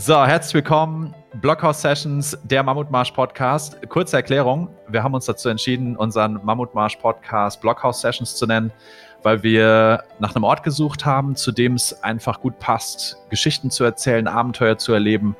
So, 0.00 0.24
herzlich 0.24 0.54
willkommen. 0.54 1.12
Blockhouse 1.40 1.82
Sessions, 1.82 2.38
der 2.44 2.62
Mammutmarsch 2.62 3.10
Podcast. 3.10 3.76
Kurze 3.88 4.14
Erklärung. 4.14 4.68
Wir 4.86 5.02
haben 5.02 5.12
uns 5.12 5.26
dazu 5.26 5.48
entschieden, 5.48 5.96
unseren 5.96 6.38
Mammutmarsch 6.44 6.94
Podcast 6.98 7.60
Blockhouse 7.60 8.00
Sessions 8.02 8.36
zu 8.36 8.46
nennen, 8.46 8.70
weil 9.24 9.42
wir 9.42 10.04
nach 10.20 10.36
einem 10.36 10.44
Ort 10.44 10.62
gesucht 10.62 11.04
haben, 11.04 11.34
zu 11.34 11.50
dem 11.50 11.74
es 11.74 12.00
einfach 12.04 12.40
gut 12.40 12.60
passt, 12.60 13.16
Geschichten 13.28 13.72
zu 13.72 13.82
erzählen, 13.82 14.28
Abenteuer 14.28 14.78
zu 14.78 14.92
erleben, 14.92 15.34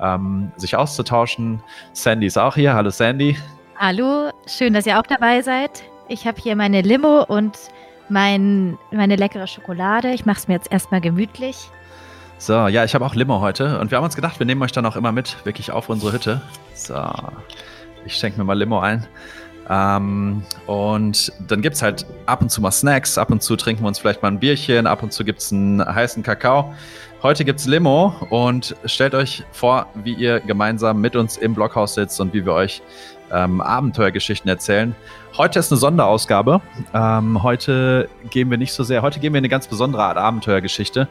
ähm, 0.00 0.52
sich 0.56 0.74
auszutauschen. 0.74 1.62
Sandy 1.92 2.28
ist 2.28 2.38
auch 2.38 2.54
hier. 2.54 2.72
Hallo 2.72 2.88
Sandy. 2.88 3.36
Hallo, 3.76 4.30
schön, 4.46 4.72
dass 4.72 4.86
ihr 4.86 4.98
auch 4.98 5.06
dabei 5.06 5.42
seid. 5.42 5.82
Ich 6.08 6.26
habe 6.26 6.40
hier 6.40 6.56
meine 6.56 6.80
Limo 6.80 7.24
und 7.24 7.58
mein, 8.08 8.78
meine 8.90 9.16
leckere 9.16 9.46
Schokolade. 9.46 10.12
Ich 10.12 10.24
mache 10.24 10.38
es 10.38 10.48
mir 10.48 10.54
jetzt 10.54 10.72
erstmal 10.72 11.02
gemütlich. 11.02 11.70
So, 12.40 12.68
ja, 12.68 12.84
ich 12.84 12.94
habe 12.94 13.04
auch 13.04 13.16
Limo 13.16 13.40
heute 13.40 13.80
und 13.80 13.90
wir 13.90 13.98
haben 13.98 14.04
uns 14.04 14.14
gedacht, 14.14 14.38
wir 14.38 14.46
nehmen 14.46 14.62
euch 14.62 14.70
dann 14.70 14.86
auch 14.86 14.94
immer 14.94 15.10
mit, 15.10 15.44
wirklich 15.44 15.72
auf 15.72 15.88
unsere 15.88 16.12
Hütte. 16.12 16.40
So, 16.72 16.94
ich 18.06 18.14
schenke 18.14 18.38
mir 18.38 18.44
mal 18.44 18.56
Limo 18.56 18.78
ein. 18.78 19.06
Ähm, 19.68 20.42
und 20.66 21.32
dann 21.46 21.60
gibt 21.60 21.74
es 21.74 21.82
halt 21.82 22.06
ab 22.26 22.40
und 22.40 22.50
zu 22.50 22.60
mal 22.62 22.70
Snacks, 22.70 23.18
ab 23.18 23.30
und 23.30 23.42
zu 23.42 23.56
trinken 23.56 23.82
wir 23.82 23.88
uns 23.88 23.98
vielleicht 23.98 24.22
mal 24.22 24.28
ein 24.28 24.38
Bierchen, 24.38 24.86
ab 24.86 25.02
und 25.02 25.12
zu 25.12 25.24
gibt 25.24 25.40
es 25.40 25.52
einen 25.52 25.84
heißen 25.84 26.22
Kakao. 26.22 26.72
Heute 27.24 27.44
gibt 27.44 27.58
es 27.58 27.66
Limo 27.66 28.14
und 28.30 28.76
stellt 28.84 29.16
euch 29.16 29.42
vor, 29.50 29.86
wie 29.94 30.14
ihr 30.14 30.38
gemeinsam 30.38 31.00
mit 31.00 31.16
uns 31.16 31.36
im 31.36 31.54
Blockhaus 31.54 31.94
sitzt 31.94 32.20
und 32.20 32.32
wie 32.32 32.46
wir 32.46 32.52
euch 32.52 32.80
ähm, 33.32 33.60
Abenteuergeschichten 33.60 34.48
erzählen. 34.48 34.94
Heute 35.36 35.58
ist 35.58 35.70
eine 35.70 35.78
Sonderausgabe. 35.78 36.60
Ähm, 36.94 37.42
heute 37.42 38.08
gehen 38.30 38.50
wir 38.50 38.58
nicht 38.58 38.72
so 38.72 38.84
sehr, 38.84 39.02
heute 39.02 39.20
gehen 39.20 39.32
wir 39.32 39.38
in 39.38 39.42
eine 39.42 39.48
ganz 39.48 39.66
besondere 39.66 40.04
Art 40.04 40.16
Abenteuergeschichte. 40.16 41.08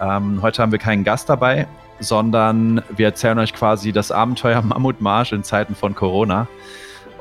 Ähm, 0.00 0.40
heute 0.42 0.62
haben 0.62 0.72
wir 0.72 0.78
keinen 0.78 1.04
Gast 1.04 1.28
dabei, 1.28 1.66
sondern 2.00 2.82
wir 2.96 3.06
erzählen 3.06 3.38
euch 3.38 3.52
quasi 3.52 3.92
das 3.92 4.12
Abenteuer 4.12 4.62
Mammutmarsch 4.62 5.32
in 5.32 5.42
Zeiten 5.42 5.74
von 5.74 5.94
Corona. 5.94 6.46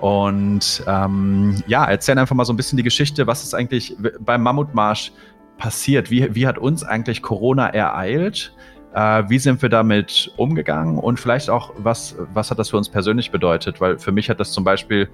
Und 0.01 0.83
ähm, 0.87 1.55
ja, 1.65 1.85
erzählen 1.85 2.19
einfach 2.19 2.35
mal 2.35 2.45
so 2.45 2.53
ein 2.53 2.57
bisschen 2.57 2.77
die 2.77 2.83
Geschichte, 2.83 3.25
was 3.25 3.43
ist 3.43 3.55
eigentlich 3.55 3.95
beim 4.19 4.43
Mammutmarsch 4.43 5.11
passiert? 5.57 6.11
Wie, 6.11 6.35
wie 6.35 6.45
hat 6.45 6.59
uns 6.59 6.83
eigentlich 6.83 7.23
Corona 7.23 7.67
ereilt? 7.69 8.53
Äh, 8.93 9.23
wie 9.27 9.39
sind 9.39 9.61
wir 9.61 9.69
damit 9.69 10.31
umgegangen? 10.37 10.99
Und 10.99 11.19
vielleicht 11.19 11.49
auch, 11.49 11.73
was, 11.77 12.15
was 12.33 12.51
hat 12.51 12.59
das 12.59 12.69
für 12.69 12.77
uns 12.77 12.89
persönlich 12.89 13.31
bedeutet? 13.31 13.81
Weil 13.81 13.97
für 13.97 14.11
mich 14.11 14.29
hat 14.29 14.39
das 14.39 14.51
zum 14.51 14.63
Beispiel 14.63 15.09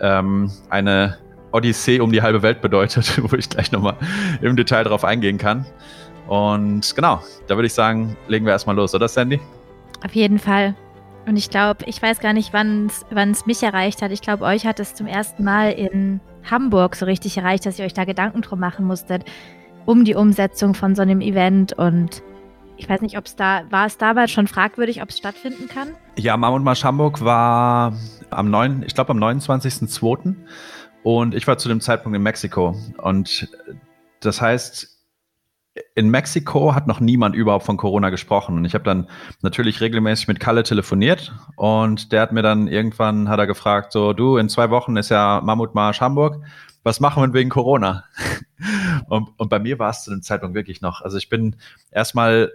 ähm, 0.00 0.50
eine 0.68 1.16
Odyssee 1.52 2.00
um 2.00 2.12
die 2.12 2.22
halbe 2.22 2.42
Welt 2.42 2.60
bedeutet, 2.60 3.20
wo 3.30 3.36
ich 3.36 3.48
gleich 3.48 3.72
nochmal 3.72 3.96
im 4.42 4.56
Detail 4.56 4.84
drauf 4.84 5.04
eingehen 5.04 5.38
kann. 5.38 5.66
Und 6.28 6.94
genau, 6.94 7.22
da 7.46 7.56
würde 7.56 7.66
ich 7.66 7.74
sagen, 7.74 8.16
legen 8.28 8.44
wir 8.44 8.52
erstmal 8.52 8.76
los, 8.76 8.94
oder 8.94 9.08
Sandy? 9.08 9.40
Auf 10.04 10.14
jeden 10.14 10.38
Fall. 10.38 10.74
Und 11.26 11.36
ich 11.36 11.50
glaube, 11.50 11.84
ich 11.86 12.00
weiß 12.00 12.20
gar 12.20 12.32
nicht, 12.32 12.52
wann 12.52 12.86
es 12.86 13.46
mich 13.46 13.62
erreicht 13.62 14.00
hat. 14.02 14.12
Ich 14.12 14.22
glaube, 14.22 14.44
euch 14.44 14.64
hat 14.64 14.80
es 14.80 14.94
zum 14.94 15.06
ersten 15.06 15.44
Mal 15.44 15.72
in 15.72 16.20
Hamburg 16.50 16.96
so 16.96 17.04
richtig 17.04 17.36
erreicht, 17.36 17.66
dass 17.66 17.78
ihr 17.78 17.84
euch 17.84 17.94
da 17.94 18.04
Gedanken 18.04 18.40
drum 18.42 18.60
machen 18.60 18.86
musstet, 18.86 19.24
um 19.84 20.04
die 20.04 20.14
Umsetzung 20.14 20.74
von 20.74 20.94
so 20.94 21.02
einem 21.02 21.20
Event. 21.20 21.72
Und 21.74 22.22
ich 22.76 22.88
weiß 22.88 23.00
nicht, 23.00 23.18
ob 23.18 23.26
es 23.26 23.36
da, 23.36 23.62
war 23.70 23.86
es 23.86 23.98
damals 23.98 24.30
schon 24.30 24.46
fragwürdig, 24.46 25.02
ob 25.02 25.10
es 25.10 25.18
stattfinden 25.18 25.68
kann? 25.68 25.88
Ja, 26.16 26.36
Mammut 26.36 26.62
Marsch 26.62 26.84
Hamburg 26.84 27.22
war 27.22 27.94
am 28.30 28.50
9., 28.50 28.84
ich 28.86 28.94
glaube 28.94 29.10
am 29.10 29.18
29.02. 29.18 30.34
Und 31.02 31.34
ich 31.34 31.46
war 31.46 31.58
zu 31.58 31.68
dem 31.68 31.80
Zeitpunkt 31.80 32.16
in 32.16 32.22
Mexiko. 32.22 32.74
Und 33.02 33.48
das 34.20 34.40
heißt, 34.40 34.97
in 35.94 36.10
Mexiko 36.10 36.74
hat 36.74 36.86
noch 36.86 37.00
niemand 37.00 37.34
überhaupt 37.34 37.64
von 37.64 37.76
Corona 37.76 38.10
gesprochen. 38.10 38.56
Und 38.56 38.64
ich 38.64 38.74
habe 38.74 38.84
dann 38.84 39.08
natürlich 39.42 39.80
regelmäßig 39.80 40.28
mit 40.28 40.40
Kalle 40.40 40.62
telefoniert 40.62 41.32
und 41.56 42.12
der 42.12 42.22
hat 42.22 42.32
mir 42.32 42.42
dann 42.42 42.68
irgendwann 42.68 43.28
hat 43.28 43.38
er 43.38 43.46
gefragt, 43.46 43.92
so 43.92 44.12
du, 44.12 44.36
in 44.36 44.48
zwei 44.48 44.70
Wochen 44.70 44.96
ist 44.96 45.10
ja 45.10 45.40
Mammutmarsch 45.42 46.00
Hamburg. 46.00 46.42
Was 46.82 47.00
machen 47.00 47.22
wir 47.22 47.32
wegen 47.32 47.50
Corona? 47.50 48.04
und, 49.08 49.28
und 49.36 49.48
bei 49.48 49.58
mir 49.58 49.78
war 49.78 49.90
es 49.90 50.04
zu 50.04 50.10
dem 50.10 50.22
Zeitpunkt 50.22 50.54
wirklich 50.54 50.80
noch. 50.80 51.02
Also 51.02 51.18
ich 51.18 51.28
bin 51.28 51.56
erstmal 51.90 52.50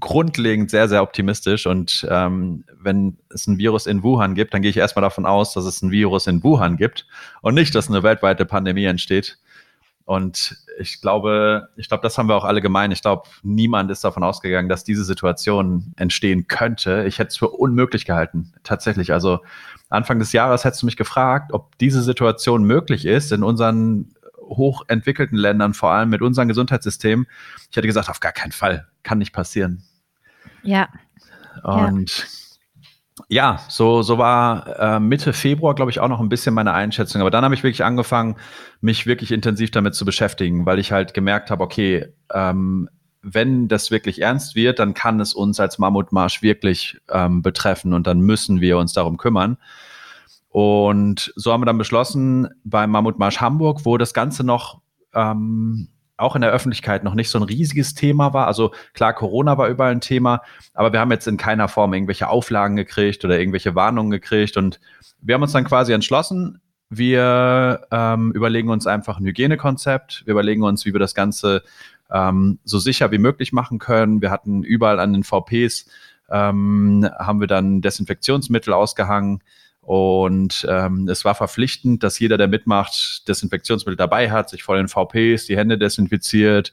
grundlegend 0.00 0.70
sehr, 0.70 0.88
sehr 0.88 1.02
optimistisch. 1.02 1.66
Und 1.66 2.06
ähm, 2.10 2.64
wenn 2.80 3.18
es 3.30 3.46
ein 3.46 3.58
Virus 3.58 3.86
in 3.86 4.02
Wuhan 4.02 4.34
gibt, 4.34 4.54
dann 4.54 4.62
gehe 4.62 4.70
ich 4.70 4.76
erstmal 4.76 5.02
davon 5.02 5.26
aus, 5.26 5.54
dass 5.54 5.64
es 5.64 5.82
ein 5.82 5.90
Virus 5.90 6.26
in 6.26 6.42
Wuhan 6.42 6.76
gibt 6.76 7.06
und 7.42 7.54
nicht, 7.54 7.74
dass 7.74 7.88
eine 7.88 8.02
weltweite 8.02 8.44
Pandemie 8.44 8.84
entsteht. 8.84 9.38
Und 10.06 10.56
ich 10.78 11.00
glaube, 11.00 11.68
ich 11.74 11.88
glaube, 11.88 12.02
das 12.02 12.16
haben 12.16 12.28
wir 12.28 12.36
auch 12.36 12.44
alle 12.44 12.62
gemeint. 12.62 12.92
Ich 12.92 13.02
glaube, 13.02 13.28
niemand 13.42 13.90
ist 13.90 14.04
davon 14.04 14.22
ausgegangen, 14.22 14.68
dass 14.68 14.84
diese 14.84 15.04
Situation 15.04 15.92
entstehen 15.96 16.46
könnte. 16.46 17.04
Ich 17.08 17.18
hätte 17.18 17.30
es 17.30 17.36
für 17.36 17.48
unmöglich 17.48 18.04
gehalten. 18.04 18.52
Tatsächlich. 18.62 19.12
Also 19.12 19.40
Anfang 19.88 20.20
des 20.20 20.32
Jahres 20.32 20.64
hättest 20.64 20.82
du 20.82 20.86
mich 20.86 20.96
gefragt, 20.96 21.52
ob 21.52 21.76
diese 21.78 22.02
Situation 22.02 22.62
möglich 22.62 23.04
ist 23.04 23.32
in 23.32 23.42
unseren 23.42 24.14
hochentwickelten 24.40 25.36
Ländern, 25.36 25.74
vor 25.74 25.90
allem 25.90 26.08
mit 26.08 26.22
unserem 26.22 26.46
Gesundheitssystem. 26.46 27.26
Ich 27.68 27.76
hätte 27.76 27.88
gesagt, 27.88 28.08
auf 28.08 28.20
gar 28.20 28.30
keinen 28.30 28.52
Fall. 28.52 28.86
Kann 29.02 29.18
nicht 29.18 29.32
passieren. 29.32 29.82
Ja. 30.62 30.88
Und 31.64 32.18
ja 32.18 32.24
ja, 33.28 33.60
so, 33.68 34.02
so 34.02 34.18
war 34.18 34.78
äh, 34.78 35.00
Mitte 35.00 35.32
Februar, 35.32 35.74
glaube 35.74 35.90
ich, 35.90 36.00
auch 36.00 36.08
noch 36.08 36.20
ein 36.20 36.28
bisschen 36.28 36.54
meine 36.54 36.74
Einschätzung. 36.74 37.20
Aber 37.20 37.30
dann 37.30 37.44
habe 37.44 37.54
ich 37.54 37.62
wirklich 37.62 37.84
angefangen, 37.84 38.36
mich 38.80 39.06
wirklich 39.06 39.32
intensiv 39.32 39.70
damit 39.70 39.94
zu 39.94 40.04
beschäftigen, 40.04 40.66
weil 40.66 40.78
ich 40.78 40.92
halt 40.92 41.14
gemerkt 41.14 41.50
habe, 41.50 41.64
okay, 41.64 42.12
ähm, 42.32 42.88
wenn 43.22 43.68
das 43.68 43.90
wirklich 43.90 44.20
ernst 44.22 44.54
wird, 44.54 44.78
dann 44.78 44.94
kann 44.94 45.18
es 45.18 45.34
uns 45.34 45.58
als 45.58 45.78
Mammutmarsch 45.78 46.42
wirklich 46.42 46.98
ähm, 47.10 47.42
betreffen 47.42 47.92
und 47.92 48.06
dann 48.06 48.20
müssen 48.20 48.60
wir 48.60 48.78
uns 48.78 48.92
darum 48.92 49.16
kümmern. 49.16 49.56
Und 50.50 51.32
so 51.36 51.52
haben 51.52 51.62
wir 51.62 51.66
dann 51.66 51.78
beschlossen, 51.78 52.48
beim 52.64 52.90
Mammutmarsch 52.90 53.40
Hamburg, 53.40 53.84
wo 53.84 53.98
das 53.98 54.14
Ganze 54.14 54.44
noch 54.44 54.80
ähm, 55.12 55.88
auch 56.16 56.34
in 56.34 56.42
der 56.42 56.50
Öffentlichkeit 56.50 57.04
noch 57.04 57.14
nicht 57.14 57.30
so 57.30 57.38
ein 57.38 57.42
riesiges 57.42 57.94
Thema 57.94 58.32
war. 58.32 58.46
Also 58.46 58.72
klar, 58.94 59.12
Corona 59.12 59.58
war 59.58 59.68
überall 59.68 59.92
ein 59.92 60.00
Thema, 60.00 60.42
aber 60.74 60.92
wir 60.92 61.00
haben 61.00 61.10
jetzt 61.10 61.28
in 61.28 61.36
keiner 61.36 61.68
Form 61.68 61.92
irgendwelche 61.92 62.28
Auflagen 62.28 62.76
gekriegt 62.76 63.24
oder 63.24 63.38
irgendwelche 63.38 63.74
Warnungen 63.74 64.10
gekriegt. 64.10 64.56
Und 64.56 64.80
wir 65.20 65.34
haben 65.34 65.42
uns 65.42 65.52
dann 65.52 65.64
quasi 65.64 65.92
entschlossen, 65.92 66.60
wir 66.88 67.86
ähm, 67.90 68.32
überlegen 68.32 68.68
uns 68.68 68.86
einfach 68.86 69.18
ein 69.18 69.26
Hygienekonzept. 69.26 70.22
Wir 70.24 70.32
überlegen 70.32 70.62
uns, 70.62 70.86
wie 70.86 70.92
wir 70.92 71.00
das 71.00 71.14
Ganze 71.14 71.62
ähm, 72.10 72.58
so 72.64 72.78
sicher 72.78 73.10
wie 73.10 73.18
möglich 73.18 73.52
machen 73.52 73.78
können. 73.78 74.22
Wir 74.22 74.30
hatten 74.30 74.62
überall 74.62 75.00
an 75.00 75.12
den 75.12 75.24
VPs, 75.24 75.86
ähm, 76.30 77.08
haben 77.18 77.40
wir 77.40 77.48
dann 77.48 77.80
Desinfektionsmittel 77.82 78.72
ausgehangen. 78.72 79.42
Und 79.86 80.66
ähm, 80.68 81.08
es 81.08 81.24
war 81.24 81.36
verpflichtend, 81.36 82.02
dass 82.02 82.18
jeder, 82.18 82.36
der 82.36 82.48
mitmacht, 82.48 83.28
Desinfektionsmittel 83.28 83.96
dabei 83.96 84.32
hat, 84.32 84.50
sich 84.50 84.64
vor 84.64 84.76
den 84.76 84.88
VPs 84.88 85.46
die 85.46 85.56
Hände 85.56 85.78
desinfiziert. 85.78 86.72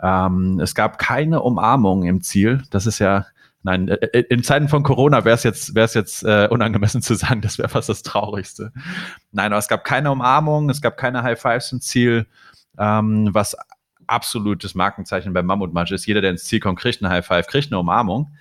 Ähm, 0.00 0.58
es 0.58 0.74
gab 0.74 0.98
keine 0.98 1.42
Umarmung 1.42 2.04
im 2.04 2.22
Ziel. 2.22 2.62
Das 2.70 2.86
ist 2.86 3.00
ja, 3.00 3.26
nein, 3.64 3.88
äh, 3.88 3.96
äh, 3.96 4.24
in 4.30 4.42
Zeiten 4.42 4.70
von 4.70 4.82
Corona 4.82 5.26
wäre 5.26 5.34
es 5.34 5.42
jetzt, 5.42 5.74
wäre 5.74 5.84
es 5.84 5.92
jetzt 5.92 6.22
äh, 6.24 6.48
unangemessen 6.50 7.02
zu 7.02 7.16
sagen, 7.16 7.42
das 7.42 7.58
wäre 7.58 7.68
fast 7.68 7.90
das 7.90 8.02
Traurigste. 8.02 8.72
Nein, 9.30 9.52
aber 9.52 9.58
es 9.58 9.68
gab 9.68 9.84
keine 9.84 10.10
Umarmung, 10.10 10.70
es 10.70 10.80
gab 10.80 10.96
keine 10.96 11.22
High 11.22 11.38
Fives 11.38 11.70
im 11.72 11.82
Ziel, 11.82 12.26
ähm, 12.78 13.28
was 13.32 13.58
absolutes 14.06 14.74
Markenzeichen 14.74 15.34
beim 15.34 15.44
Mammutmarsch 15.44 15.92
ist. 15.92 16.06
Jeder, 16.06 16.22
der 16.22 16.30
ins 16.30 16.44
Ziel 16.44 16.60
kommt, 16.60 16.78
kriegt 16.78 17.02
eine 17.02 17.12
High 17.12 17.26
Five, 17.26 17.46
kriegt 17.46 17.70
eine 17.70 17.78
Umarmung. 17.78 18.32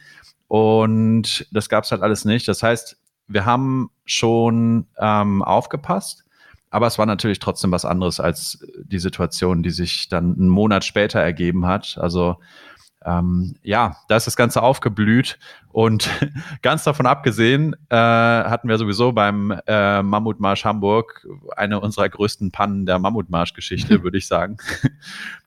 Und 0.47 1.45
das 1.51 1.67
gab 1.67 1.83
es 1.83 1.91
halt 1.91 2.03
alles 2.03 2.23
nicht. 2.23 2.47
Das 2.47 2.63
heißt, 2.63 2.97
wir 3.27 3.45
haben 3.45 3.89
schon 4.05 4.87
ähm, 4.97 5.43
aufgepasst, 5.43 6.23
aber 6.69 6.87
es 6.87 6.97
war 6.97 7.05
natürlich 7.05 7.39
trotzdem 7.39 7.71
was 7.71 7.85
anderes 7.85 8.19
als 8.19 8.65
die 8.83 8.99
Situation, 8.99 9.63
die 9.63 9.69
sich 9.69 10.09
dann 10.09 10.35
einen 10.35 10.49
Monat 10.49 10.83
später 10.83 11.19
ergeben 11.19 11.65
hat. 11.65 11.97
Also 11.99 12.37
ähm, 13.05 13.55
ja, 13.63 13.97
da 14.09 14.17
ist 14.17 14.27
das 14.27 14.35
Ganze 14.35 14.61
aufgeblüht 14.61 15.39
und 15.71 16.09
ganz 16.61 16.83
davon 16.83 17.05
abgesehen 17.05 17.75
äh, 17.89 17.95
hatten 17.95 18.67
wir 18.67 18.77
sowieso 18.77 19.13
beim 19.13 19.57
äh, 19.65 20.01
Mammutmarsch 20.03 20.65
Hamburg 20.65 21.25
eine 21.55 21.79
unserer 21.79 22.09
größten 22.09 22.51
Pannen 22.51 22.85
der 22.85 22.99
Mammutmarsch-Geschichte, 22.99 24.03
würde 24.03 24.17
ich 24.17 24.27
sagen, 24.27 24.57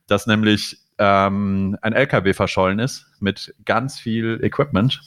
dass 0.06 0.26
nämlich 0.26 0.78
ähm, 0.98 1.76
ein 1.82 1.92
LKW 1.92 2.32
verschollen 2.32 2.78
ist 2.78 3.06
mit 3.20 3.54
ganz 3.64 3.98
viel 3.98 4.38
Equipment 4.42 5.00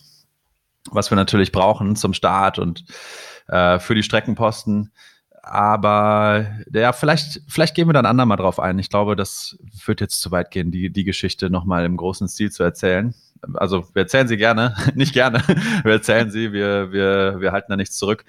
was 0.92 1.12
wir 1.12 1.16
natürlich 1.16 1.52
brauchen 1.52 1.96
zum 1.96 2.14
Start 2.14 2.60
und 2.60 2.86
äh, 3.48 3.80
für 3.80 3.96
die 3.96 4.04
Streckenposten. 4.04 4.92
Aber 5.46 6.46
ja, 6.72 6.94
vielleicht, 6.94 7.42
vielleicht 7.50 7.76
gehen 7.76 7.90
wir 7.90 7.94
dann 7.94 8.06
andermal 8.06 8.38
drauf 8.38 8.60
ein. 8.60 8.80
Ich 8.80 8.90
glaube, 8.90 9.18
das 9.18 9.58
wird 9.86 10.00
jetzt 10.00 10.22
zu 10.22 10.32
weit 10.32 10.52
gehen, 10.52 10.72
die, 10.72 10.90
die 10.90 11.04
Geschichte 11.04 11.50
nochmal 11.50 11.84
im 11.84 11.98
großen 11.98 12.30
Stil 12.30 12.50
zu 12.50 12.64
erzählen. 12.64 13.14
Also 13.56 13.86
wir 13.94 14.04
erzählen 14.04 14.30
sie 14.30 14.38
gerne, 14.38 14.76
nicht 14.96 15.14
gerne. 15.14 15.44
Wir 15.84 15.92
erzählen 15.92 16.32
sie, 16.32 16.54
wir, 16.54 16.94
wir, 16.94 17.42
wir 17.42 17.52
halten 17.52 17.72
da 17.72 17.76
nichts 17.76 17.98
zurück. 17.98 18.24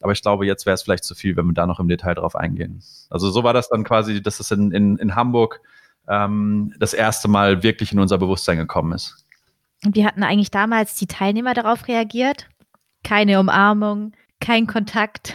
Aber 0.00 0.12
ich 0.12 0.22
glaube, 0.22 0.46
jetzt 0.46 0.64
wäre 0.64 0.74
es 0.74 0.82
vielleicht 0.82 1.04
zu 1.04 1.16
viel, 1.16 1.36
wenn 1.36 1.46
wir 1.46 1.54
da 1.54 1.66
noch 1.66 1.80
im 1.80 1.88
Detail 1.88 2.14
drauf 2.14 2.36
eingehen. 2.36 2.82
Also 3.10 3.30
so 3.30 3.42
war 3.42 3.52
das 3.52 3.68
dann 3.68 3.82
quasi, 3.82 4.22
dass 4.22 4.38
es 4.38 4.52
in, 4.52 4.70
in, 4.70 4.96
in 4.96 5.16
Hamburg 5.16 5.60
ähm, 6.08 6.72
das 6.78 6.94
erste 6.94 7.28
Mal 7.28 7.64
wirklich 7.64 7.92
in 7.92 7.98
unser 7.98 8.18
Bewusstsein 8.18 8.58
gekommen 8.58 8.92
ist. 8.92 9.26
Wie 9.84 10.04
hatten 10.04 10.22
eigentlich 10.22 10.50
damals 10.50 10.94
die 10.94 11.06
Teilnehmer 11.06 11.54
darauf 11.54 11.88
reagiert? 11.88 12.48
Keine 13.02 13.40
Umarmung, 13.40 14.12
kein 14.40 14.66
Kontakt. 14.66 15.34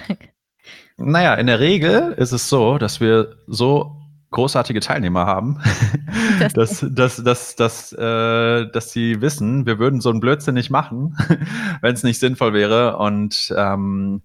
Naja, 0.97 1.33
in 1.35 1.47
der 1.47 1.59
Regel 1.59 2.13
ist 2.13 2.31
es 2.31 2.47
so, 2.47 2.77
dass 2.77 2.99
wir 2.99 3.37
so 3.47 3.97
großartige 4.31 4.81
Teilnehmer 4.81 5.25
haben, 5.25 5.59
das 6.39 6.53
dass, 6.53 6.85
dass, 6.91 7.23
dass, 7.23 7.55
dass, 7.55 7.93
äh, 7.93 8.69
dass 8.69 8.91
sie 8.91 9.21
wissen, 9.21 9.65
wir 9.65 9.79
würden 9.79 10.01
so 10.01 10.09
einen 10.09 10.19
Blödsinn 10.19 10.55
nicht 10.55 10.69
machen, 10.69 11.17
wenn 11.81 11.93
es 11.93 12.03
nicht 12.03 12.19
sinnvoll 12.19 12.53
wäre. 12.53 12.97
Und 12.97 13.53
ähm, 13.57 14.21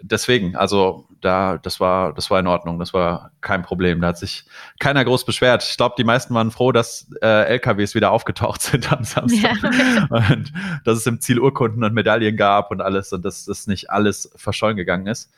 deswegen, 0.00 0.56
also 0.56 1.06
da, 1.20 1.58
das 1.58 1.80
war, 1.80 2.12
das 2.12 2.30
war 2.30 2.38
in 2.40 2.46
Ordnung, 2.46 2.78
das 2.78 2.94
war 2.94 3.32
kein 3.40 3.62
Problem. 3.62 4.00
Da 4.00 4.08
hat 4.08 4.18
sich 4.18 4.44
keiner 4.78 5.04
groß 5.04 5.24
beschwert. 5.24 5.64
Ich 5.68 5.76
glaube, 5.76 5.94
die 5.98 6.04
meisten 6.04 6.34
waren 6.34 6.50
froh, 6.50 6.72
dass 6.72 7.10
äh, 7.22 7.44
LKWs 7.44 7.94
wieder 7.94 8.10
aufgetaucht 8.10 8.62
sind 8.62 8.92
am 8.92 9.04
Samstag. 9.04 9.56
Ja. 9.62 10.08
Und 10.10 10.52
dass 10.84 10.98
es 10.98 11.06
im 11.06 11.20
Ziel 11.20 11.40
Urkunden 11.40 11.82
und 11.84 11.94
Medaillen 11.94 12.36
gab 12.36 12.70
und 12.70 12.80
alles 12.80 13.12
und 13.12 13.24
dass 13.24 13.46
das 13.46 13.66
nicht 13.66 13.90
alles 13.90 14.30
verschollen 14.36 14.76
gegangen 14.76 15.06
ist. 15.06 15.30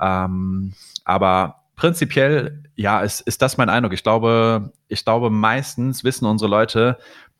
Ähm, 0.00 0.74
aber 1.04 1.62
prinzipiell, 1.74 2.62
ja, 2.76 3.00
ist, 3.00 3.20
ist 3.20 3.42
das 3.42 3.56
mein 3.56 3.68
Eindruck. 3.68 3.92
Ich 3.92 4.02
glaube, 4.02 4.72
ich 4.88 5.04
glaube, 5.04 5.30
meistens 5.30 6.04
wissen 6.04 6.26
unsere 6.26 6.50
Leute, 6.50 6.98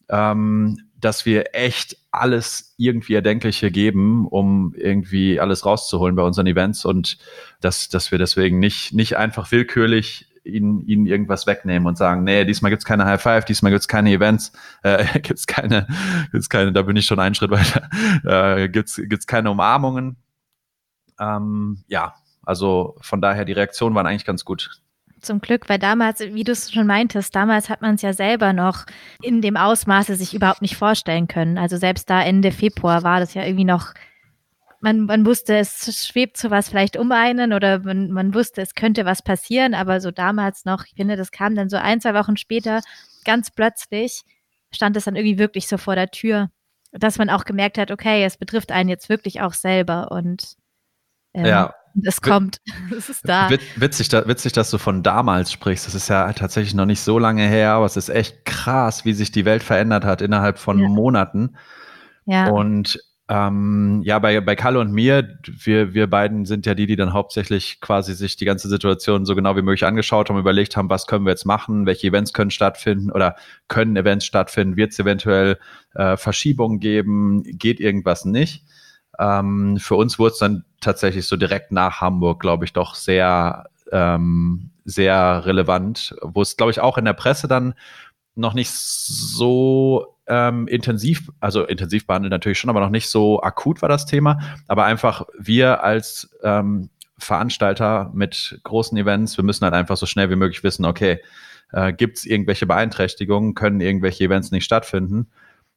ähm, 0.09 0.88
dass 1.01 1.25
wir 1.25 1.55
echt 1.55 1.97
alles 2.11 2.75
irgendwie 2.77 3.15
Erdenkliche 3.15 3.71
geben, 3.71 4.27
um 4.27 4.75
irgendwie 4.77 5.39
alles 5.39 5.65
rauszuholen 5.65 6.17
bei 6.17 6.23
unseren 6.23 6.47
Events 6.47 6.85
und 6.85 7.19
dass, 7.61 7.89
dass 7.89 8.11
wir 8.11 8.19
deswegen 8.19 8.59
nicht, 8.59 8.93
nicht 8.93 9.17
einfach 9.17 9.51
willkürlich 9.53 10.27
ihnen, 10.45 10.81
ihnen 10.87 11.07
irgendwas 11.07 11.47
wegnehmen 11.47 11.87
und 11.87 11.97
sagen, 11.97 12.25
nee, 12.25 12.45
diesmal 12.45 12.71
gibt's 12.71 12.85
keine 12.85 13.05
High 13.05 13.21
Five, 13.21 13.45
diesmal 13.45 13.71
gibt's 13.71 13.87
keine 13.87 14.11
Events, 14.11 14.53
äh, 14.83 15.21
gibt's 15.21 15.47
keine, 15.47 15.87
gibt's 16.33 16.49
keine, 16.49 16.73
da 16.73 16.83
bin 16.83 16.97
ich 16.97 17.07
schon 17.07 17.21
einen 17.21 17.35
Schritt 17.35 17.51
weiter, 17.51 17.89
äh, 18.59 18.69
gibt's, 18.69 19.01
gibt's 19.05 19.27
keine 19.27 19.51
Umarmungen. 19.51 20.17
Ähm, 21.21 21.85
ja, 21.89 22.15
also 22.43 22.97
von 23.01 23.21
daher, 23.21 23.45
die 23.45 23.53
Reaktionen 23.53 23.95
waren 23.95 24.07
eigentlich 24.07 24.25
ganz 24.25 24.45
gut. 24.45 24.81
Zum 25.21 25.41
Glück, 25.41 25.69
weil 25.69 25.79
damals, 25.79 26.21
wie 26.21 26.45
du 26.45 26.53
es 26.53 26.71
schon 26.71 26.87
meintest, 26.87 27.35
damals 27.35 27.69
hat 27.69 27.83
man 27.83 27.97
es 27.97 28.03
ja 28.03 28.13
selber 28.13 28.53
noch 28.53 28.85
in 29.23 29.41
dem 29.41 29.57
Ausmaße 29.57 30.15
sich 30.15 30.35
überhaupt 30.35 30.63
nicht 30.63 30.77
vorstellen 30.77 31.29
können. 31.29 31.59
Also 31.59 31.77
selbst 31.77 32.09
da 32.09 32.23
Ende 32.23 32.53
Februar 32.53 33.03
war 33.03 33.21
das 33.21 33.35
ja 33.35 33.45
irgendwie 33.45 33.65
noch, 33.65 33.95
man, 34.81 35.01
man 35.07 35.27
wusste, 35.27 35.57
es 35.57 36.07
schwebt 36.07 36.37
sowas 36.37 36.69
vielleicht 36.69 36.97
um 36.97 37.11
einen 37.11 37.53
oder 37.53 37.81
man, 37.81 38.11
man 38.11 38.35
wusste, 38.35 38.63
es 38.63 38.75
könnte 38.75 39.05
was 39.05 39.23
passieren, 39.23 39.75
aber 39.75 40.01
so 40.01 40.11
damals 40.11 40.65
noch, 40.65 40.85
ich 40.85 40.95
finde, 40.95 41.17
das 41.17 41.33
kam 41.33 41.55
dann 41.55 41.69
so 41.69 41.77
ein, 41.77 42.01
zwei 42.01 42.15
Wochen 42.15 42.37
später, 42.37 42.81
ganz 43.25 43.51
plötzlich 43.51 44.23
stand 44.71 44.97
es 44.97 45.05
dann 45.05 45.17
irgendwie 45.17 45.39
wirklich 45.39 45.67
so 45.67 45.79
vor 45.79 45.95
der 45.95 46.11
Tür, 46.11 46.51
dass 46.93 47.19
man 47.19 47.31
auch 47.31 47.45
gemerkt 47.45 47.79
hat, 47.79 47.91
okay, 47.91 48.25
es 48.25 48.37
betrifft 48.37 48.71
einen 48.73 48.89
jetzt 48.89 49.09
wirklich 49.09 49.41
auch 49.41 49.53
selber 49.53 50.11
und 50.13 50.57
ähm, 51.35 51.47
ja, 51.47 51.75
es 52.03 52.21
kommt. 52.21 52.59
es 52.97 53.09
ist 53.09 53.29
da. 53.29 53.51
Witzig, 53.51 54.13
witzig, 54.13 54.53
dass 54.53 54.71
du 54.71 54.79
von 54.79 55.03
damals 55.03 55.53
sprichst. 55.53 55.87
Das 55.87 55.95
ist 55.95 56.09
ja 56.09 56.33
tatsächlich 56.33 56.75
noch 56.75 56.87
nicht 56.87 57.01
so 57.01 57.19
lange 57.19 57.47
her, 57.47 57.73
aber 57.73 57.87
es 57.87 57.97
ist 57.97 58.09
echt 58.09 58.45
krass, 58.45 59.05
wie 59.05 59.13
sich 59.13 59.33
die 59.33 59.45
Welt 59.45 59.63
verändert 59.63 60.05
hat 60.05 60.23
innerhalb 60.23 60.59
von 60.59 60.79
ja. 60.79 60.89
Monaten. 60.89 61.57
Ja. 62.27 62.49
Und 62.49 62.99
ähm, 63.31 64.01
ja, 64.05 64.19
bei, 64.19 64.41
bei 64.41 64.57
Kalle 64.57 64.81
und 64.81 64.91
mir, 64.91 65.39
wir, 65.45 65.93
wir 65.93 66.09
beiden 66.09 66.47
sind 66.47 66.65
ja 66.65 66.75
die, 66.75 66.87
die 66.87 66.97
dann 66.97 67.13
hauptsächlich 67.13 67.79
quasi 67.83 68.15
sich 68.15 68.37
die 68.37 68.47
ganze 68.47 68.69
Situation 68.69 69.27
so 69.27 69.35
genau 69.35 69.55
wie 69.55 69.63
möglich 69.63 69.85
angeschaut 69.85 70.31
haben, 70.31 70.39
überlegt 70.39 70.79
haben, 70.79 70.89
was 70.89 71.07
können 71.07 71.27
wir 71.27 71.31
jetzt 71.31 71.45
machen, 71.45 71.85
welche 71.85 72.07
Events 72.07 72.33
können 72.33 72.51
stattfinden 72.51 73.11
oder 73.11 73.37
können 73.69 73.97
Events 73.97 74.25
stattfinden, 74.25 74.77
wird 74.77 74.93
es 74.93 74.99
eventuell 74.99 75.59
äh, 75.95 76.17
Verschiebungen 76.17 76.81
geben, 76.81 77.43
geht 77.45 77.81
irgendwas 77.81 78.25
nicht. 78.25 78.65
Ähm, 79.19 79.77
für 79.79 79.97
uns 79.97 80.19
wurde 80.19 80.33
es 80.33 80.39
dann 80.39 80.65
tatsächlich 80.81 81.27
so 81.27 81.37
direkt 81.37 81.73
nach 81.73 82.01
Hamburg, 82.01 82.41
glaube 82.41 82.65
ich, 82.65 82.73
doch 82.73 82.95
sehr, 82.95 83.69
ähm, 83.93 84.71
sehr 84.85 85.45
relevant, 85.45 86.15
wo 86.23 86.43
es, 86.43 86.57
glaube 86.57 86.71
ich, 86.71 86.81
auch 86.81 86.99
in 86.99 87.05
der 87.05 87.13
Presse 87.13 87.49
dann 87.49 87.75
noch 88.35 88.55
nicht 88.55 88.71
so 88.71 90.15
ähm, 90.29 90.69
intensiv, 90.69 91.31
also 91.41 91.65
intensiv 91.65 92.07
behandelt 92.07 92.31
natürlich 92.31 92.59
schon, 92.59 92.71
aber 92.71 92.81
noch 92.81 92.91
nicht 92.91 93.09
so 93.09 93.43
akut 93.43 93.83
war 93.83 93.89
das 93.89 94.07
Thema. 94.07 94.39
Aber 94.69 94.85
einfach 94.85 95.27
wir 95.39 95.83
als 95.83 96.31
ähm, 96.43 96.91
Veranstalter 97.19 98.11
mit 98.15 98.61
großen 98.63 98.97
Events, 98.97 99.37
wir 99.37 99.45
müssen 99.45 99.65
halt 99.65 99.75
einfach 99.75 99.97
so 99.97 100.07
schnell 100.07 100.31
wie 100.31 100.37
möglich 100.37 100.63
wissen, 100.63 100.85
okay, 100.85 101.21
äh, 101.73 101.93
gibt 101.93 102.19
es 102.19 102.27
irgendwelche 102.27 102.67
Beeinträchtigungen, 102.67 103.55
können 103.55 103.81
irgendwelche 103.81 104.25
Events 104.25 104.53
nicht 104.53 104.65
stattfinden 104.65 105.29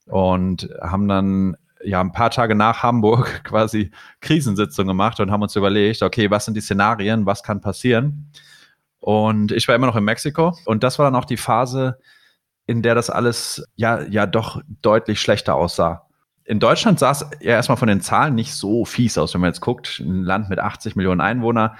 und 0.05 0.69
haben 0.81 1.07
dann 1.07 1.57
ja 1.83 2.01
ein 2.01 2.11
paar 2.11 2.29
Tage 2.29 2.55
nach 2.55 2.83
Hamburg 2.83 3.43
quasi 3.43 3.91
Krisensitzung 4.19 4.87
gemacht 4.87 5.19
und 5.19 5.31
haben 5.31 5.41
uns 5.41 5.55
überlegt, 5.55 6.01
okay, 6.01 6.29
was 6.29 6.45
sind 6.45 6.55
die 6.55 6.61
Szenarien, 6.61 7.25
was 7.25 7.43
kann 7.43 7.61
passieren? 7.61 8.31
Und 8.99 9.51
ich 9.51 9.67
war 9.67 9.75
immer 9.75 9.87
noch 9.87 9.95
in 9.95 10.03
Mexiko 10.03 10.55
und 10.65 10.83
das 10.83 10.99
war 10.99 11.05
dann 11.05 11.15
auch 11.15 11.25
die 11.25 11.37
Phase, 11.37 11.97
in 12.67 12.81
der 12.81 12.95
das 12.95 13.09
alles 13.09 13.65
ja, 13.75 14.01
ja 14.03 14.25
doch 14.25 14.61
deutlich 14.81 15.19
schlechter 15.19 15.55
aussah. 15.55 16.07
In 16.45 16.59
Deutschland 16.59 16.99
sah 16.99 17.11
es 17.11 17.25
ja 17.39 17.51
erstmal 17.51 17.77
von 17.77 17.87
den 17.87 18.01
Zahlen 18.01 18.35
nicht 18.35 18.53
so 18.53 18.85
fies 18.85 19.17
aus, 19.17 19.33
wenn 19.33 19.41
man 19.41 19.49
jetzt 19.49 19.61
guckt, 19.61 19.99
ein 19.99 20.23
Land 20.23 20.49
mit 20.49 20.59
80 20.59 20.95
Millionen 20.95 21.21
Einwohnern. 21.21 21.71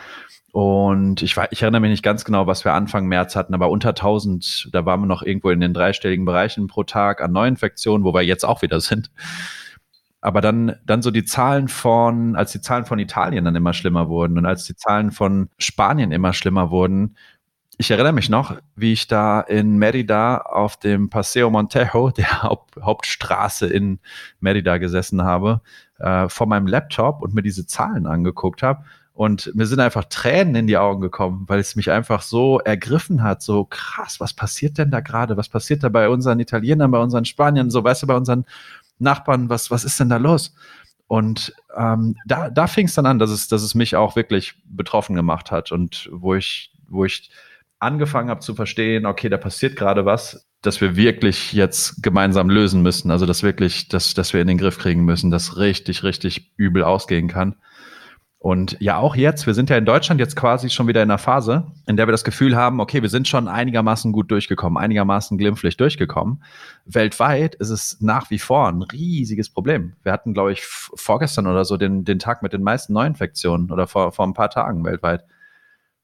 Und 0.51 1.21
ich, 1.21 1.38
ich 1.51 1.62
erinnere 1.62 1.81
mich 1.81 1.92
nicht 1.92 2.03
ganz 2.03 2.25
genau, 2.25 2.45
was 2.45 2.65
wir 2.65 2.74
Anfang 2.74 3.07
März 3.07 3.36
hatten, 3.36 3.53
aber 3.53 3.69
unter 3.69 3.89
1000, 3.89 4.69
da 4.74 4.86
waren 4.86 5.00
wir 5.00 5.07
noch 5.07 5.24
irgendwo 5.24 5.50
in 5.50 5.62
den 5.62 5.74
dreistelligen 5.74 6.25
Bereichen 6.25 6.68
pro 6.68 6.83
Tag 6.83 7.21
an 7.21 7.31
Neuinfektionen, 7.31 8.03
wo 8.03 8.13
wir 8.13 8.21
jetzt 8.21 8.44
auch 8.44 8.62
wieder 8.62 8.81
sind. 8.81 9.12
Aber 10.21 10.39
dann, 10.41 10.75
dann 10.85 11.01
so 11.01 11.12
die 11.12 11.25
Zahlen 11.25 11.68
von, 11.68 12.35
als 12.35 12.51
die 12.51 12.62
Zahlen 12.62 12.85
von 12.85 13.00
Italien 13.00 13.44
dann 13.45 13.56
immer 13.56 13.73
schlimmer 13.73 14.07
wurden 14.07 14.38
und 14.38 14.45
als 14.45 14.65
die 14.65 14.75
Zahlen 14.75 15.12
von 15.12 15.50
Spanien 15.57 16.12
immer 16.12 16.33
schlimmer 16.33 16.69
wurden, 16.69 17.15
ich 17.81 17.89
erinnere 17.89 18.13
mich 18.13 18.29
noch, 18.29 18.56
wie 18.75 18.94
ich 18.94 19.07
da 19.07 19.41
in 19.41 19.77
Merida 19.77 20.38
auf 20.38 20.77
dem 20.77 21.09
Paseo 21.09 21.50
Montejo, 21.50 22.12
der 22.15 22.44
Haupt, 22.44 22.75
Hauptstraße 22.79 23.65
in 23.65 24.00
Merida 24.39 24.77
gesessen 24.77 25.23
habe, 25.23 25.62
äh, 25.97 26.29
vor 26.29 26.45
meinem 26.45 26.67
Laptop 26.67 27.24
und 27.24 27.33
mir 27.33 27.41
diese 27.41 27.65
Zahlen 27.65 28.06
angeguckt 28.06 28.62
habe. 28.62 28.83
Und 29.13 29.53
mir 29.56 29.65
sind 29.65 29.79
einfach 29.79 30.06
Tränen 30.06 30.56
in 30.56 30.67
die 30.67 30.77
Augen 30.77 31.01
gekommen, 31.01 31.45
weil 31.47 31.59
es 31.59 31.75
mich 31.75 31.91
einfach 31.91 32.21
so 32.21 32.59
ergriffen 32.59 33.24
hat. 33.24 33.41
So 33.41 33.65
krass, 33.65 34.19
was 34.19 34.33
passiert 34.33 34.77
denn 34.77 34.91
da 34.91 35.00
gerade? 35.00 35.35
Was 35.35 35.50
passiert 35.50 35.83
da 35.83 35.89
bei 35.89 36.07
unseren 36.07 36.39
Italienern, 36.39 36.91
bei 36.91 37.00
unseren 37.00 37.25
Spaniern, 37.25 37.71
so 37.71 37.83
weißt 37.83 38.03
du, 38.03 38.07
bei 38.07 38.15
unseren 38.15 38.45
Nachbarn, 39.01 39.50
was, 39.50 39.71
was 39.71 39.83
ist 39.83 40.00
denn 40.00 40.09
da 40.09 40.18
los? 40.18 40.53
Und 41.08 41.53
ähm, 41.75 42.15
da, 42.25 42.50
da 42.50 42.67
fing 42.67 42.86
es 42.86 42.93
dann 42.93 43.05
an, 43.05 43.20
dass 43.20 43.31
es, 43.31 43.50
dass 43.50 43.63
es 43.63 43.75
mich 43.75 43.98
auch 43.98 44.15
wirklich 44.15 44.55
betroffen 44.63 45.15
gemacht 45.15 45.51
hat 45.51 45.72
und 45.72 46.10
wo 46.12 46.36
ich, 46.36 46.72
wo 46.88 47.03
ich 47.03 47.29
angefangen 47.79 48.29
habe 48.29 48.39
zu 48.39 48.55
verstehen, 48.55 49.05
okay, 49.05 49.27
da 49.27 49.38
passiert 49.38 49.75
gerade 49.75 50.05
was, 50.05 50.48
dass 50.62 50.79
wir 50.79 50.96
wirklich 50.96 51.51
jetzt 51.51 52.01
gemeinsam 52.03 52.50
lösen 52.50 52.81
müssen. 52.84 53.12
Also 53.12 53.25
dass 53.25 53.43
wirklich, 53.43 53.89
dass, 53.89 54.13
dass 54.13 54.34
wir 54.34 54.41
in 54.41 54.48
den 54.48 54.58
Griff 54.58 54.77
kriegen 54.77 55.03
müssen, 55.03 55.31
dass 55.31 55.58
richtig, 55.58 56.03
richtig 56.03 56.53
übel 56.58 56.84
ausgehen 56.84 57.27
kann. 57.27 57.55
Und 58.43 58.75
ja, 58.79 58.98
auch 58.98 59.15
jetzt, 59.15 59.45
wir 59.45 59.53
sind 59.53 59.69
ja 59.69 59.77
in 59.77 59.86
Deutschland 59.86 60.19
jetzt 60.19 60.36
quasi 60.36 60.71
schon 60.71 60.88
wieder 60.88 61.03
in 61.03 61.12
einer 61.12 61.19
Phase, 61.19 61.67
in 61.86 61.95
der 61.95 62.07
wir 62.07 62.12
das 62.12 62.24
Gefühl 62.24 62.55
haben, 62.55 62.79
okay, 62.79 63.03
wir 63.03 63.10
sind 63.10 63.27
schon 63.27 63.48
einigermaßen 63.48 64.12
gut 64.12 64.31
durchgekommen, 64.31 64.81
einigermaßen 64.81 65.38
glimpflich 65.38 65.77
durchgekommen. 65.77 66.43
Weltweit 66.86 67.53
ist 67.53 67.69
es 67.69 68.01
nach 68.01 68.31
wie 68.31 68.39
vor 68.39 68.67
ein 68.67 68.81
riesiges 68.81 69.51
Problem. 69.51 69.93
Wir 70.01 70.12
hatten, 70.12 70.33
glaube 70.33 70.53
ich, 70.53 70.63
vorgestern 70.63 71.45
oder 71.45 71.65
so 71.65 71.77
den, 71.77 72.03
den 72.03 72.17
Tag 72.17 72.41
mit 72.41 72.51
den 72.51 72.63
meisten 72.63 72.93
Neuinfektionen 72.93 73.71
oder 73.71 73.86
vor, 73.86 74.12
vor 74.12 74.25
ein 74.25 74.33
paar 74.33 74.50
Tagen 74.50 74.83
weltweit. 74.86 75.24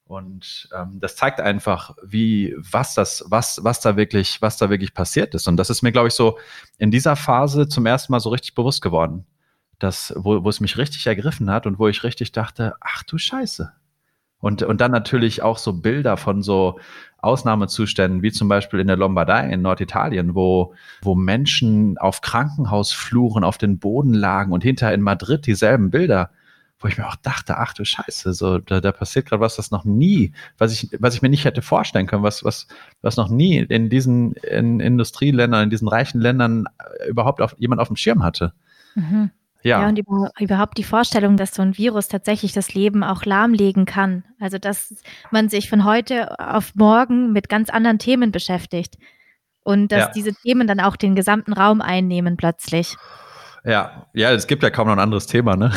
Und 0.06 0.70
ähm, 0.76 1.00
das 1.00 1.16
zeigt 1.16 1.42
einfach, 1.42 1.96
wie, 2.06 2.54
was 2.56 2.94
das, 2.94 3.26
was, 3.30 3.64
was 3.64 3.82
da 3.82 3.98
wirklich, 3.98 4.44
was 4.44 4.58
da 4.58 4.70
wirklich 4.70 4.94
passiert 4.94 5.34
ist. 5.34 5.48
Und 5.48 5.58
das 5.58 5.72
ist 5.72 5.82
mir, 5.82 5.92
glaube 5.92 6.10
ich, 6.10 6.14
so 6.14 6.38
in 6.78 6.92
dieser 6.92 7.16
Phase 7.16 7.68
zum 7.68 7.88
ersten 7.88 8.12
Mal 8.12 8.20
so 8.20 8.30
richtig 8.30 8.54
bewusst 8.54 8.84
geworden 8.84 9.26
das, 9.80 10.14
wo, 10.16 10.44
wo 10.44 10.50
es 10.50 10.60
mich 10.60 10.78
richtig 10.78 11.06
ergriffen 11.08 11.50
hat 11.50 11.66
und 11.66 11.80
wo 11.80 11.88
ich 11.88 12.04
richtig 12.04 12.32
dachte, 12.32 12.74
ach 12.82 13.04
du 13.04 13.18
Scheiße. 13.18 13.72
Und, 14.40 14.62
und 14.62 14.82
dann 14.82 14.92
natürlich 14.92 15.42
auch 15.42 15.58
so 15.58 15.74
Bilder 15.74 16.16
von 16.16 16.44
so 16.44 16.80
Ausnahmezuständen, 17.18 18.22
wie 18.22 18.32
zum 18.32 18.48
Beispiel 18.48 18.80
in 18.80 18.88
der 18.88 18.96
Lombardei 18.96 19.50
in 19.50 19.64
Norditalien, 19.64 20.36
wo, 20.36 20.76
wo 21.02 21.16
Menschen 21.16 21.98
auf 21.98 22.22
Krankenhausfluren 22.22 23.44
auf 23.44 23.58
den 23.58 23.80
Boden 23.80 24.14
lagen 24.14 24.52
und 24.52 24.64
hinter 24.64 24.94
in 24.94 25.02
Madrid 25.02 25.48
dieselben 25.48 25.90
Bilder, 25.90 26.30
wo 26.80 26.88
ich 26.88 27.00
mir 27.00 27.08
auch 27.08 27.16
dachte, 27.16 27.58
ach 27.58 27.74
du 27.74 27.84
Scheiße, 27.84 28.34
so, 28.34 28.60
da, 28.60 28.80
da 28.80 28.92
passiert 28.92 29.26
gerade 29.26 29.42
was, 29.42 29.56
das 29.56 29.72
noch 29.72 29.84
nie, 29.84 30.34
was 30.60 30.72
ich, 30.72 30.96
was 31.00 31.16
ich 31.16 31.24
mir 31.24 31.30
nicht 31.30 31.46
hätte 31.46 31.64
vorstellen 31.64 32.06
können, 32.06 32.22
was, 32.22 32.44
was, 32.44 32.68
was 33.02 33.18
noch 33.18 33.30
nie 33.30 33.58
in 33.58 33.90
diesen 33.90 34.34
in 34.34 34.80
Industrieländern, 34.80 35.64
in 35.64 35.70
diesen 35.72 35.88
reichen 35.88 36.22
Ländern 36.22 36.66
überhaupt 37.10 37.42
auf, 37.42 37.56
jemand 37.58 37.82
auf 37.82 37.88
dem 37.88 37.96
Schirm 37.96 38.24
hatte. 38.24 38.54
Mhm. 38.94 39.32
Ja. 39.64 39.82
ja, 39.82 39.90
und 39.90 39.98
über, 40.00 40.32
überhaupt 40.40 40.78
die 40.78 40.84
Vorstellung, 40.84 41.36
dass 41.38 41.54
so 41.54 41.62
ein 41.62 41.78
Virus 41.78 42.08
tatsächlich 42.08 42.54
das 42.54 42.74
Leben 42.74 43.04
auch 43.04 43.26
lahmlegen 43.26 43.86
kann. 43.86 44.24
Also, 44.40 44.58
dass 44.58 44.96
man 45.32 45.50
sich 45.50 45.70
von 45.70 45.84
heute 45.84 46.40
auf 46.40 46.74
morgen 46.76 47.34
mit 47.34 47.50
ganz 47.50 47.70
anderen 47.70 48.00
Themen 48.00 48.32
beschäftigt. 48.32 48.98
und 49.64 49.92
dass 49.92 50.06
ja. 50.06 50.12
diese 50.16 50.34
Themen 50.34 50.66
dann 50.66 50.80
auch 50.80 50.96
den 50.96 51.14
gesamten 51.14 51.52
Raum 51.52 51.82
einnehmen 51.82 52.38
plötzlich. 52.38 52.96
Ja, 53.68 54.08
ja, 54.14 54.32
es 54.32 54.48
gibt 54.48 54.64
ja 54.64 54.70
kaum 54.70 54.88
noch 54.88 54.94
ein 54.94 55.00
anderes 55.00 55.28
Thema, 55.28 55.58
ne? 55.58 55.72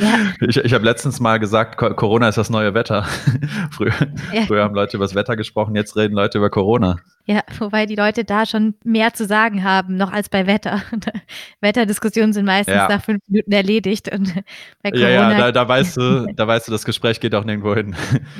Ja. 0.00 0.14
Ich, 0.48 0.56
ich 0.56 0.74
habe 0.74 0.84
letztens 0.84 1.20
mal 1.20 1.38
gesagt, 1.38 1.76
Corona 1.76 2.28
ist 2.28 2.38
das 2.38 2.48
neue 2.48 2.74
Wetter. 2.74 3.02
früher, 3.70 3.92
ja. 4.32 4.42
früher 4.42 4.62
haben 4.64 4.74
Leute 4.74 4.96
über 4.96 5.04
das 5.04 5.14
Wetter 5.14 5.36
gesprochen, 5.36 5.76
jetzt 5.76 5.94
reden 5.96 6.14
Leute 6.14 6.38
über 6.38 6.48
Corona. 6.50 6.96
Ja, 7.26 7.42
wobei 7.58 7.86
die 7.86 7.96
Leute 7.96 8.24
da 8.24 8.46
schon 8.46 8.74
mehr 8.84 9.12
zu 9.14 9.26
sagen 9.26 9.62
haben, 9.62 9.96
noch 9.96 10.12
als 10.12 10.28
bei 10.28 10.46
Wetter. 10.46 10.82
Wetterdiskussionen 11.60 12.32
sind 12.32 12.46
meistens 12.46 12.76
ja. 12.76 12.88
nach 12.88 13.02
fünf 13.02 13.20
Minuten 13.28 13.52
erledigt. 13.52 14.12
Und 14.12 14.34
bei 14.82 14.90
Corona 14.90 15.08
ja, 15.10 15.32
ja, 15.32 15.38
da, 15.38 15.52
da 15.52 15.68
weißt 15.68 15.96
du, 15.98 16.32
da 16.34 16.46
weißt 16.46 16.68
du, 16.68 16.72
das 16.72 16.84
Gespräch 16.84 17.20
geht 17.20 17.34
auch 17.34 17.44
nirgendwo 17.44 17.74
hin. 17.74 17.94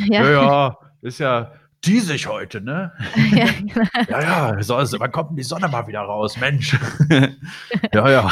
Ja, 0.09 0.25
ja, 0.25 0.31
ja 0.31 0.79
ist 1.03 1.19
ja 1.19 1.53
die 1.87 2.01
sich 2.01 2.27
heute, 2.27 2.61
ne? 2.61 2.93
Ja, 4.09 4.21
ja, 4.21 4.55
ja, 4.57 4.63
so, 4.63 4.77
wann 4.77 5.13
kommt 5.13 5.31
denn 5.31 5.37
die 5.37 5.43
Sonne 5.43 5.69
mal 5.69 5.87
wieder 5.87 6.01
raus, 6.01 6.37
Mensch? 6.39 6.77
ja, 7.93 8.11
ja. 8.11 8.31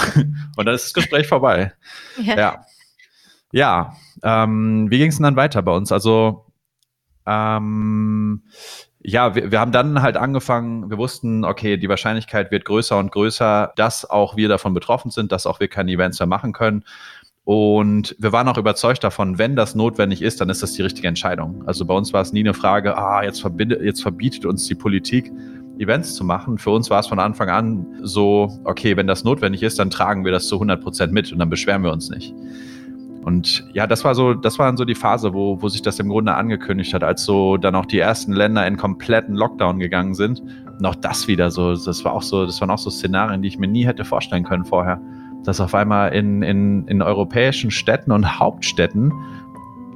Und 0.56 0.66
dann 0.66 0.75
ist 0.75 0.87
das 0.87 0.94
Gespräch 0.94 1.26
vorbei. 1.26 1.73
Ja. 2.21 2.37
Ja, 2.37 2.66
ja 3.52 3.97
ähm, 4.23 4.90
wie 4.90 4.99
ging 4.99 5.09
es 5.09 5.16
denn 5.16 5.25
dann 5.25 5.37
weiter 5.37 5.62
bei 5.62 5.73
uns? 5.73 5.92
Also, 5.92 6.47
ähm, 7.26 8.42
ja, 9.00 9.35
wir, 9.35 9.50
wir 9.50 9.61
haben 9.61 9.73
dann 9.73 10.00
halt 10.02 10.16
angefangen, 10.16 10.90
wir 10.90 10.99
wussten, 10.99 11.44
okay, 11.44 11.76
die 11.76 11.88
Wahrscheinlichkeit 11.88 12.50
wird 12.50 12.64
größer 12.64 12.99
und 12.99 13.11
größer, 13.11 13.73
dass 13.76 14.09
auch 14.09 14.37
wir 14.37 14.49
davon 14.49 14.75
betroffen 14.75 15.11
sind, 15.11 15.32
dass 15.32 15.47
auch 15.47 15.61
wir 15.61 15.68
keine 15.68 15.90
Events 15.92 16.21
mehr 16.21 16.26
machen 16.26 16.52
können. 16.52 16.85
Und 17.44 18.14
wir 18.20 18.32
waren 18.32 18.46
auch 18.46 18.58
überzeugt 18.58 19.02
davon, 19.02 19.37
wenn 19.37 19.56
das 19.56 19.75
notwendig 19.75 20.22
ist, 20.22 20.40
dann 20.40 20.49
ist 20.49 20.62
das 20.62 20.75
die 20.75 20.82
richtige 20.82 21.08
Entscheidung. 21.08 21.64
Also 21.66 21.84
bei 21.84 21.94
uns 21.94 22.12
war 22.12 22.22
es 22.22 22.32
nie 22.32 22.40
eine 22.40 22.54
Frage, 22.54 22.96
ah, 22.96 23.25
jetzt, 23.25 23.40
verbindet, 23.40 23.82
jetzt 23.82 24.02
verbietet 24.02 24.46
uns 24.46 24.66
die 24.66 24.76
Politik, 24.76 25.32
Events 25.78 26.14
zu 26.14 26.25
machen. 26.25 26.58
Für 26.58 26.70
uns 26.70 26.88
war 26.90 27.00
es 27.00 27.08
von 27.08 27.18
Anfang 27.18 27.49
an 27.49 27.87
so, 28.02 28.61
okay, 28.64 28.96
wenn 28.96 29.08
das 29.08 29.25
notwendig 29.25 29.62
ist, 29.64 29.78
dann 29.78 29.90
tragen 29.90 30.25
wir 30.25 30.30
das 30.30 30.46
zu 30.46 30.56
100 30.56 30.80
Prozent 30.80 31.12
mit 31.12 31.32
und 31.32 31.38
dann 31.40 31.50
beschweren 31.50 31.82
wir 31.82 31.92
uns 31.92 32.11
nicht. 32.11 32.32
Und 33.25 33.64
ja, 33.72 33.87
das 33.87 34.04
war 34.04 34.14
so, 34.14 34.34
das 34.34 34.58
war 34.58 34.66
dann 34.66 34.76
so 34.76 34.84
die 34.84 34.94
Phase, 34.94 35.32
wo, 35.32 35.61
wo 35.61 35.68
sich 35.68 35.82
das 35.82 35.99
im 35.99 36.08
Grunde 36.08 36.34
angekündigt 36.34 36.92
hat, 36.94 37.02
als 37.02 37.25
so 37.25 37.56
dann 37.56 37.75
auch 37.75 37.87
die 37.87 37.99
ersten 37.99 38.32
Länder 38.32 38.66
in 38.66 38.76
kompletten 38.76 39.34
Lockdown 39.34 39.78
gegangen 39.78 40.14
sind. 40.14 40.42
Und 40.78 40.87
auch 40.87 40.96
das 40.96 41.26
wieder 41.26 41.50
so, 41.50 41.75
das 41.75 42.04
war 42.04 42.12
auch 42.12 42.22
so, 42.22 42.46
das 42.46 42.61
waren 42.61 42.70
auch 42.70 42.78
so 42.78 42.90
Szenarien, 42.90 43.42
die 43.42 43.49
ich 43.49 43.58
mir 43.58 43.68
nie 43.68 43.87
hätte 43.87 44.04
vorstellen 44.04 44.44
können 44.44 44.64
vorher 44.64 45.00
dass 45.44 45.61
auf 45.61 45.75
einmal 45.75 46.12
in, 46.12 46.42
in, 46.42 46.87
in 46.88 47.02
europäischen 47.02 47.70
Städten 47.70 48.12
und 48.12 48.38
Hauptstädten 48.38 49.12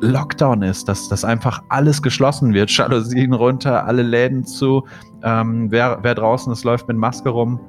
Lockdown 0.01 0.63
ist, 0.63 0.89
dass, 0.89 1.09
dass 1.09 1.25
einfach 1.25 1.63
alles 1.69 2.03
geschlossen 2.03 2.53
wird, 2.55 2.71
Jalousien 2.77 3.33
runter, 3.33 3.87
alle 3.87 4.03
Läden 4.03 4.45
zu, 4.45 4.87
ähm, 5.23 5.71
wer, 5.71 5.99
wer 6.03 6.15
draußen 6.15 6.53
ist, 6.53 6.65
läuft 6.65 6.89
mit 6.89 6.97
Maske 6.97 7.29
rum. 7.29 7.61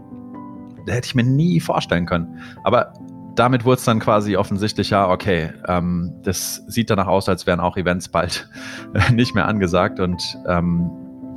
Da 0.85 0.93
hätte 0.93 1.07
ich 1.07 1.15
mir 1.15 1.23
nie 1.23 1.59
vorstellen 1.59 2.05
können. 2.05 2.39
Aber 2.63 2.93
damit 3.35 3.65
wurde 3.65 3.77
es 3.77 3.85
dann 3.85 3.99
quasi 3.99 4.35
offensichtlich, 4.35 4.89
ja, 4.89 5.09
okay, 5.09 5.51
ähm, 5.67 6.13
das 6.23 6.63
sieht 6.67 6.89
danach 6.89 7.07
aus, 7.07 7.29
als 7.29 7.45
wären 7.45 7.59
auch 7.59 7.77
Events 7.77 8.09
bald 8.09 8.49
nicht 9.13 9.35
mehr 9.35 9.47
angesagt. 9.47 9.99
Und 9.99 10.21
ähm, 10.47 10.89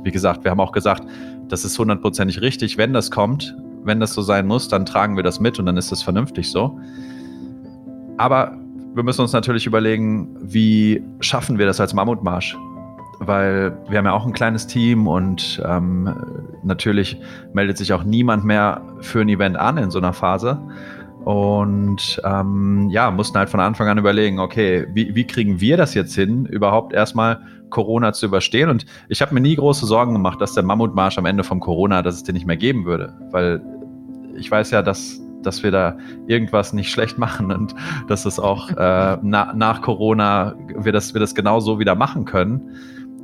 wie 0.03 0.11
gesagt, 0.11 0.43
wir 0.43 0.51
haben 0.51 0.59
auch 0.59 0.71
gesagt, 0.71 1.03
das 1.47 1.63
ist 1.65 1.77
hundertprozentig 1.77 2.41
richtig, 2.41 2.77
wenn 2.77 2.93
das 2.93 3.11
kommt, 3.11 3.55
wenn 3.83 3.99
das 3.99 4.13
so 4.13 4.21
sein 4.21 4.47
muss, 4.47 4.67
dann 4.67 4.85
tragen 4.85 5.15
wir 5.15 5.23
das 5.23 5.39
mit 5.39 5.59
und 5.59 5.65
dann 5.65 5.77
ist 5.77 5.91
das 5.91 6.03
vernünftig 6.03 6.49
so. 6.51 6.79
Aber 8.17 8.57
wir 8.93 9.03
müssen 9.03 9.21
uns 9.21 9.33
natürlich 9.33 9.65
überlegen, 9.65 10.35
wie 10.41 11.03
schaffen 11.21 11.57
wir 11.57 11.65
das 11.65 11.79
als 11.79 11.93
Mammutmarsch? 11.93 12.57
Weil 13.19 13.77
wir 13.87 13.97
haben 13.97 14.05
ja 14.05 14.13
auch 14.13 14.25
ein 14.25 14.33
kleines 14.33 14.67
Team 14.67 15.07
und 15.07 15.61
ähm, 15.65 16.13
natürlich 16.63 17.19
meldet 17.53 17.77
sich 17.77 17.93
auch 17.93 18.03
niemand 18.03 18.43
mehr 18.43 18.81
für 19.01 19.21
ein 19.21 19.29
Event 19.29 19.57
an 19.57 19.77
in 19.77 19.91
so 19.91 19.99
einer 19.99 20.13
Phase. 20.13 20.59
Und 21.23 22.19
ähm, 22.25 22.89
ja, 22.89 23.11
mussten 23.11 23.37
halt 23.37 23.49
von 23.49 23.59
Anfang 23.59 23.87
an 23.87 23.99
überlegen, 23.99 24.39
okay, 24.39 24.87
wie, 24.93 25.13
wie 25.13 25.25
kriegen 25.25 25.61
wir 25.61 25.77
das 25.77 25.93
jetzt 25.93 26.15
hin, 26.15 26.45
überhaupt 26.47 26.93
erstmal 26.93 27.41
Corona 27.69 28.11
zu 28.11 28.25
überstehen? 28.25 28.69
Und 28.69 28.87
ich 29.07 29.21
habe 29.21 29.33
mir 29.33 29.41
nie 29.41 29.55
große 29.55 29.85
Sorgen 29.85 30.13
gemacht, 30.13 30.41
dass 30.41 30.53
der 30.53 30.63
Mammutmarsch 30.63 31.19
am 31.19 31.25
Ende 31.25 31.43
vom 31.43 31.59
Corona, 31.59 32.01
dass 32.01 32.15
es 32.15 32.23
den 32.23 32.33
nicht 32.33 32.47
mehr 32.47 32.57
geben 32.57 32.85
würde. 32.85 33.13
Weil 33.31 33.61
ich 34.35 34.49
weiß 34.49 34.71
ja, 34.71 34.81
dass, 34.81 35.21
dass 35.41 35.63
wir 35.63 35.71
da 35.71 35.97
irgendwas 36.27 36.73
nicht 36.73 36.91
schlecht 36.91 37.17
machen 37.17 37.51
und 37.51 37.75
dass 38.07 38.25
es 38.25 38.39
auch 38.39 38.69
äh, 38.69 39.17
na, 39.21 39.53
nach 39.53 39.81
Corona 39.81 40.55
wir 40.75 40.91
das, 40.91 41.13
wir 41.13 41.21
das 41.21 41.35
genauso 41.35 41.79
wieder 41.79 41.95
machen 41.95 42.25
können. 42.25 42.75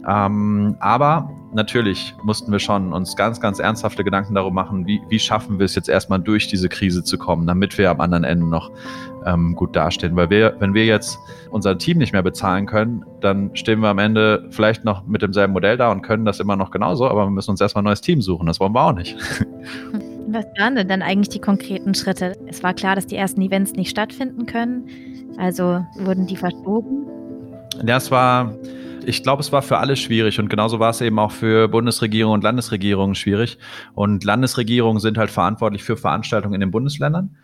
Ähm, 0.08 0.78
aber 0.80 1.30
natürlich 1.54 2.16
mussten 2.24 2.52
wir 2.52 2.60
schon 2.60 2.94
uns 2.94 3.16
ganz, 3.18 3.42
ganz 3.42 3.60
ernsthafte 3.60 4.06
Gedanken 4.06 4.36
darum 4.36 4.54
machen, 4.54 4.88
wie, 4.88 5.02
wie 5.10 5.20
schaffen 5.20 5.60
wir 5.60 5.66
es 5.66 5.76
jetzt 5.76 5.90
erstmal 5.90 6.20
durch 6.20 6.48
diese 6.48 6.70
Krise 6.70 7.04
zu 7.04 7.18
kommen, 7.18 7.46
damit 7.46 7.78
wir 7.78 7.92
am 7.92 8.00
anderen 8.00 8.24
Ende 8.24 8.46
noch 8.46 8.72
ähm, 9.26 9.54
gut 9.54 9.76
dastehen. 9.76 10.16
Weil 10.16 10.30
wir, 10.30 10.56
wenn 10.60 10.74
wir 10.74 10.86
jetzt 10.86 11.20
unser 11.50 11.78
Team 11.78 11.98
nicht 11.98 12.14
mehr 12.14 12.24
bezahlen 12.24 12.68
können, 12.68 13.04
dann 13.20 13.54
stehen 13.54 13.82
wir 13.82 13.90
am 13.90 14.00
Ende 14.00 14.48
vielleicht 14.52 14.86
noch 14.86 15.06
mit 15.06 15.22
demselben 15.22 15.52
Modell 15.52 15.76
da 15.76 15.92
und 15.92 16.04
können 16.04 16.24
das 16.24 16.40
immer 16.40 16.56
noch 16.56 16.72
genauso, 16.72 17.10
aber 17.10 17.26
wir 17.26 17.32
müssen 17.32 17.52
uns 17.52 17.60
erstmal 17.60 17.82
ein 17.82 17.86
neues 17.86 18.02
Team 18.02 18.22
suchen. 18.22 18.48
Das 18.48 18.62
wollen 18.62 18.74
wir 18.74 18.82
auch 18.82 18.94
nicht. 18.94 19.18
Was 20.30 20.46
waren 20.60 20.76
denn 20.76 20.88
dann 20.88 21.02
eigentlich 21.02 21.30
die 21.30 21.40
konkreten 21.40 21.96
Schritte? 21.96 22.36
Es 22.48 22.62
war 22.62 22.74
klar, 22.74 22.96
dass 22.96 23.08
die 23.08 23.16
ersten 23.16 23.42
Events 23.42 23.74
nicht 23.74 23.90
stattfinden 23.90 24.46
können. 24.46 24.90
Also 25.38 25.86
wurden 25.96 26.28
die 26.28 26.36
verschoben? 26.36 27.08
Ja, 27.86 27.98
es 27.98 28.12
war 28.12 28.54
ich 29.08 29.24
glaube, 29.24 29.40
es 29.40 29.54
war 29.54 29.62
für 29.62 29.78
alle 29.78 29.96
schwierig 29.96 30.38
und 30.38 30.50
genauso 30.50 30.82
war 30.82 30.90
es 30.90 31.00
eben 31.00 31.18
auch 31.18 31.32
für 31.32 31.70
Bundesregierung 31.70 32.34
und 32.34 32.44
Landesregierungen 32.44 33.16
schwierig. 33.16 33.58
Und 33.94 34.26
Landesregierungen 34.26 35.00
sind 35.00 35.18
halt 35.18 35.32
verantwortlich 35.32 35.82
für 35.82 35.96
Veranstaltungen 35.96 36.56
in 36.56 36.60
den 36.60 36.72
Bundesländern. 36.72 37.38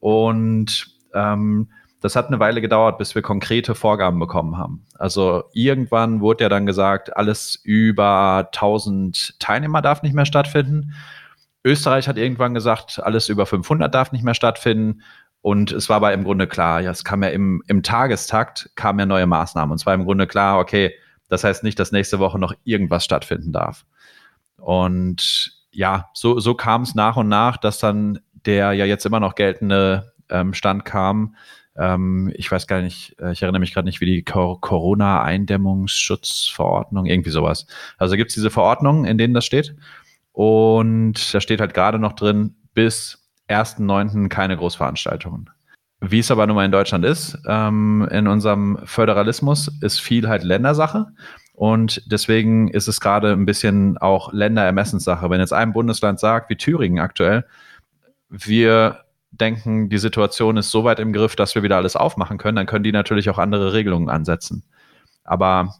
Und 0.00 0.96
ähm, 1.12 1.68
das 2.00 2.16
hat 2.16 2.28
eine 2.28 2.40
Weile 2.40 2.62
gedauert, 2.62 2.96
bis 2.96 3.14
wir 3.14 3.20
konkrete 3.20 3.74
Vorgaben 3.74 4.18
bekommen 4.18 4.56
haben. 4.56 4.86
Also 4.94 5.44
irgendwann 5.52 6.22
wurde 6.22 6.44
ja 6.44 6.48
dann 6.48 6.64
gesagt, 6.64 7.14
alles 7.14 7.60
über 7.64 8.48
1000 8.54 9.38
Teilnehmer 9.38 9.82
darf 9.82 10.02
nicht 10.02 10.14
mehr 10.14 10.24
stattfinden. 10.24 10.94
Österreich 11.64 12.08
hat 12.08 12.16
irgendwann 12.16 12.54
gesagt, 12.54 13.00
alles 13.02 13.28
über 13.28 13.46
500 13.46 13.94
darf 13.94 14.12
nicht 14.12 14.24
mehr 14.24 14.34
stattfinden. 14.34 15.02
Und 15.42 15.72
es 15.72 15.88
war 15.88 15.96
aber 15.96 16.12
im 16.12 16.24
Grunde 16.24 16.46
klar, 16.46 16.80
ja, 16.80 16.90
es 16.90 17.04
kam 17.04 17.22
ja 17.22 17.30
im, 17.30 17.62
im 17.66 17.82
Tagestakt, 17.82 18.70
kamen 18.74 18.98
ja 18.98 19.06
neue 19.06 19.26
Maßnahmen. 19.26 19.72
Und 19.72 19.80
es 19.80 19.86
war 19.86 19.94
im 19.94 20.04
Grunde 20.04 20.26
klar, 20.26 20.58
okay, 20.58 20.94
das 21.28 21.44
heißt 21.44 21.62
nicht, 21.62 21.78
dass 21.78 21.92
nächste 21.92 22.18
Woche 22.18 22.38
noch 22.38 22.54
irgendwas 22.64 23.04
stattfinden 23.04 23.52
darf. 23.52 23.86
Und 24.56 25.52
ja, 25.70 26.10
so, 26.12 26.40
so 26.40 26.54
kam 26.54 26.82
es 26.82 26.94
nach 26.94 27.16
und 27.16 27.28
nach, 27.28 27.56
dass 27.56 27.78
dann 27.78 28.20
der 28.44 28.72
ja 28.72 28.84
jetzt 28.84 29.06
immer 29.06 29.20
noch 29.20 29.34
geltende 29.34 30.12
ähm, 30.28 30.52
Stand 30.54 30.84
kam. 30.84 31.36
Ähm, 31.76 32.32
ich 32.34 32.50
weiß 32.50 32.66
gar 32.66 32.82
nicht, 32.82 33.16
äh, 33.20 33.30
ich 33.32 33.42
erinnere 33.42 33.60
mich 33.60 33.72
gerade 33.72 33.86
nicht, 33.86 34.00
wie 34.00 34.06
die 34.06 34.24
Corona-Eindämmungsschutzverordnung, 34.24 37.06
irgendwie 37.06 37.30
sowas. 37.30 37.68
Also 37.96 38.16
gibt 38.16 38.30
es 38.30 38.34
diese 38.34 38.50
Verordnungen, 38.50 39.04
in 39.04 39.18
denen 39.18 39.34
das 39.34 39.44
steht. 39.44 39.76
Und 40.32 41.34
da 41.34 41.40
steht 41.40 41.60
halt 41.60 41.74
gerade 41.74 41.98
noch 41.98 42.12
drin, 42.12 42.56
bis 42.74 43.30
1.9. 43.48 44.28
keine 44.28 44.56
Großveranstaltungen. 44.56 45.50
Wie 46.00 46.20
es 46.20 46.30
aber 46.30 46.46
nun 46.46 46.56
mal 46.56 46.64
in 46.64 46.72
Deutschland 46.72 47.04
ist, 47.04 47.38
ähm, 47.46 48.08
in 48.10 48.26
unserem 48.26 48.78
Föderalismus 48.84 49.70
ist 49.82 50.00
viel 50.00 50.28
halt 50.28 50.44
Ländersache. 50.44 51.08
Und 51.52 52.02
deswegen 52.10 52.68
ist 52.68 52.88
es 52.88 53.00
gerade 53.00 53.32
ein 53.32 53.44
bisschen 53.44 53.98
auch 53.98 54.32
Länderermessenssache. 54.32 55.28
Wenn 55.28 55.40
jetzt 55.40 55.52
ein 55.52 55.74
Bundesland 55.74 56.18
sagt, 56.18 56.48
wie 56.48 56.56
Thüringen 56.56 57.00
aktuell, 57.00 57.44
wir 58.30 59.04
denken, 59.30 59.90
die 59.90 59.98
Situation 59.98 60.56
ist 60.56 60.70
so 60.70 60.84
weit 60.84 61.00
im 61.00 61.12
Griff, 61.12 61.36
dass 61.36 61.54
wir 61.54 61.62
wieder 61.62 61.76
alles 61.76 61.96
aufmachen 61.96 62.38
können, 62.38 62.56
dann 62.56 62.66
können 62.66 62.84
die 62.84 62.92
natürlich 62.92 63.28
auch 63.28 63.38
andere 63.38 63.74
Regelungen 63.74 64.08
ansetzen. 64.08 64.64
Aber 65.24 65.74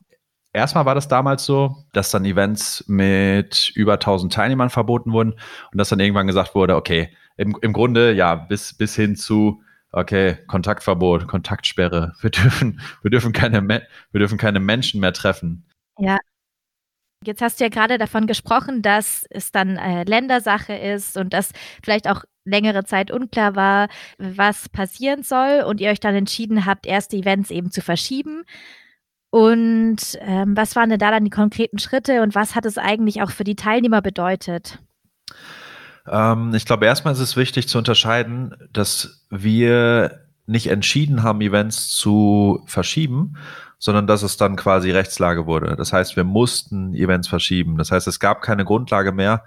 erstmal 0.53 0.87
war 0.87 0.95
das 0.95 1.09
damals 1.09 1.45
so, 1.45 1.77
dass 1.93 2.11
dann 2.11 2.25
Events 2.25 2.85
mit 2.89 3.73
über 3.75 3.95
1000 3.95 4.33
Teilnehmern 4.33 4.71
verboten 4.71 5.13
wurden 5.13 5.33
und 5.33 5.79
dass 5.79 5.89
dann 5.89 6.01
irgendwann 6.01 6.27
gesagt 6.27 6.55
wurde, 6.55 6.77
okay, 6.77 7.15
im, 7.37 7.57
im 7.63 7.73
Grunde 7.73 8.13
ja, 8.13 8.35
bis, 8.35 8.75
bis 8.75 8.95
hin 8.97 9.17
zu 9.17 9.63
okay, 9.93 10.37
Kontaktverbot, 10.47 11.27
Kontaktsperre. 11.27 12.15
Wir 12.21 12.31
dürfen, 12.31 12.81
wir 13.03 13.11
dürfen 13.11 13.33
keine, 13.33 13.67
wir 13.69 14.19
dürfen 14.19 14.39
keine 14.39 14.61
Menschen 14.61 15.01
mehr 15.01 15.13
treffen. 15.13 15.67
Ja. 15.99 16.19
Jetzt 17.23 17.43
hast 17.43 17.61
du 17.61 17.65
ja 17.65 17.69
gerade 17.69 17.99
davon 17.99 18.27
gesprochen, 18.27 18.81
dass 18.81 19.27
es 19.29 19.53
dann 19.53 19.77
äh, 19.77 20.05
Ländersache 20.05 20.73
ist 20.73 21.19
und 21.19 21.35
dass 21.35 21.53
vielleicht 21.85 22.09
auch 22.09 22.25
längere 22.47 22.85
Zeit 22.85 23.11
unklar 23.11 23.55
war, 23.55 23.89
was 24.17 24.71
passieren 24.71 25.23
soll 25.23 25.63
und 25.67 25.83
ihr 25.83 25.91
euch 25.91 26.01
dann 26.01 26.15
entschieden 26.15 26.65
habt, 26.65 26.87
erste 26.87 27.17
Events 27.17 27.51
eben 27.51 27.71
zu 27.71 27.83
verschieben. 27.83 28.45
Und 29.31 30.19
ähm, 30.21 30.57
was 30.57 30.75
waren 30.75 30.91
denn 30.91 30.99
da 30.99 31.11
dann 31.13 31.25
die 31.25 31.31
konkreten 31.31 31.79
Schritte 31.79 32.23
und 32.23 32.35
was 32.35 32.57
hat 32.57 32.67
es 32.67 32.79
eigentlich 32.79 33.23
auch 33.23 33.31
für 33.31 33.45
die 33.45 33.55
Teilnehmer 33.55 34.03
bedeutet? 34.03 34.81
Ähm, 36.09 36.53
ich 36.55 36.67
glaube, 36.67 36.87
erstmal 36.87 37.15
ist 37.15 37.21
es 37.21 37.37
wichtig 37.37 37.69
zu 37.69 37.79
unterscheiden, 37.79 38.55
dass 38.73 39.25
wir 39.31 40.21
nicht 40.47 40.67
entschieden 40.67 41.23
haben, 41.23 41.41
Events 41.41 41.89
zu 41.89 42.65
verschieben, 42.67 43.37
sondern 43.79 44.09
dass 44.09 44.23
es 44.23 44.37
dann 44.37 44.57
quasi 44.57 44.91
Rechtslage 44.91 45.47
wurde. 45.47 45.77
Das 45.77 45.93
heißt, 45.93 46.17
wir 46.17 46.25
mussten 46.25 46.93
Events 46.95 47.29
verschieben. 47.29 47.79
Das 47.79 47.93
heißt, 47.93 48.09
es 48.09 48.19
gab 48.19 48.43
keine 48.43 48.65
Grundlage 48.65 49.13
mehr, 49.13 49.45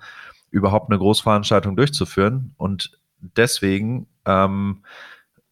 überhaupt 0.50 0.90
eine 0.90 0.98
Großveranstaltung 0.98 1.76
durchzuführen. 1.76 2.54
Und 2.58 2.98
deswegen 3.20 4.08
ähm, 4.26 4.84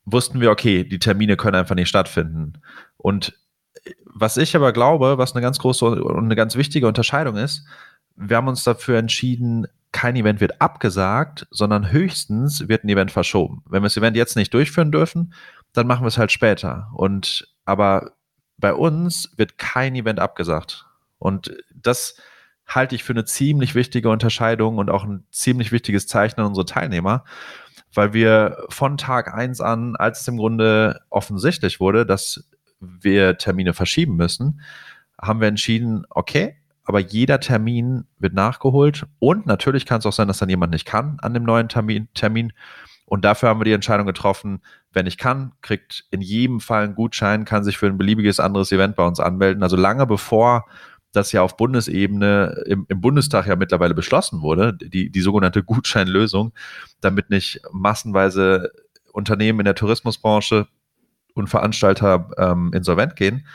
wussten 0.06 0.40
wir, 0.40 0.52
okay, 0.52 0.86
die 0.86 1.00
Termine 1.00 1.36
können 1.36 1.56
einfach 1.56 1.76
nicht 1.76 1.90
stattfinden. 1.90 2.54
Und 2.98 3.34
was 4.06 4.38
ich 4.38 4.56
aber 4.56 4.74
glaube, 4.74 5.18
was 5.18 5.34
eine 5.34 5.42
ganz 5.42 5.60
große 5.60 5.86
und 5.86 6.26
eine 6.26 6.36
ganz 6.36 6.56
wichtige 6.56 6.88
Unterscheidung 6.88 7.38
ist, 7.38 7.66
wir 8.16 8.38
haben 8.38 8.48
uns 8.48 8.64
dafür 8.64 8.98
entschieden, 8.98 9.68
kein 9.92 10.16
Event 10.16 10.40
wird 10.40 10.62
abgesagt, 10.62 11.48
sondern 11.50 11.92
höchstens 11.92 12.68
wird 12.68 12.84
ein 12.84 12.90
Event 12.90 13.12
verschoben. 13.12 13.64
Wenn 13.66 13.82
wir 13.82 13.88
das 13.88 13.98
Event 13.98 14.16
jetzt 14.16 14.36
nicht 14.36 14.54
durchführen 14.54 14.92
dürfen, 14.92 15.34
dann 15.74 15.88
machen 15.88 16.04
wir 16.04 16.08
es 16.08 16.18
halt 16.18 16.32
später. 16.32 16.90
Und 16.94 17.48
aber 17.66 18.14
bei 18.58 18.74
uns 18.74 19.32
wird 19.36 19.58
kein 19.58 19.96
Event 19.96 20.20
abgesagt. 20.20 20.86
Und 21.20 21.56
das 21.74 22.16
halte 22.68 22.96
ich 22.96 23.04
für 23.04 23.14
eine 23.14 23.26
ziemlich 23.26 23.76
wichtige 23.76 24.10
Unterscheidung 24.10 24.78
und 24.78 24.90
auch 24.90 25.04
ein 25.04 25.26
ziemlich 25.32 25.72
wichtiges 25.72 26.08
Zeichen 26.08 26.40
an 26.40 26.48
unsere 26.48 26.66
Teilnehmer, 26.66 27.26
weil 27.94 28.14
wir 28.14 28.66
von 28.70 28.98
Tag 28.98 29.34
eins 29.34 29.60
an, 29.60 29.96
als 29.98 30.22
es 30.22 30.28
im 30.28 30.38
Grunde 30.38 31.02
offensichtlich 31.10 31.80
wurde, 31.80 32.06
dass 32.06 32.50
wir 32.82 33.38
Termine 33.38 33.74
verschieben 33.74 34.16
müssen, 34.16 34.62
haben 35.22 35.40
wir 35.40 35.48
entschieden, 35.48 36.06
okay, 36.10 36.58
aber 36.84 37.00
jeder 37.00 37.40
Termin 37.40 38.06
wird 38.18 38.34
nachgeholt 38.34 39.06
und 39.20 39.46
natürlich 39.46 39.86
kann 39.86 40.00
es 40.00 40.06
auch 40.06 40.14
sein, 40.14 40.28
dass 40.28 40.40
dann 40.40 40.50
jemand 40.50 40.74
nicht 40.74 40.86
kann 40.86 41.18
an 41.22 41.34
dem 41.34 41.44
neuen 41.44 41.70
Termin. 41.70 42.10
Termin. 42.14 42.54
Und 43.06 43.26
dafür 43.26 43.50
haben 43.50 43.60
wir 43.60 43.66
die 43.66 43.74
Entscheidung 43.74 44.08
getroffen, 44.08 44.62
wenn 44.92 45.06
ich 45.06 45.18
kann, 45.18 45.52
kriegt 45.62 46.06
in 46.12 46.22
jedem 46.22 46.60
Fall 46.60 46.86
einen 46.86 46.96
Gutschein, 46.96 47.46
kann 47.46 47.64
sich 47.64 47.78
für 47.78 47.88
ein 47.88 47.98
beliebiges 47.98 48.40
anderes 48.40 48.72
Event 48.72 48.96
bei 48.96 49.06
uns 49.06 49.20
anmelden. 49.20 49.64
Also 49.64 49.76
lange 49.76 50.08
bevor 50.08 50.66
das 51.12 51.32
ja 51.32 51.42
auf 51.42 51.58
Bundesebene 51.58 52.64
im, 52.66 52.86
im, 52.88 53.02
Bundestag 53.02 53.48
ja 53.48 53.56
mittlerweile 53.56 53.94
beschlossen 53.94 54.42
wurde, 54.42 54.74
die, 54.74 55.10
die 55.10 55.22
sogenannte 55.22 55.64
Gutscheinlösung, 55.64 56.54
damit 57.02 57.30
nicht 57.30 57.62
massenweise 57.72 58.72
Unternehmen 59.12 59.60
in 59.60 59.66
der 59.66 59.76
Tourismusbranche 59.76 60.68
und 61.34 61.48
Veranstalter 61.48 62.30
ähm, 62.38 62.72
insolvent 62.74 63.16
gehen. 63.16 63.46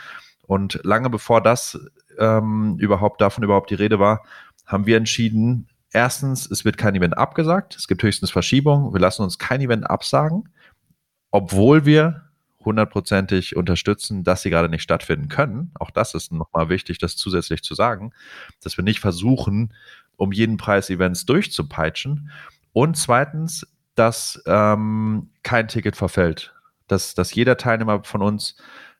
Und 0.43 0.79
lange 0.83 1.09
bevor 1.09 1.41
das 1.41 1.79
ähm, 2.17 2.77
überhaupt 2.79 3.21
davon 3.21 3.43
überhaupt 3.43 3.69
die 3.69 3.75
Rede 3.75 3.99
war, 3.99 4.23
haben 4.65 4.85
wir 4.85 4.97
entschieden, 4.97 5.67
erstens, 5.91 6.49
es 6.49 6.65
wird 6.65 6.77
kein 6.77 6.95
Event 6.95 7.17
abgesagt, 7.17 7.75
es 7.75 7.87
gibt 7.87 8.03
höchstens 8.03 8.31
Verschiebungen, 8.31 8.93
wir 8.93 8.99
lassen 8.99 9.23
uns 9.23 9.37
kein 9.37 9.61
Event 9.61 9.89
absagen, 9.89 10.49
obwohl 11.31 11.85
wir 11.85 12.23
hundertprozentig 12.67 13.55
unterstützen, 13.55 14.23
dass 14.23 14.41
sie 14.41 14.49
gerade 14.49 14.69
nicht 14.69 14.83
stattfinden 14.83 15.29
können. 15.29 15.71
Auch 15.79 15.89
das 15.89 16.13
ist 16.13 16.31
nochmal 16.31 16.69
wichtig, 16.69 16.97
das 16.97 17.15
zusätzlich 17.15 17.63
zu 17.63 17.75
sagen, 17.75 18.11
dass 18.61 18.77
wir 18.77 18.83
nicht 18.83 18.99
versuchen, 18.99 19.73
um 20.17 20.31
jeden 20.33 20.57
Preis 20.57 20.89
Events 20.89 21.25
durchzupeitschen. 21.25 22.29
Und 22.73 22.97
zweitens, 22.97 23.65
dass 23.95 24.41
ähm, 24.45 25.29
kein 25.43 25.67
Ticket 25.67 25.95
verfällt. 25.95 26.53
Dass, 26.87 27.13
dass 27.13 27.33
jeder 27.33 27.57
Teilnehmer 27.57 28.03
von 28.03 28.21
uns 28.21 28.55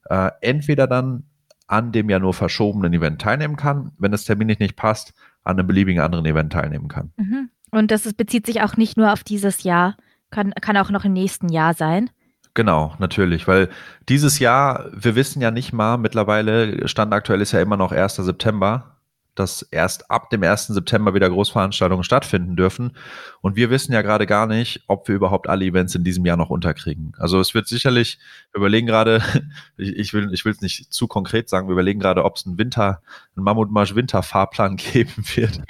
äh, 0.09 0.31
entweder 0.41 0.87
dann 0.87 1.23
an 1.67 1.91
dem 1.91 2.09
ja 2.09 2.19
nur 2.19 2.33
verschobenen 2.33 2.93
Event 2.93 3.21
teilnehmen 3.21 3.57
kann, 3.57 3.91
wenn 3.97 4.11
das 4.11 4.23
Termin 4.23 4.47
nicht 4.47 4.75
passt, 4.75 5.13
an 5.43 5.57
einem 5.57 5.67
beliebigen 5.67 6.01
anderen 6.01 6.25
Event 6.25 6.53
teilnehmen 6.53 6.87
kann. 6.87 7.11
Mhm. 7.17 7.49
Und 7.71 7.91
das 7.91 8.05
ist, 8.05 8.17
bezieht 8.17 8.45
sich 8.45 8.61
auch 8.61 8.77
nicht 8.77 8.97
nur 8.97 9.11
auf 9.11 9.23
dieses 9.23 9.63
Jahr, 9.63 9.97
kann, 10.29 10.53
kann 10.61 10.77
auch 10.77 10.89
noch 10.89 11.05
im 11.05 11.13
nächsten 11.13 11.49
Jahr 11.49 11.73
sein. 11.73 12.09
Genau, 12.53 12.95
natürlich, 12.97 13.47
weil 13.47 13.69
dieses 14.09 14.39
Jahr, 14.39 14.89
wir 14.91 15.15
wissen 15.15 15.41
ja 15.41 15.51
nicht 15.51 15.73
mal, 15.73 15.97
mittlerweile, 15.97 16.87
Stand 16.87 17.13
aktuell 17.13 17.41
ist 17.41 17.51
ja 17.51 17.61
immer 17.61 17.77
noch 17.77 17.91
1. 17.91 18.15
September, 18.15 18.96
dass 19.39 19.61
erst 19.61 20.09
ab 20.09 20.29
dem 20.29 20.43
1. 20.43 20.67
September 20.67 21.13
wieder 21.13 21.29
Großveranstaltungen 21.29 22.03
stattfinden 22.03 22.55
dürfen. 22.55 22.97
Und 23.41 23.55
wir 23.55 23.69
wissen 23.69 23.93
ja 23.93 24.01
gerade 24.01 24.25
gar 24.25 24.47
nicht, 24.47 24.83
ob 24.87 25.07
wir 25.07 25.15
überhaupt 25.15 25.47
alle 25.47 25.65
Events 25.65 25.95
in 25.95 26.03
diesem 26.03 26.25
Jahr 26.25 26.37
noch 26.37 26.49
unterkriegen. 26.49 27.13
Also 27.17 27.39
es 27.39 27.53
wird 27.53 27.67
sicherlich, 27.67 28.19
wir 28.51 28.59
überlegen 28.59 28.87
gerade, 28.87 29.21
ich, 29.77 30.13
will 30.13 30.33
ich 30.33 30.45
will 30.45 30.51
es 30.51 30.61
nicht 30.61 30.91
zu 30.93 31.07
konkret 31.07 31.49
sagen, 31.49 31.67
wir 31.67 31.73
überlegen 31.73 31.99
gerade, 31.99 32.25
ob 32.25 32.35
es 32.35 32.45
einen 32.45 32.57
Winter, 32.57 33.01
einen 33.35 33.43
Mammutmarsch 33.43 33.95
Winterfahrplan 33.95 34.75
geben 34.77 35.23
wird. 35.35 35.61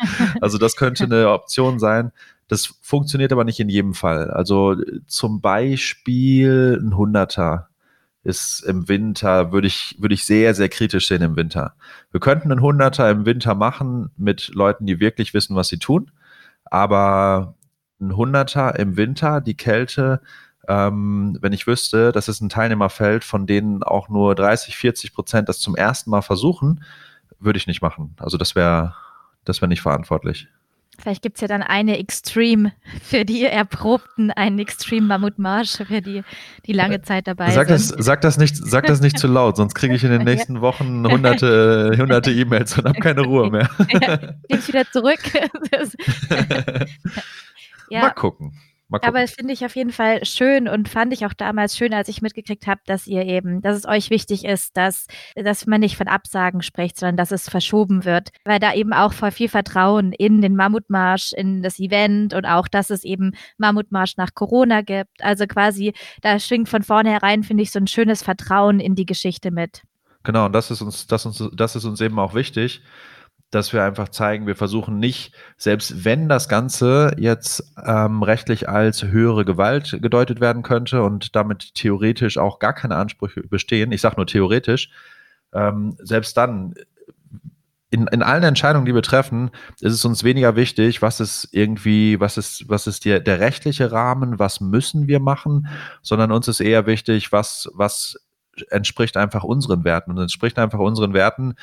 Also 0.41 0.57
das 0.57 0.75
könnte 0.75 1.03
eine 1.03 1.29
Option 1.29 1.79
sein. 1.79 2.11
Das 2.47 2.75
funktioniert 2.81 3.33
aber 3.33 3.43
nicht 3.43 3.59
in 3.59 3.69
jedem 3.69 3.93
Fall. 3.93 4.31
Also 4.31 4.75
zum 5.05 5.41
Beispiel 5.41 6.79
ein 6.81 6.95
Hunderter 6.95 7.69
ist 8.27 8.59
im 8.59 8.89
Winter, 8.89 9.53
würde 9.53 9.67
ich, 9.67 9.95
würde 9.99 10.13
ich 10.13 10.25
sehr, 10.25 10.53
sehr 10.53 10.67
kritisch 10.67 11.07
sehen 11.07 11.21
im 11.21 11.37
Winter. 11.37 11.75
Wir 12.11 12.19
könnten 12.19 12.51
einen 12.51 12.61
Hunderter 12.61 13.09
im 13.09 13.25
Winter 13.25 13.55
machen 13.55 14.11
mit 14.17 14.49
Leuten, 14.53 14.85
die 14.85 14.99
wirklich 14.99 15.33
wissen, 15.33 15.55
was 15.55 15.69
sie 15.69 15.79
tun. 15.79 16.11
Aber 16.65 17.55
ein 18.01 18.15
Hunderter 18.15 18.77
im 18.77 18.97
Winter, 18.97 19.39
die 19.39 19.55
Kälte, 19.55 20.21
ähm, 20.67 21.37
wenn 21.41 21.53
ich 21.53 21.67
wüsste, 21.67 22.11
dass 22.11 22.27
es 22.27 22.41
ein 22.41 22.49
Teilnehmerfeld, 22.49 23.23
von 23.23 23.47
denen 23.47 23.81
auch 23.81 24.09
nur 24.09 24.35
30, 24.35 24.75
40 24.75 25.13
Prozent 25.13 25.47
das 25.47 25.59
zum 25.59 25.77
ersten 25.77 26.09
Mal 26.09 26.21
versuchen, 26.21 26.83
würde 27.39 27.57
ich 27.57 27.67
nicht 27.67 27.81
machen. 27.81 28.13
Also 28.19 28.37
das 28.37 28.55
wäre, 28.55 28.93
das 29.45 29.61
wäre 29.61 29.69
nicht 29.69 29.81
verantwortlich. 29.81 30.49
Vielleicht 30.99 31.21
gibt 31.21 31.37
es 31.37 31.41
ja 31.41 31.47
dann 31.47 31.61
eine 31.61 31.99
Extreme 31.99 32.73
für 33.03 33.23
die 33.23 33.43
Erprobten, 33.45 34.31
einen 34.31 34.57
Extreme 34.57 35.05
Mammutmarsch 35.07 35.77
für 35.77 36.01
die, 36.01 36.23
die 36.65 36.73
lange 36.73 37.01
Zeit 37.03 37.27
dabei 37.27 37.51
sag 37.51 37.67
sind. 37.67 37.97
Das, 37.99 38.05
sag, 38.05 38.21
das 38.21 38.37
nicht, 38.37 38.55
sag 38.57 38.87
das 38.87 38.99
nicht 38.99 39.19
zu 39.19 39.27
laut, 39.27 39.57
sonst 39.57 39.75
kriege 39.75 39.93
ich 39.93 40.03
in 40.03 40.09
den 40.09 40.23
nächsten 40.25 40.61
Wochen 40.61 41.05
hunderte 41.07 41.95
hunderte 41.97 42.31
E-Mails 42.31 42.77
und 42.79 42.85
habe 42.85 42.99
keine 42.99 43.21
Ruhe 43.21 43.51
mehr. 43.51 43.69
Ja, 43.89 44.19
ich 44.47 44.67
wieder 44.67 44.85
zurück. 44.91 45.19
ja. 47.89 48.01
Mal 48.01 48.11
gucken. 48.11 48.53
Aber 48.89 49.21
das 49.21 49.31
finde 49.31 49.53
ich 49.53 49.65
auf 49.65 49.75
jeden 49.75 49.91
Fall 49.91 50.23
schön 50.25 50.67
und 50.67 50.87
fand 50.87 51.13
ich 51.13 51.25
auch 51.25 51.33
damals 51.33 51.75
schön, 51.75 51.93
als 51.93 52.07
ich 52.07 52.21
mitgekriegt 52.21 52.67
habe, 52.67 52.79
dass 52.85 53.05
ihr 53.05 53.23
eben, 53.25 53.61
dass 53.61 53.75
es 53.75 53.85
euch 53.85 54.09
wichtig 54.09 54.45
ist, 54.45 54.77
dass, 54.77 55.07
dass 55.35 55.65
man 55.67 55.81
nicht 55.81 55.97
von 55.97 56.07
Absagen 56.07 56.61
spricht, 56.61 56.97
sondern 56.97 57.17
dass 57.17 57.31
es 57.31 57.49
verschoben 57.49 58.05
wird. 58.05 58.29
Weil 58.45 58.59
da 58.59 58.73
eben 58.73 58.93
auch 58.93 59.13
voll 59.13 59.31
viel 59.31 59.49
Vertrauen 59.49 60.13
in 60.13 60.41
den 60.41 60.55
Mammutmarsch, 60.55 61.33
in 61.33 61.61
das 61.61 61.79
Event 61.79 62.33
und 62.33 62.45
auch, 62.45 62.67
dass 62.67 62.89
es 62.89 63.03
eben 63.03 63.33
Mammutmarsch 63.57 64.15
nach 64.17 64.33
Corona 64.33 64.81
gibt. 64.81 65.21
Also 65.21 65.47
quasi, 65.47 65.93
da 66.21 66.39
schwingt 66.39 66.69
von 66.69 66.83
vornherein, 66.83 67.43
finde 67.43 67.63
ich, 67.63 67.71
so 67.71 67.79
ein 67.79 67.87
schönes 67.87 68.23
Vertrauen 68.23 68.79
in 68.79 68.95
die 68.95 69.05
Geschichte 69.05 69.51
mit. 69.51 69.81
Genau, 70.23 70.45
und 70.45 70.53
das 70.53 70.71
ist 70.71 70.81
uns, 70.81 71.07
das 71.07 71.25
uns, 71.25 71.43
das 71.53 71.75
ist 71.75 71.85
uns 71.85 72.01
eben 72.01 72.19
auch 72.19 72.33
wichtig 72.33 72.81
dass 73.51 73.71
wir 73.71 73.83
einfach 73.83 74.09
zeigen, 74.09 74.45
wir 74.45 74.55
versuchen 74.55 74.99
nicht, 74.99 75.33
selbst 75.57 76.03
wenn 76.03 76.27
das 76.27 76.49
Ganze 76.49 77.15
jetzt 77.17 77.73
ähm, 77.85 78.21
rechtlich 78.23 78.67
als 78.67 79.03
höhere 79.03 79.45
Gewalt 79.45 79.97
gedeutet 80.01 80.41
werden 80.41 80.63
könnte 80.63 81.03
und 81.03 81.35
damit 81.35 81.73
theoretisch 81.73 82.37
auch 82.37 82.59
gar 82.59 82.73
keine 82.73 82.95
Ansprüche 82.95 83.41
bestehen, 83.41 83.91
ich 83.91 84.01
sage 84.01 84.17
nur 84.17 84.27
theoretisch, 84.27 84.89
ähm, 85.53 85.95
selbst 85.99 86.35
dann 86.35 86.75
in, 87.89 88.07
in 88.07 88.21
allen 88.21 88.43
Entscheidungen, 88.43 88.85
die 88.85 88.93
wir 88.93 89.01
treffen, 89.01 89.51
ist 89.79 89.93
es 89.93 90.03
uns 90.03 90.25
weniger 90.25 90.57
wichtig, 90.57 91.01
was 91.01 91.21
ist 91.21 91.47
irgendwie, 91.51 92.19
was 92.19 92.37
ist, 92.37 92.67
was 92.67 92.85
ist 92.85 93.05
der, 93.05 93.21
der 93.21 93.39
rechtliche 93.39 93.93
Rahmen, 93.93 94.39
was 94.39 94.59
müssen 94.59 95.07
wir 95.07 95.21
machen, 95.21 95.67
sondern 96.01 96.33
uns 96.33 96.49
ist 96.49 96.59
eher 96.59 96.85
wichtig, 96.85 97.31
was, 97.31 97.69
was 97.73 98.26
entspricht 98.69 99.17
einfach 99.17 99.43
unseren 99.43 99.83
Werten. 99.83 100.11
Und 100.11 100.17
entspricht 100.17 100.57
einfach 100.59 100.79
unseren 100.79 101.13
Werten, 101.13 101.55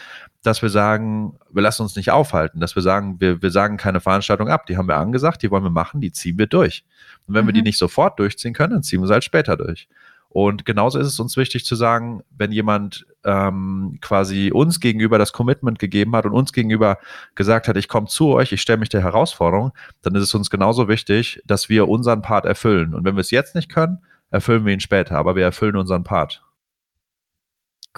dass 0.42 0.62
wir 0.62 0.70
sagen, 0.70 1.38
wir 1.50 1.62
lassen 1.62 1.82
uns 1.82 1.96
nicht 1.96 2.10
aufhalten, 2.10 2.60
dass 2.60 2.74
wir 2.74 2.82
sagen, 2.82 3.16
wir, 3.20 3.42
wir 3.42 3.50
sagen 3.50 3.76
keine 3.76 4.00
Veranstaltung 4.00 4.48
ab. 4.48 4.66
Die 4.66 4.76
haben 4.76 4.88
wir 4.88 4.96
angesagt, 4.96 5.42
die 5.42 5.50
wollen 5.50 5.64
wir 5.64 5.70
machen, 5.70 6.00
die 6.00 6.12
ziehen 6.12 6.38
wir 6.38 6.46
durch. 6.46 6.84
Und 7.26 7.34
wenn 7.34 7.44
mhm. 7.44 7.48
wir 7.48 7.52
die 7.52 7.60
mhm. 7.60 7.66
nicht 7.66 7.78
sofort 7.78 8.18
durchziehen 8.18 8.54
können, 8.54 8.74
dann 8.74 8.82
ziehen 8.82 9.00
wir 9.00 9.06
sie 9.06 9.12
halt 9.12 9.24
später 9.24 9.56
durch. 9.56 9.88
Und 10.34 10.64
genauso 10.64 10.98
ist 10.98 11.06
es 11.06 11.20
uns 11.20 11.36
wichtig 11.36 11.64
zu 11.64 11.76
sagen, 11.76 12.24
wenn 12.36 12.50
jemand 12.50 13.06
ähm, 13.22 13.98
quasi 14.00 14.50
uns 14.52 14.80
gegenüber 14.80 15.16
das 15.16 15.32
Commitment 15.32 15.78
gegeben 15.78 16.16
hat 16.16 16.26
und 16.26 16.32
uns 16.32 16.52
gegenüber 16.52 16.98
gesagt 17.36 17.68
hat, 17.68 17.76
ich 17.76 17.86
komme 17.86 18.08
zu 18.08 18.30
euch, 18.30 18.50
ich 18.50 18.60
stelle 18.60 18.78
mich 18.78 18.88
der 18.88 19.02
Herausforderung, 19.02 19.70
dann 20.02 20.16
ist 20.16 20.24
es 20.24 20.34
uns 20.34 20.50
genauso 20.50 20.88
wichtig, 20.88 21.40
dass 21.46 21.68
wir 21.68 21.86
unseren 21.88 22.20
Part 22.20 22.46
erfüllen. 22.46 22.94
Und 22.94 23.04
wenn 23.04 23.14
wir 23.14 23.20
es 23.20 23.30
jetzt 23.30 23.54
nicht 23.54 23.68
können, 23.68 24.00
erfüllen 24.32 24.66
wir 24.66 24.72
ihn 24.72 24.80
später, 24.80 25.16
aber 25.16 25.36
wir 25.36 25.44
erfüllen 25.44 25.76
unseren 25.76 26.02
Part. 26.02 26.42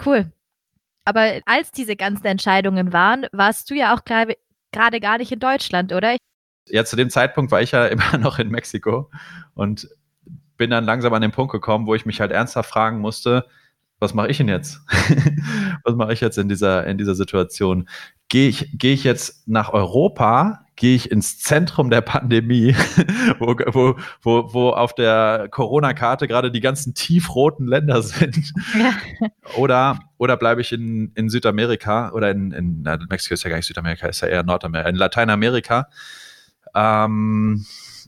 Cool. 0.03 0.31
Aber 1.05 1.39
als 1.45 1.71
diese 1.71 1.95
ganzen 1.95 2.25
Entscheidungen 2.25 2.91
waren, 2.91 3.27
warst 3.31 3.69
du 3.69 3.75
ja 3.75 3.95
auch 3.95 4.03
gerade 4.03 4.99
gar 4.99 5.17
nicht 5.17 5.31
in 5.31 5.39
Deutschland, 5.39 5.93
oder? 5.93 6.17
Ja, 6.67 6.83
zu 6.83 6.95
dem 6.97 7.09
Zeitpunkt 7.09 7.51
war 7.51 7.61
ich 7.61 7.71
ja 7.71 7.85
immer 7.87 8.17
noch 8.17 8.39
in 8.39 8.49
Mexiko 8.49 9.09
und 9.53 9.87
bin 10.57 10.69
dann 10.69 10.85
langsam 10.85 11.13
an 11.13 11.21
den 11.21 11.31
Punkt 11.31 11.51
gekommen, 11.51 11.87
wo 11.87 11.95
ich 11.95 12.05
mich 12.05 12.19
halt 12.19 12.31
ernsthaft 12.31 12.69
fragen 12.69 12.99
musste, 12.99 13.47
was 13.99 14.13
mache 14.13 14.27
ich 14.27 14.37
denn 14.37 14.47
jetzt? 14.47 14.81
was 15.83 15.95
mache 15.95 16.13
ich 16.13 16.21
jetzt 16.21 16.37
in 16.37 16.49
dieser, 16.49 16.85
in 16.85 16.97
dieser 16.97 17.15
Situation? 17.15 17.89
Gehe 18.29 18.49
ich, 18.49 18.69
geh 18.73 18.93
ich 18.93 19.03
jetzt 19.03 19.47
nach 19.47 19.73
Europa 19.73 20.66
gehe 20.77 20.95
ich 20.95 21.11
ins 21.11 21.39
Zentrum 21.39 21.89
der 21.89 22.01
Pandemie, 22.01 22.73
wo, 23.39 23.47
wo, 23.47 23.95
wo, 24.21 24.53
wo 24.53 24.69
auf 24.69 24.95
der 24.95 25.47
Corona-Karte 25.51 26.27
gerade 26.27 26.51
die 26.51 26.61
ganzen 26.61 26.93
tiefroten 26.93 27.67
Länder 27.67 28.01
sind. 28.01 28.53
Ja. 28.79 28.93
Oder, 29.57 29.99
oder 30.17 30.37
bleibe 30.37 30.61
ich 30.61 30.71
in, 30.71 31.11
in 31.15 31.29
Südamerika 31.29 32.11
oder 32.11 32.31
in, 32.31 32.51
in 32.51 32.81
na, 32.83 32.97
Mexiko 33.09 33.33
ist 33.33 33.43
ja 33.43 33.49
gar 33.49 33.57
nicht 33.57 33.65
Südamerika, 33.65 34.07
ist 34.07 34.21
ja 34.21 34.27
eher 34.29 34.43
Nordamerika, 34.43 34.89
in 34.89 34.95
Lateinamerika. 34.95 35.89
Ähm, 36.75 37.65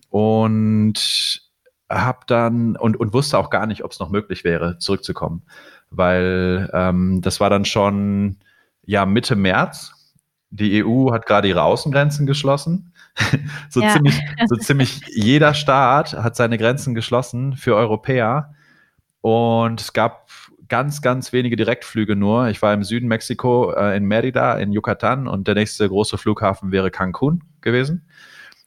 und 0.10 1.42
habe 1.90 2.20
dann 2.28 2.76
und, 2.76 2.98
und 2.98 3.14
wusste 3.14 3.38
auch 3.40 3.50
gar 3.50 3.66
nicht, 3.66 3.84
ob 3.84 3.92
es 3.92 4.00
noch 4.00 4.10
möglich 4.10 4.44
wäre, 4.44 4.78
zurückzukommen. 4.78 5.42
Weil 5.90 6.70
ähm, 6.72 7.22
das 7.22 7.40
war 7.40 7.50
dann 7.50 7.66
schon 7.66 8.38
ja 8.86 9.08
Mitte 9.08 9.36
März. 9.36 9.94
Die 10.52 10.84
EU 10.84 11.12
hat 11.12 11.26
gerade 11.26 11.48
ihre 11.48 11.64
Außengrenzen 11.64 12.26
geschlossen. 12.26 12.94
so, 13.70 13.82
ja. 13.82 13.94
ziemlich, 13.94 14.20
so 14.48 14.56
ziemlich 14.60 15.02
jeder 15.08 15.54
Staat 15.54 16.14
hat 16.14 16.36
seine 16.36 16.58
Grenzen 16.58 16.96
geschlossen 16.96 17.56
für 17.56 17.76
Europäer. 17.76 18.54
Und 19.22 19.82
es 19.82 19.94
gab 19.94 20.30
ganz, 20.70 21.02
ganz 21.02 21.34
wenige 21.34 21.56
Direktflüge 21.56 22.16
nur. 22.16 22.48
Ich 22.48 22.62
war 22.62 22.74
im 22.74 22.84
Süden 22.84 23.08
Mexiko, 23.08 23.74
äh, 23.74 23.98
in 23.98 24.06
Merida, 24.06 24.58
in 24.58 24.72
Yucatan 24.72 25.28
und 25.28 25.48
der 25.48 25.56
nächste 25.56 25.88
große 25.88 26.18
Flughafen 26.18 26.72
wäre 26.72 26.92
Cancun 26.92 27.44
gewesen. 27.62 28.08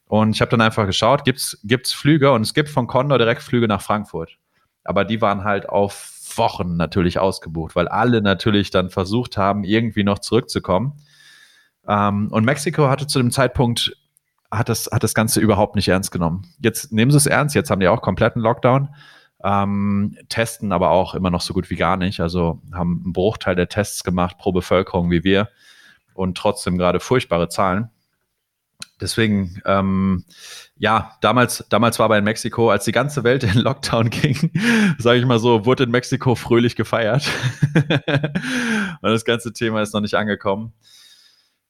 Und 0.07 0.35
ich 0.35 0.43
habe 0.43 0.51
dann 0.51 0.61
einfach 0.61 0.85
geschaut, 0.85 1.25
gibt 1.25 1.39
es 1.39 1.93
Flüge 1.93 2.33
und 2.33 2.43
es 2.43 2.53
gibt 2.53 2.69
von 2.69 2.87
Condor 2.87 3.19
Direktflüge 3.19 3.67
nach 3.67 3.81
Frankfurt. 3.81 4.37
Aber 4.85 5.05
die 5.07 5.23
waren 5.23 5.45
halt 5.45 5.69
auf 5.69 6.13
Wochen 6.37 6.77
natürlich 6.77 7.19
ausgebucht, 7.19 7.75
weil 7.77 7.89
alle 7.89 8.21
natürlich 8.21 8.71
dann 8.71 8.91
versucht 8.91 9.37
haben, 9.37 9.65
irgendwie 9.65 10.05
noch 10.05 10.19
zurückzukommen. 10.19 10.95
Ähm, 11.89 12.29
und 12.31 12.45
Mexiko 12.45 12.89
hatte 12.89 13.07
zu 13.07 13.19
dem 13.19 13.31
Zeitpunkt, 13.31 13.97
hat 14.51 14.69
das, 14.69 14.89
hat 14.93 15.03
das 15.03 15.15
Ganze 15.15 15.41
überhaupt 15.41 15.77
nicht 15.77 15.89
ernst 15.89 16.13
genommen. 16.13 16.47
Jetzt 16.61 16.93
nehmen 16.93 17.11
sie 17.11 17.17
es 17.17 17.27
ernst, 17.27 17.55
jetzt 17.55 17.71
haben 17.71 17.81
die 17.81 17.89
auch 17.89 18.03
kompletten 18.03 18.43
Lockdown 18.43 18.89
ähm, 19.45 20.17
testen 20.29 20.73
aber 20.73 20.91
auch 20.91 21.15
immer 21.15 21.31
noch 21.31 21.41
so 21.41 21.55
gut 21.55 21.71
wie 21.71 21.77
gar 21.77 21.97
nicht. 21.97 22.21
Also 22.21 22.61
haben 22.73 23.01
einen 23.05 23.13
Bruchteil 23.13 23.57
der 23.57 23.69
Tests 23.69 24.05
gemacht 24.05 24.39
pro 24.39 24.53
Bevölkerung 24.53 25.11
wie 25.11 25.25
wir 25.25 25.49
und 26.15 26.37
trotzdem 26.37 26.79
gerade 26.79 27.01
furchtbare 27.01 27.49
Zahlen. 27.49 27.91
Deswegen, 29.01 29.61
ähm, 29.65 30.25
ja, 30.77 31.17
damals, 31.23 31.65
damals 31.71 31.99
war 31.99 32.05
aber 32.05 32.19
in 32.19 32.25
Mexiko, 32.25 32.71
als 32.71 32.85
die 32.85 32.93
ganze 32.93 33.25
Welt 33.25 33.43
in 33.43 33.55
Lockdown 33.55 34.11
ging, 34.11 34.53
sage 34.99 35.19
ich 35.19 35.27
mal 35.27 35.41
so, 35.41 35.67
wurde 35.67 35.85
in 35.85 35.91
Mexiko 35.91 36.37
fröhlich 36.37 36.77
gefeiert. 36.77 37.29
und 37.75 39.11
das 39.11 39.25
ganze 39.25 39.53
Thema 39.53 39.83
ist 39.83 39.93
noch 39.93 40.01
nicht 40.01 40.15
angekommen. 40.15 40.73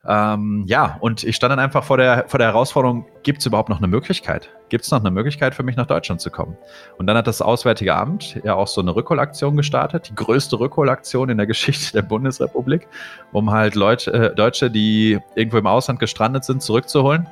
Ähm, 0.04 0.64
ja, 0.66 0.96
und 1.00 1.22
ich 1.22 1.36
stand 1.36 1.52
dann 1.52 1.60
einfach 1.60 1.84
vor 1.84 1.96
der, 1.96 2.24
vor 2.26 2.38
der 2.38 2.48
Herausforderung, 2.48 3.06
gibt 3.22 3.38
es 3.38 3.46
überhaupt 3.46 3.68
noch 3.68 3.78
eine 3.78 3.86
Möglichkeit? 3.86 4.50
Gibt 4.68 4.84
es 4.84 4.90
noch 4.90 4.98
eine 4.98 5.12
Möglichkeit 5.12 5.54
für 5.54 5.62
mich 5.62 5.76
nach 5.76 5.86
Deutschland 5.86 6.20
zu 6.20 6.30
kommen? 6.30 6.56
Und 6.98 7.06
dann 7.06 7.16
hat 7.16 7.28
das 7.28 7.40
Auswärtige 7.40 7.94
Amt 7.94 8.40
ja 8.42 8.54
auch 8.54 8.66
so 8.66 8.80
eine 8.80 8.96
Rückholaktion 8.96 9.56
gestartet, 9.56 10.08
die 10.08 10.14
größte 10.16 10.58
Rückholaktion 10.58 11.28
in 11.28 11.36
der 11.36 11.46
Geschichte 11.52 11.92
der 11.92 12.02
Bundesrepublik, 12.02 12.88
um 13.30 13.52
halt 13.52 13.76
Leute, 13.76 14.12
äh, 14.12 14.34
Deutsche, 14.34 14.70
die 14.70 15.20
irgendwo 15.36 15.58
im 15.58 15.68
Ausland 15.68 16.00
gestrandet 16.00 16.44
sind, 16.44 16.62
zurückzuholen. 16.62 17.28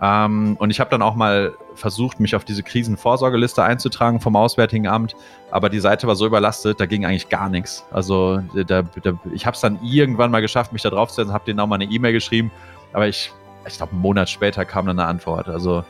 Ähm, 0.00 0.56
und 0.58 0.70
ich 0.70 0.80
habe 0.80 0.90
dann 0.90 1.02
auch 1.02 1.14
mal 1.14 1.54
versucht, 1.74 2.20
mich 2.20 2.36
auf 2.36 2.44
diese 2.44 2.62
Krisenvorsorgeliste 2.62 3.62
einzutragen 3.62 4.20
vom 4.20 4.36
Auswärtigen 4.36 4.86
Amt, 4.86 5.16
aber 5.50 5.68
die 5.68 5.78
Seite 5.78 6.06
war 6.06 6.16
so 6.16 6.26
überlastet, 6.26 6.80
da 6.80 6.86
ging 6.86 7.06
eigentlich 7.06 7.28
gar 7.28 7.48
nichts. 7.48 7.84
Also 7.90 8.40
da, 8.54 8.82
da, 8.82 9.12
ich 9.32 9.46
habe 9.46 9.54
es 9.54 9.60
dann 9.60 9.78
irgendwann 9.82 10.30
mal 10.30 10.40
geschafft, 10.42 10.72
mich 10.72 10.82
da 10.82 10.90
draufzusetzen, 10.90 11.32
habe 11.32 11.44
denen 11.46 11.60
auch 11.60 11.66
mal 11.66 11.76
eine 11.76 11.84
E-Mail 11.84 12.12
geschrieben, 12.12 12.50
aber 12.92 13.08
ich, 13.08 13.32
ich 13.66 13.76
glaube, 13.76 13.92
einen 13.92 14.02
Monat 14.02 14.28
später 14.28 14.64
kam 14.64 14.86
dann 14.86 14.98
eine 14.98 15.08
Antwort. 15.08 15.48
Also 15.48 15.84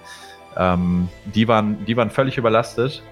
ähm, 0.57 1.09
die, 1.25 1.49
waren, 1.49 1.85
die 1.85 1.97
waren 1.97 2.11
völlig 2.11 2.39
überlastet. 2.39 3.03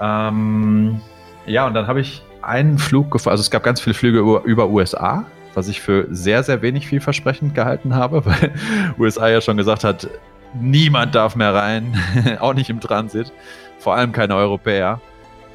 Ähm, 0.00 1.00
ja, 1.46 1.66
und 1.66 1.74
dann 1.74 1.86
habe 1.86 2.00
ich 2.00 2.22
einen 2.40 2.78
Flug 2.78 3.10
gefahren, 3.10 3.32
also 3.32 3.42
es 3.42 3.50
gab 3.50 3.62
ganz 3.62 3.80
viele 3.80 3.94
Flüge 3.94 4.18
über, 4.18 4.42
über 4.44 4.68
USA, 4.68 5.24
was 5.54 5.68
ich 5.68 5.80
für 5.80 6.06
sehr, 6.10 6.42
sehr 6.42 6.62
wenig 6.62 6.86
vielversprechend 6.86 7.54
gehalten 7.54 7.94
habe, 7.94 8.24
weil 8.26 8.52
USA 8.98 9.28
ja 9.28 9.40
schon 9.40 9.56
gesagt 9.56 9.84
hat, 9.84 10.08
niemand 10.54 11.14
darf 11.14 11.36
mehr 11.36 11.54
rein, 11.54 11.98
auch 12.40 12.54
nicht 12.54 12.70
im 12.70 12.80
Transit, 12.80 13.32
vor 13.78 13.94
allem 13.94 14.12
keine 14.12 14.34
Europäer. 14.34 15.00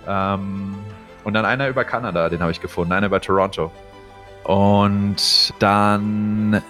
Ähm, 0.07 0.75
und 1.23 1.33
dann 1.33 1.45
einer 1.45 1.67
über 1.67 1.83
Kanada, 1.83 2.29
den 2.29 2.39
habe 2.41 2.51
ich 2.51 2.61
gefunden, 2.61 2.93
einer 2.93 3.07
über 3.07 3.19
Toronto. 3.19 3.71
Und 4.43 5.53
dann 5.59 6.61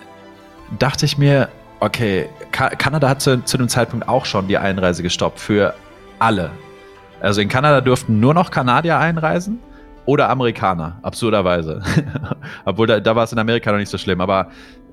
dachte 0.79 1.05
ich 1.05 1.17
mir, 1.17 1.49
okay, 1.79 2.27
Ka 2.51 2.69
Kanada 2.69 3.07
hat 3.07 3.21
zu, 3.21 3.43
zu 3.43 3.57
dem 3.57 3.69
Zeitpunkt 3.69 4.09
auch 4.09 4.25
schon 4.25 4.47
die 4.47 4.57
Einreise 4.57 5.03
gestoppt 5.03 5.39
für 5.39 5.75
alle. 6.17 6.49
Also 7.21 7.41
in 7.41 7.49
Kanada 7.49 7.81
durften 7.81 8.19
nur 8.19 8.33
noch 8.33 8.49
Kanadier 8.49 8.97
einreisen 8.97 9.59
oder 10.07 10.29
Amerikaner, 10.29 10.97
absurderweise. 11.03 11.83
Obwohl 12.65 12.87
da, 12.87 12.99
da 12.99 13.15
war 13.15 13.25
es 13.25 13.31
in 13.33 13.39
Amerika 13.39 13.71
noch 13.71 13.77
nicht 13.77 13.89
so 13.89 13.97
schlimm, 13.97 14.21
aber 14.21 14.47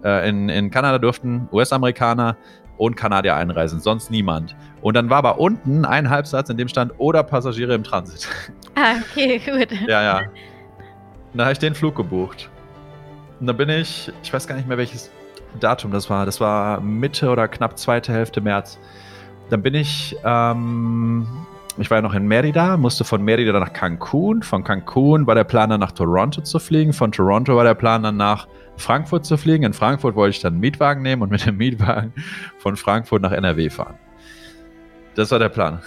äh, 0.04 0.28
in, 0.28 0.48
in 0.48 0.70
Kanada 0.70 0.98
durften 0.98 1.48
US-Amerikaner 1.52 2.36
und 2.76 2.96
Kanadier 2.96 3.36
einreisen, 3.36 3.78
sonst 3.78 4.10
niemand. 4.10 4.56
Und 4.82 4.94
dann 4.94 5.08
war 5.08 5.18
aber 5.18 5.38
unten 5.38 5.84
ein 5.84 6.10
Halbsatz, 6.10 6.50
in 6.50 6.56
dem 6.56 6.66
stand 6.66 6.92
oder 6.98 7.22
Passagiere 7.22 7.74
im 7.74 7.84
Transit. 7.84 8.28
Ah, 8.76 8.96
okay, 9.08 9.38
gut. 9.38 9.70
ja, 9.86 10.02
ja. 10.02 10.18
Und 10.18 11.38
da 11.38 11.44
habe 11.44 11.52
ich 11.52 11.60
den 11.60 11.76
Flug 11.76 11.94
gebucht. 11.94 12.50
Und 13.38 13.46
dann 13.46 13.56
bin 13.56 13.68
ich, 13.68 14.10
ich 14.24 14.32
weiß 14.32 14.48
gar 14.48 14.56
nicht 14.56 14.66
mehr 14.66 14.76
welches 14.76 15.12
Datum 15.60 15.92
das 15.92 16.10
war, 16.10 16.26
das 16.26 16.40
war 16.40 16.80
Mitte 16.80 17.30
oder 17.30 17.46
knapp 17.46 17.78
zweite 17.78 18.12
Hälfte 18.12 18.40
März. 18.40 18.80
Dann 19.50 19.62
bin 19.62 19.74
ich 19.74 20.16
ähm, 20.24 21.24
ich 21.76 21.90
war 21.90 21.98
ja 21.98 22.02
noch 22.02 22.14
in 22.14 22.26
Merida, 22.26 22.76
musste 22.76 23.04
von 23.04 23.22
Merida 23.22 23.58
nach 23.58 23.72
Cancun. 23.72 24.42
Von 24.42 24.62
Cancun 24.62 25.26
war 25.26 25.34
der 25.34 25.44
Plan 25.44 25.70
dann 25.70 25.80
nach 25.80 25.92
Toronto 25.92 26.40
zu 26.42 26.58
fliegen. 26.58 26.92
Von 26.92 27.10
Toronto 27.10 27.56
war 27.56 27.64
der 27.64 27.74
Plan 27.74 28.02
dann 28.04 28.16
nach 28.16 28.46
Frankfurt 28.76 29.24
zu 29.24 29.36
fliegen. 29.36 29.64
In 29.64 29.72
Frankfurt 29.72 30.14
wollte 30.14 30.36
ich 30.36 30.40
dann 30.40 30.54
einen 30.54 30.60
Mietwagen 30.60 31.02
nehmen 31.02 31.22
und 31.22 31.30
mit 31.30 31.44
dem 31.44 31.56
Mietwagen 31.56 32.12
von 32.58 32.76
Frankfurt 32.76 33.22
nach 33.22 33.32
NRW 33.32 33.70
fahren. 33.70 33.98
Das 35.16 35.30
war 35.30 35.38
der 35.38 35.48
Plan. 35.48 35.80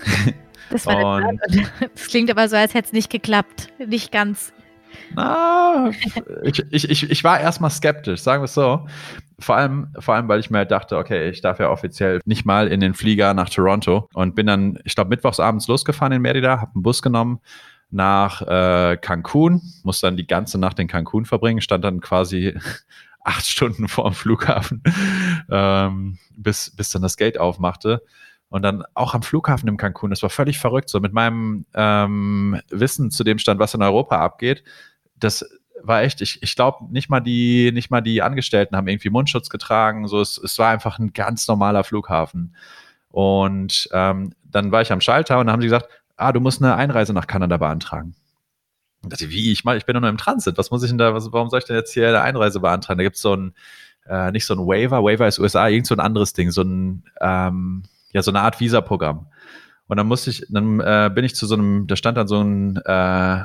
Das, 0.70 0.86
war 0.86 0.96
der 0.96 1.02
Plan. 1.02 1.40
das 1.94 2.08
klingt 2.08 2.30
aber 2.30 2.50
so, 2.50 2.58
als 2.58 2.74
hätte 2.74 2.88
es 2.88 2.94
nicht 2.94 3.10
geklappt. 3.10 3.70
Nicht 3.86 4.12
ganz. 4.12 4.52
Na, 5.16 5.92
ich, 6.44 6.64
ich, 6.72 6.90
ich, 6.90 7.10
ich 7.10 7.24
war 7.24 7.40
erstmal 7.40 7.72
skeptisch, 7.72 8.22
sagen 8.22 8.42
wir 8.42 8.46
es 8.46 8.54
so. 8.54 8.88
Vor 9.40 9.56
allem, 9.56 9.94
vor 10.00 10.16
allem, 10.16 10.28
weil 10.28 10.40
ich 10.40 10.50
mir 10.50 10.60
halt 10.60 10.72
dachte, 10.72 10.98
okay, 10.98 11.30
ich 11.30 11.42
darf 11.42 11.60
ja 11.60 11.70
offiziell 11.70 12.22
nicht 12.26 12.46
mal 12.46 12.68
in 12.68 12.80
den 12.80 12.94
Flieger 12.94 13.34
nach 13.34 13.50
Toronto 13.50 14.10
und 14.14 14.36
bin 14.36 14.48
dann, 14.48 14.80
ich 14.84 14.96
glaube, 14.96 15.10
mittwochs 15.10 15.40
abends 15.40 15.68
losgefahren 15.68 16.14
in 16.14 16.22
Merida, 16.22 16.60
habe 16.60 16.72
einen 16.74 16.84
Bus 16.84 17.02
genommen 17.02 17.40
nach 17.90 18.42
äh, 18.42 18.98
Cancun, 18.98 19.62
musste 19.84 20.08
dann 20.08 20.18
die 20.18 20.28
ganze 20.28 20.58
Nacht 20.58 20.80
in 20.80 20.88
Cancun 20.88 21.26
verbringen, 21.26 21.62
stand 21.62 21.84
dann 21.84 22.02
quasi 22.02 22.58
acht 23.24 23.46
Stunden 23.46 23.88
vor 23.88 24.10
dem 24.10 24.14
Flughafen, 24.14 24.82
ähm, 25.50 26.18
bis, 26.36 26.76
bis 26.76 26.90
dann 26.90 27.02
das 27.02 27.18
Gate 27.18 27.40
aufmachte. 27.40 28.02
Und 28.50 28.62
dann 28.62 28.84
auch 28.94 29.14
am 29.14 29.24
Flughafen 29.24 29.68
im 29.68 29.76
Cancun, 29.76 30.10
das 30.10 30.24
war 30.24 30.30
völlig 30.30 30.58
verrückt, 30.58 30.90
so 30.90 31.02
mit 31.02 31.12
meinem 31.12 31.66
ähm, 31.74 32.62
Wissen 32.70 33.12
zu 33.12 33.26
dem 33.26 33.40
Stand, 33.40 33.60
was 33.60 33.74
in 33.74 33.82
Europa 33.82 34.20
abgeht. 34.20 34.64
Das 35.20 35.46
war 35.82 36.02
echt, 36.02 36.22
ich, 36.22 36.42
ich 36.42 36.56
glaube, 36.56 36.86
nicht 36.92 37.10
mal 37.10 37.20
die, 37.20 37.72
nicht 37.72 37.92
mal 37.92 38.02
die 38.02 38.22
Angestellten 38.22 38.76
haben 38.76 38.88
irgendwie 38.88 39.10
Mundschutz 39.10 39.50
getragen. 39.50 40.08
So, 40.08 40.22
es, 40.22 40.38
es 40.38 40.58
war 40.60 40.70
einfach 40.70 41.00
ein 41.00 41.14
ganz 41.14 41.48
normaler 41.48 41.84
Flughafen. 41.84 42.56
Und 43.10 43.90
ähm, 43.94 44.34
dann 44.44 44.72
war 44.72 44.82
ich 44.82 44.92
am 44.92 45.02
Schalter 45.02 45.40
und 45.40 45.48
dann 45.48 45.54
haben 45.54 45.62
sie 45.62 45.68
gesagt, 45.68 45.88
ah, 46.18 46.32
du 46.32 46.40
musst 46.40 46.62
eine 46.62 46.76
Einreise 46.76 47.14
nach 47.14 47.28
Kanada 47.28 47.58
beantragen. 47.58 48.16
Und 49.04 49.14
dachte, 49.14 49.30
wie? 49.30 49.52
Ich, 49.52 49.64
ich 49.66 49.86
bin 49.86 49.94
doch 49.94 50.02
nur 50.02 50.10
im 50.10 50.18
Transit. 50.18 50.58
Was 50.58 50.72
muss 50.72 50.84
ich 50.84 50.90
denn 50.90 50.98
da, 50.98 51.14
was, 51.14 51.32
warum 51.32 51.50
soll 51.50 51.60
ich 51.60 51.66
denn 51.66 51.76
jetzt 51.76 51.94
hier 51.94 52.08
eine 52.08 52.22
Einreise 52.22 52.60
beantragen? 52.60 52.98
Da 52.98 53.04
gibt 53.04 53.16
es 53.16 53.22
so 53.22 53.36
ein, 53.36 53.54
äh, 54.08 54.32
nicht 54.32 54.46
so 54.46 54.56
ein 54.56 54.60
Waiver, 54.60 55.04
Waiver 55.04 55.28
ist 55.28 55.40
USA, 55.40 55.68
irgend 55.68 55.88
so 55.88 55.96
ein 55.96 56.00
anderes 56.00 56.34
Ding, 56.34 56.52
so 56.52 56.62
ein, 56.62 57.04
ähm, 57.22 57.84
ja, 58.12 58.22
so 58.22 58.32
eine 58.32 58.42
Art 58.42 58.60
Visa-Programm. 58.60 59.28
Und 59.88 59.98
dann 59.98 60.08
musste 60.08 60.30
ich, 60.32 60.46
dann 60.50 60.80
äh, 60.80 61.10
bin 61.14 61.24
ich 61.24 61.36
zu 61.36 61.46
so 61.46 61.56
einem, 61.56 61.88
da 61.88 61.96
stand 61.96 62.18
dann 62.18 62.28
so 62.28 62.42
ein, 62.42 62.78
äh, 62.78 63.44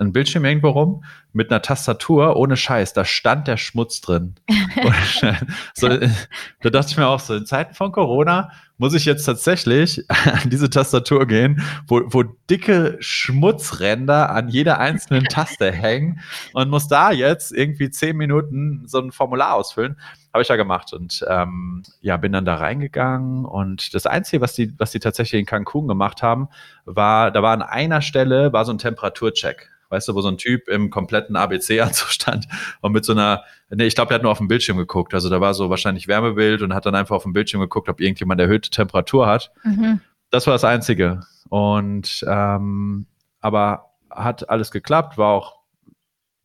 ein 0.00 0.12
Bildschirm 0.12 0.44
irgendwo 0.44 0.70
rum 0.70 1.04
mit 1.32 1.50
einer 1.50 1.62
Tastatur 1.62 2.36
ohne 2.36 2.56
Scheiß. 2.56 2.92
Da 2.92 3.04
stand 3.04 3.48
der 3.48 3.56
Schmutz 3.56 4.00
drin. 4.00 4.34
so, 5.74 5.88
da 5.88 6.70
dachte 6.70 6.90
ich 6.90 6.96
mir 6.96 7.06
auch 7.06 7.20
so, 7.20 7.34
in 7.34 7.46
Zeiten 7.46 7.74
von 7.74 7.92
Corona 7.92 8.50
muss 8.80 8.94
ich 8.94 9.04
jetzt 9.04 9.24
tatsächlich 9.24 10.04
an 10.08 10.48
diese 10.48 10.70
Tastatur 10.70 11.26
gehen, 11.26 11.62
wo, 11.86 12.00
wo 12.06 12.22
dicke 12.22 12.96
Schmutzränder 13.00 14.30
an 14.30 14.48
jeder 14.48 14.78
einzelnen 14.78 15.24
Taste 15.28 15.70
hängen 15.70 16.20
und 16.54 16.70
muss 16.70 16.88
da 16.88 17.12
jetzt 17.12 17.52
irgendwie 17.52 17.90
zehn 17.90 18.16
Minuten 18.16 18.84
so 18.86 18.98
ein 18.98 19.12
Formular 19.12 19.54
ausfüllen. 19.54 19.98
Habe 20.32 20.42
ich 20.42 20.48
ja 20.48 20.56
gemacht 20.56 20.94
und 20.94 21.24
ähm, 21.28 21.82
ja, 22.00 22.16
bin 22.16 22.32
dann 22.32 22.46
da 22.46 22.54
reingegangen 22.54 23.44
und 23.44 23.92
das 23.94 24.06
Einzige, 24.06 24.40
was 24.40 24.54
die, 24.54 24.72
was 24.78 24.92
die 24.92 25.00
tatsächlich 25.00 25.40
in 25.40 25.46
Cancun 25.46 25.86
gemacht 25.86 26.22
haben, 26.22 26.48
war, 26.86 27.30
da 27.30 27.42
war 27.42 27.52
an 27.52 27.62
einer 27.62 28.00
Stelle, 28.00 28.52
war 28.54 28.64
so 28.64 28.72
ein 28.72 28.78
Temperaturcheck 28.78 29.70
weißt 29.90 30.08
du, 30.08 30.14
wo 30.14 30.20
so 30.22 30.28
ein 30.28 30.38
Typ 30.38 30.68
im 30.68 30.88
kompletten 31.20 31.36
ABC-Anzug 31.36 32.08
stand 32.08 32.46
und 32.80 32.92
mit 32.92 33.04
so 33.04 33.12
einer, 33.12 33.44
nee, 33.70 33.84
ich 33.84 33.94
glaube, 33.94 34.08
der 34.08 34.16
hat 34.16 34.22
nur 34.22 34.32
auf 34.32 34.38
dem 34.38 34.48
Bildschirm 34.48 34.76
geguckt. 34.76 35.14
Also 35.14 35.28
da 35.28 35.40
war 35.40 35.54
so 35.54 35.70
wahrscheinlich 35.70 36.08
Wärmebild 36.08 36.62
und 36.62 36.74
hat 36.74 36.86
dann 36.86 36.94
einfach 36.94 37.16
auf 37.16 37.22
dem 37.24 37.32
Bildschirm 37.32 37.60
geguckt, 37.60 37.88
ob 37.88 38.00
irgendjemand 38.00 38.40
erhöhte 38.40 38.70
Temperatur 38.70 39.26
hat. 39.26 39.52
Mhm. 39.64 40.00
Das 40.30 40.46
war 40.46 40.54
das 40.54 40.64
Einzige. 40.64 41.20
Und 41.48 42.24
ähm, 42.28 43.06
aber 43.40 43.90
hat 44.10 44.48
alles 44.48 44.70
geklappt, 44.70 45.18
war 45.18 45.28
auch 45.28 45.60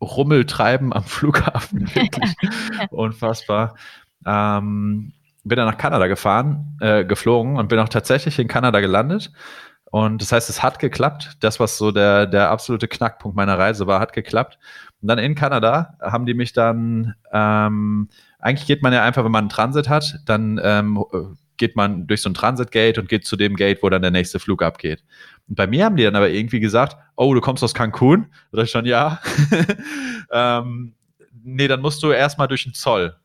Rummeltreiben 0.01 0.93
am 0.93 1.03
Flughafen, 1.03 1.87
wirklich 1.95 2.33
unfassbar. 2.89 3.75
Ähm, 4.25 5.13
bin 5.43 5.57
dann 5.57 5.67
nach 5.67 5.77
Kanada 5.77 6.07
gefahren, 6.07 6.77
äh, 6.81 7.05
geflogen 7.05 7.57
und 7.57 7.69
bin 7.69 7.79
auch 7.79 7.89
tatsächlich 7.89 8.39
in 8.39 8.47
Kanada 8.47 8.79
gelandet. 8.79 9.31
Und 9.95 10.21
das 10.21 10.33
heißt, 10.33 10.49
es 10.49 10.61
hat 10.61 10.79
geklappt. 10.79 11.37
Das, 11.39 11.61
was 11.61 11.77
so 11.77 11.89
der, 11.89 12.27
der 12.27 12.51
absolute 12.51 12.89
Knackpunkt 12.89 13.37
meiner 13.37 13.57
Reise 13.57 13.87
war, 13.87 14.01
hat 14.01 14.11
geklappt. 14.11 14.59
Und 15.01 15.07
dann 15.07 15.19
in 15.19 15.35
Kanada 15.35 15.95
haben 16.01 16.25
die 16.25 16.33
mich 16.33 16.51
dann, 16.51 17.15
ähm, 17.31 18.09
eigentlich 18.39 18.67
geht 18.67 18.83
man 18.83 18.91
ja 18.91 19.03
einfach, 19.05 19.23
wenn 19.23 19.31
man 19.31 19.43
einen 19.43 19.49
Transit 19.49 19.87
hat, 19.87 20.19
dann 20.25 20.59
ähm, 20.61 21.01
geht 21.55 21.77
man 21.77 22.07
durch 22.07 22.21
so 22.21 22.29
ein 22.29 22.33
Transit-Gate 22.33 22.97
und 22.97 23.07
geht 23.07 23.25
zu 23.25 23.37
dem 23.37 23.55
Gate, 23.55 23.81
wo 23.83 23.89
dann 23.89 24.01
der 24.01 24.11
nächste 24.11 24.37
Flug 24.37 24.63
abgeht. 24.63 25.01
Und 25.47 25.55
bei 25.55 25.65
mir 25.65 25.85
haben 25.85 25.95
die 25.95 26.03
dann 26.03 26.17
aber 26.17 26.29
irgendwie 26.29 26.59
gesagt, 26.59 26.97
oh, 27.15 27.33
du 27.33 27.39
kommst 27.39 27.63
aus 27.63 27.73
Cancun? 27.73 28.25
Da 28.51 28.63
ich 28.63 28.71
schon, 28.71 28.83
ja. 28.83 29.21
ähm, 30.29 30.93
nee, 31.41 31.69
dann 31.69 31.79
musst 31.79 32.03
du 32.03 32.11
erstmal 32.11 32.49
durch 32.49 32.65
den 32.65 32.73
Zoll. 32.73 33.15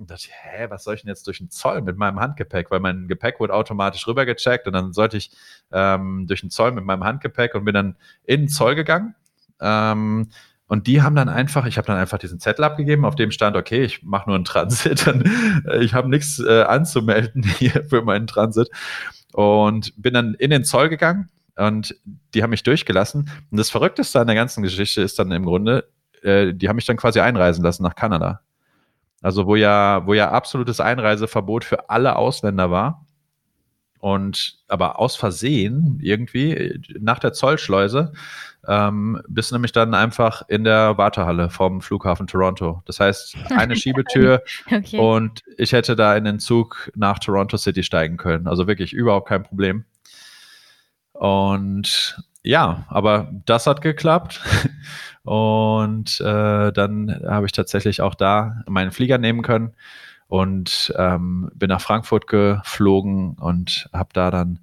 Und 0.00 0.10
dachte 0.10 0.28
hä, 0.30 0.66
was 0.70 0.84
soll 0.84 0.94
ich 0.94 1.02
denn 1.02 1.10
jetzt 1.10 1.26
durch 1.26 1.38
den 1.38 1.50
Zoll 1.50 1.82
mit 1.82 1.98
meinem 1.98 2.18
Handgepäck? 2.18 2.70
Weil 2.70 2.80
mein 2.80 3.06
Gepäck 3.06 3.38
wurde 3.38 3.52
automatisch 3.52 4.06
rübergecheckt 4.06 4.66
und 4.66 4.72
dann 4.72 4.94
sollte 4.94 5.18
ich 5.18 5.30
ähm, 5.72 6.26
durch 6.26 6.40
den 6.40 6.48
Zoll 6.48 6.72
mit 6.72 6.86
meinem 6.86 7.04
Handgepäck 7.04 7.54
und 7.54 7.66
bin 7.66 7.74
dann 7.74 7.96
in 8.24 8.42
den 8.42 8.48
Zoll 8.48 8.74
gegangen. 8.74 9.14
Ähm, 9.60 10.30
und 10.68 10.86
die 10.86 11.02
haben 11.02 11.16
dann 11.16 11.28
einfach, 11.28 11.66
ich 11.66 11.76
habe 11.76 11.86
dann 11.86 11.98
einfach 11.98 12.16
diesen 12.16 12.40
Zettel 12.40 12.64
abgegeben, 12.64 13.04
auf 13.04 13.14
dem 13.14 13.30
stand, 13.30 13.56
okay, 13.56 13.82
ich 13.82 14.02
mache 14.02 14.30
nur 14.30 14.36
einen 14.36 14.46
Transit, 14.46 15.06
und, 15.06 15.28
äh, 15.66 15.84
ich 15.84 15.92
habe 15.92 16.08
nichts 16.08 16.38
äh, 16.38 16.62
anzumelden 16.62 17.42
hier 17.42 17.84
für 17.88 18.00
meinen 18.00 18.26
Transit. 18.26 18.70
Und 19.32 19.92
bin 20.00 20.14
dann 20.14 20.32
in 20.34 20.50
den 20.50 20.64
Zoll 20.64 20.88
gegangen 20.88 21.28
und 21.56 21.94
die 22.32 22.42
haben 22.42 22.50
mich 22.50 22.62
durchgelassen. 22.62 23.30
Und 23.50 23.58
das 23.58 23.68
Verrückteste 23.68 24.18
an 24.18 24.28
der 24.28 24.36
ganzen 24.36 24.62
Geschichte 24.62 25.02
ist 25.02 25.18
dann 25.18 25.30
im 25.30 25.44
Grunde, 25.44 25.88
äh, 26.22 26.54
die 26.54 26.70
haben 26.70 26.76
mich 26.76 26.86
dann 26.86 26.96
quasi 26.96 27.20
einreisen 27.20 27.62
lassen 27.62 27.82
nach 27.82 27.94
Kanada. 27.94 28.40
Also 29.20 29.46
wo 29.46 29.56
ja, 29.56 30.06
wo 30.06 30.14
ja 30.14 30.30
absolutes 30.30 30.80
Einreiseverbot 30.80 31.64
für 31.64 31.90
alle 31.90 32.16
Ausländer 32.16 32.70
war. 32.70 33.06
Und 33.98 34.58
aber 34.66 34.98
aus 34.98 35.16
Versehen 35.16 35.98
irgendwie 36.00 36.80
nach 36.98 37.18
der 37.18 37.34
Zollschleuse 37.34 38.12
ähm, 38.66 39.20
bist 39.28 39.52
nämlich 39.52 39.72
dann 39.72 39.94
einfach 39.94 40.42
in 40.48 40.64
der 40.64 40.96
Wartehalle 40.96 41.50
vom 41.50 41.82
Flughafen 41.82 42.26
Toronto. 42.26 42.82
Das 42.86 42.98
heißt, 42.98 43.36
eine 43.50 43.76
Schiebetür 43.76 44.42
okay. 44.70 44.98
und 44.98 45.42
ich 45.58 45.72
hätte 45.72 45.96
da 45.96 46.16
in 46.16 46.24
den 46.24 46.38
Zug 46.38 46.90
nach 46.94 47.18
Toronto 47.18 47.58
City 47.58 47.82
steigen 47.82 48.16
können. 48.16 48.46
Also 48.46 48.66
wirklich 48.66 48.94
überhaupt 48.94 49.28
kein 49.28 49.42
Problem. 49.42 49.84
Und 51.12 52.18
ja, 52.42 52.86
aber 52.88 53.30
das 53.44 53.66
hat 53.66 53.82
geklappt. 53.82 54.40
Und 55.22 56.20
äh, 56.20 56.72
dann 56.72 57.20
habe 57.26 57.46
ich 57.46 57.52
tatsächlich 57.52 58.00
auch 58.00 58.14
da 58.14 58.62
meinen 58.66 58.90
Flieger 58.90 59.18
nehmen 59.18 59.42
können 59.42 59.74
und 60.28 60.94
ähm, 60.96 61.50
bin 61.54 61.68
nach 61.68 61.80
Frankfurt 61.80 62.26
geflogen 62.26 63.36
und 63.38 63.88
habe 63.92 64.10
da 64.12 64.30
dann 64.30 64.60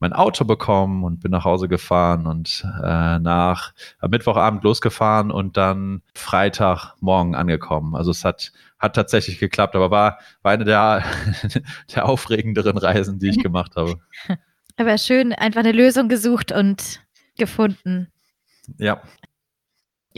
mein 0.00 0.12
Auto 0.12 0.44
bekommen 0.44 1.02
und 1.02 1.20
bin 1.20 1.32
nach 1.32 1.44
Hause 1.44 1.68
gefahren 1.68 2.26
und 2.26 2.64
äh, 2.82 3.18
nach 3.18 3.72
am 3.98 4.10
Mittwochabend 4.10 4.62
losgefahren 4.62 5.30
und 5.30 5.56
dann 5.56 6.02
Freitagmorgen 6.14 7.34
angekommen. 7.34 7.96
Also 7.96 8.12
es 8.12 8.24
hat, 8.24 8.52
hat 8.78 8.94
tatsächlich 8.94 9.38
geklappt, 9.38 9.74
aber 9.74 9.90
war, 9.90 10.18
war 10.42 10.52
eine 10.52 10.64
der, 10.64 11.02
der 11.94 12.06
aufregenderen 12.06 12.78
Reisen, 12.78 13.18
die 13.18 13.30
ich 13.30 13.42
gemacht 13.42 13.74
habe. 13.76 13.96
Aber 14.80 14.96
schön, 14.96 15.32
einfach 15.32 15.58
eine 15.58 15.72
Lösung 15.72 16.08
gesucht 16.08 16.52
und 16.52 17.00
gefunden. 17.36 18.12
Ja. 18.76 19.02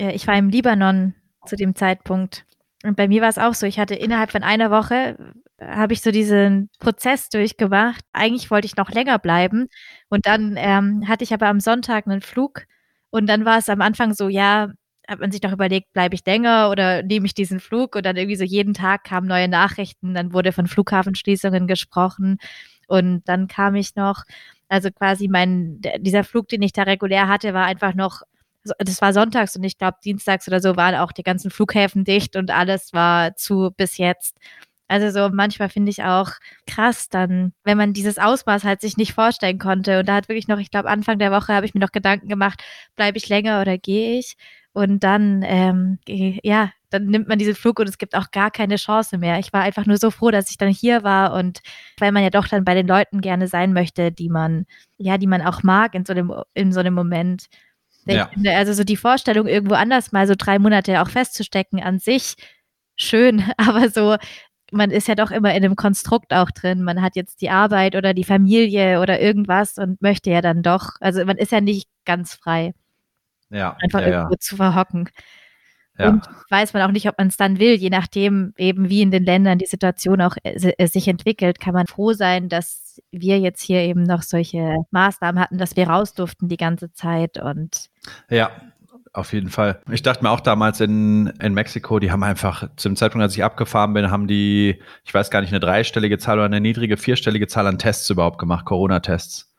Ich 0.08 0.26
war 0.26 0.36
im 0.36 0.48
Libanon 0.48 1.14
zu 1.46 1.56
dem 1.56 1.74
Zeitpunkt. 1.74 2.44
Und 2.82 2.96
bei 2.96 3.08
mir 3.08 3.20
war 3.20 3.28
es 3.28 3.38
auch 3.38 3.54
so, 3.54 3.66
ich 3.66 3.78
hatte 3.78 3.94
innerhalb 3.94 4.30
von 4.30 4.42
einer 4.42 4.70
Woche 4.70 5.16
habe 5.60 5.92
ich 5.92 6.00
so 6.00 6.10
diesen 6.10 6.70
Prozess 6.78 7.28
durchgemacht. 7.28 8.04
Eigentlich 8.12 8.50
wollte 8.50 8.66
ich 8.66 8.76
noch 8.76 8.90
länger 8.90 9.18
bleiben. 9.18 9.68
Und 10.08 10.26
dann 10.26 10.54
ähm, 10.56 11.06
hatte 11.06 11.24
ich 11.24 11.34
aber 11.34 11.48
am 11.48 11.60
Sonntag 11.60 12.06
einen 12.06 12.22
Flug. 12.22 12.64
Und 13.10 13.26
dann 13.28 13.44
war 13.44 13.58
es 13.58 13.68
am 13.68 13.80
Anfang 13.82 14.14
so, 14.14 14.28
ja, 14.28 14.70
hat 15.06 15.20
man 15.20 15.32
sich 15.32 15.40
doch 15.40 15.52
überlegt, 15.52 15.92
bleibe 15.92 16.14
ich 16.14 16.24
länger 16.24 16.70
oder 16.70 17.02
nehme 17.02 17.26
ich 17.26 17.34
diesen 17.34 17.60
Flug? 17.60 17.96
Und 17.96 18.06
dann 18.06 18.16
irgendwie 18.16 18.36
so 18.36 18.44
jeden 18.44 18.74
Tag 18.74 19.04
kamen 19.04 19.26
neue 19.26 19.48
Nachrichten. 19.48 20.14
Dann 20.14 20.32
wurde 20.32 20.52
von 20.52 20.66
Flughafenschließungen 20.66 21.66
gesprochen. 21.66 22.38
Und 22.88 23.28
dann 23.28 23.48
kam 23.48 23.74
ich 23.74 23.96
noch, 23.96 24.24
also 24.68 24.90
quasi 24.90 25.28
mein, 25.28 25.80
dieser 25.98 26.24
Flug, 26.24 26.48
den 26.48 26.62
ich 26.62 26.72
da 26.72 26.84
regulär 26.84 27.28
hatte, 27.28 27.54
war 27.54 27.66
einfach 27.66 27.94
noch 27.94 28.22
das 28.78 29.00
war 29.00 29.12
sonntags 29.12 29.56
und 29.56 29.64
ich 29.64 29.78
glaube 29.78 29.98
dienstags 30.04 30.46
oder 30.48 30.60
so 30.60 30.76
waren 30.76 30.94
auch 30.94 31.12
die 31.12 31.22
ganzen 31.22 31.50
Flughäfen 31.50 32.04
dicht 32.04 32.36
und 32.36 32.50
alles 32.50 32.92
war 32.92 33.36
zu 33.36 33.70
bis 33.76 33.96
jetzt. 33.96 34.36
Also 34.88 35.10
so 35.10 35.32
manchmal 35.32 35.68
finde 35.68 35.90
ich 35.90 36.02
auch 36.02 36.32
krass 36.66 37.08
dann, 37.08 37.52
wenn 37.62 37.78
man 37.78 37.92
dieses 37.92 38.18
Ausmaß 38.18 38.64
halt 38.64 38.80
sich 38.80 38.96
nicht 38.96 39.12
vorstellen 39.12 39.58
konnte. 39.60 40.00
Und 40.00 40.08
da 40.08 40.16
hat 40.16 40.28
wirklich 40.28 40.48
noch, 40.48 40.58
ich 40.58 40.70
glaube, 40.72 40.88
Anfang 40.90 41.18
der 41.20 41.30
Woche 41.30 41.54
habe 41.54 41.64
ich 41.64 41.74
mir 41.74 41.80
noch 41.80 41.92
Gedanken 41.92 42.28
gemacht, 42.28 42.60
bleibe 42.96 43.16
ich 43.16 43.28
länger 43.28 43.60
oder 43.60 43.78
gehe 43.78 44.18
ich? 44.18 44.36
Und 44.72 45.04
dann, 45.04 45.42
ähm, 45.46 45.98
ja, 46.08 46.72
dann 46.90 47.06
nimmt 47.06 47.28
man 47.28 47.38
diesen 47.38 47.54
Flug 47.54 47.78
und 47.78 47.88
es 47.88 47.98
gibt 47.98 48.16
auch 48.16 48.32
gar 48.32 48.50
keine 48.50 48.76
Chance 48.76 49.18
mehr. 49.18 49.38
Ich 49.38 49.52
war 49.52 49.62
einfach 49.62 49.86
nur 49.86 49.96
so 49.96 50.10
froh, 50.10 50.30
dass 50.32 50.50
ich 50.50 50.58
dann 50.58 50.68
hier 50.70 51.04
war 51.04 51.34
und 51.34 51.60
weil 51.98 52.10
man 52.12 52.24
ja 52.24 52.30
doch 52.30 52.48
dann 52.48 52.64
bei 52.64 52.74
den 52.74 52.88
Leuten 52.88 53.20
gerne 53.20 53.46
sein 53.46 53.72
möchte, 53.72 54.10
die 54.12 54.28
man, 54.28 54.66
ja, 54.98 55.18
die 55.18 55.28
man 55.28 55.42
auch 55.42 55.62
mag 55.62 55.94
in 55.94 56.04
so 56.04 56.12
einem, 56.12 56.32
in 56.54 56.72
so 56.72 56.80
einem 56.80 56.94
Moment. 56.94 57.46
Ja. 58.14 58.26
Finde, 58.26 58.56
also 58.56 58.72
so 58.72 58.84
die 58.84 58.96
Vorstellung, 58.96 59.46
irgendwo 59.46 59.74
anders 59.74 60.12
mal 60.12 60.26
so 60.26 60.34
drei 60.36 60.58
Monate 60.58 61.00
auch 61.02 61.08
festzustecken 61.08 61.82
an 61.82 61.98
sich, 61.98 62.36
schön, 62.96 63.44
aber 63.56 63.90
so 63.90 64.16
man 64.72 64.90
ist 64.90 65.08
ja 65.08 65.14
doch 65.14 65.30
immer 65.30 65.50
in 65.50 65.64
einem 65.64 65.76
Konstrukt 65.76 66.32
auch 66.32 66.50
drin. 66.50 66.82
Man 66.82 67.02
hat 67.02 67.16
jetzt 67.16 67.40
die 67.40 67.50
Arbeit 67.50 67.96
oder 67.96 68.14
die 68.14 68.24
Familie 68.24 69.00
oder 69.00 69.20
irgendwas 69.20 69.78
und 69.78 70.00
möchte 70.00 70.30
ja 70.30 70.40
dann 70.40 70.62
doch, 70.62 70.90
also 71.00 71.24
man 71.24 71.36
ist 71.36 71.52
ja 71.52 71.60
nicht 71.60 71.88
ganz 72.04 72.34
frei. 72.34 72.72
Ja. 73.50 73.76
Einfach 73.82 74.00
ja, 74.00 74.08
irgendwo 74.08 74.34
ja. 74.34 74.38
zu 74.38 74.56
verhocken. 74.56 75.08
Ja. 76.00 76.08
Und 76.08 76.24
weiß 76.48 76.72
man 76.72 76.82
auch 76.82 76.92
nicht, 76.92 77.08
ob 77.08 77.18
man 77.18 77.28
es 77.28 77.36
dann 77.36 77.58
will, 77.58 77.74
je 77.74 77.90
nachdem 77.90 78.54
eben 78.56 78.88
wie 78.88 79.02
in 79.02 79.10
den 79.10 79.24
Ländern 79.24 79.58
die 79.58 79.66
Situation 79.66 80.20
auch 80.20 80.36
äh, 80.42 80.72
äh, 80.78 80.86
sich 80.86 81.08
entwickelt, 81.08 81.60
kann 81.60 81.74
man 81.74 81.86
froh 81.86 82.12
sein, 82.12 82.48
dass 82.48 83.00
wir 83.12 83.38
jetzt 83.38 83.62
hier 83.62 83.80
eben 83.80 84.02
noch 84.02 84.22
solche 84.22 84.76
Maßnahmen 84.90 85.40
hatten, 85.40 85.58
dass 85.58 85.76
wir 85.76 85.88
raus 85.88 86.14
durften 86.14 86.48
die 86.48 86.56
ganze 86.56 86.92
Zeit 86.92 87.38
und 87.38 87.88
ja, 88.28 88.50
auf 89.12 89.32
jeden 89.32 89.48
Fall. 89.48 89.80
Ich 89.90 90.02
dachte 90.02 90.22
mir 90.22 90.30
auch 90.30 90.40
damals 90.40 90.80
in, 90.80 91.26
in 91.42 91.52
Mexiko, 91.52 91.98
die 91.98 92.12
haben 92.12 92.22
einfach, 92.22 92.68
zum 92.76 92.94
Zeitpunkt, 92.94 93.24
als 93.24 93.34
ich 93.34 93.42
abgefahren 93.42 93.92
bin, 93.92 94.10
haben 94.10 94.28
die, 94.28 94.80
ich 95.04 95.12
weiß 95.12 95.30
gar 95.30 95.40
nicht, 95.40 95.50
eine 95.50 95.58
dreistellige 95.58 96.18
Zahl 96.18 96.38
oder 96.38 96.44
eine 96.44 96.60
niedrige 96.60 96.96
vierstellige 96.96 97.48
Zahl 97.48 97.66
an 97.66 97.78
Tests 97.78 98.08
überhaupt 98.08 98.38
gemacht, 98.38 98.64
Corona-Tests. 98.66 99.49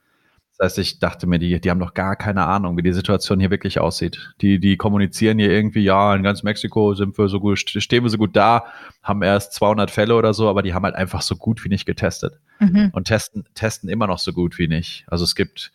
Heißt, 0.62 0.78
ich 0.78 0.98
dachte 1.00 1.26
mir, 1.26 1.38
die, 1.38 1.60
die 1.60 1.70
haben 1.70 1.80
doch 1.80 1.94
gar 1.94 2.14
keine 2.14 2.46
Ahnung, 2.46 2.76
wie 2.76 2.82
die 2.82 2.92
Situation 2.92 3.40
hier 3.40 3.50
wirklich 3.50 3.80
aussieht. 3.80 4.32
Die, 4.40 4.60
die 4.60 4.76
kommunizieren 4.76 5.38
hier 5.38 5.50
irgendwie, 5.50 5.82
ja, 5.82 6.14
in 6.14 6.22
ganz 6.22 6.42
Mexiko 6.42 6.94
sind 6.94 7.18
wir 7.18 7.28
so 7.28 7.40
gut, 7.40 7.58
stehen 7.58 8.04
wir 8.04 8.10
so 8.10 8.18
gut 8.18 8.36
da, 8.36 8.64
haben 9.02 9.22
erst 9.22 9.54
200 9.54 9.90
Fälle 9.90 10.14
oder 10.14 10.34
so, 10.34 10.48
aber 10.48 10.62
die 10.62 10.72
haben 10.72 10.84
halt 10.84 10.94
einfach 10.94 11.22
so 11.22 11.36
gut 11.36 11.64
wie 11.64 11.68
nicht 11.68 11.84
getestet. 11.84 12.38
Mhm. 12.60 12.90
Und 12.92 13.08
testen, 13.08 13.44
testen 13.54 13.88
immer 13.88 14.06
noch 14.06 14.18
so 14.20 14.32
gut 14.32 14.58
wie 14.58 14.68
nicht. 14.68 15.04
Also 15.08 15.24
es 15.24 15.34
gibt 15.34 15.72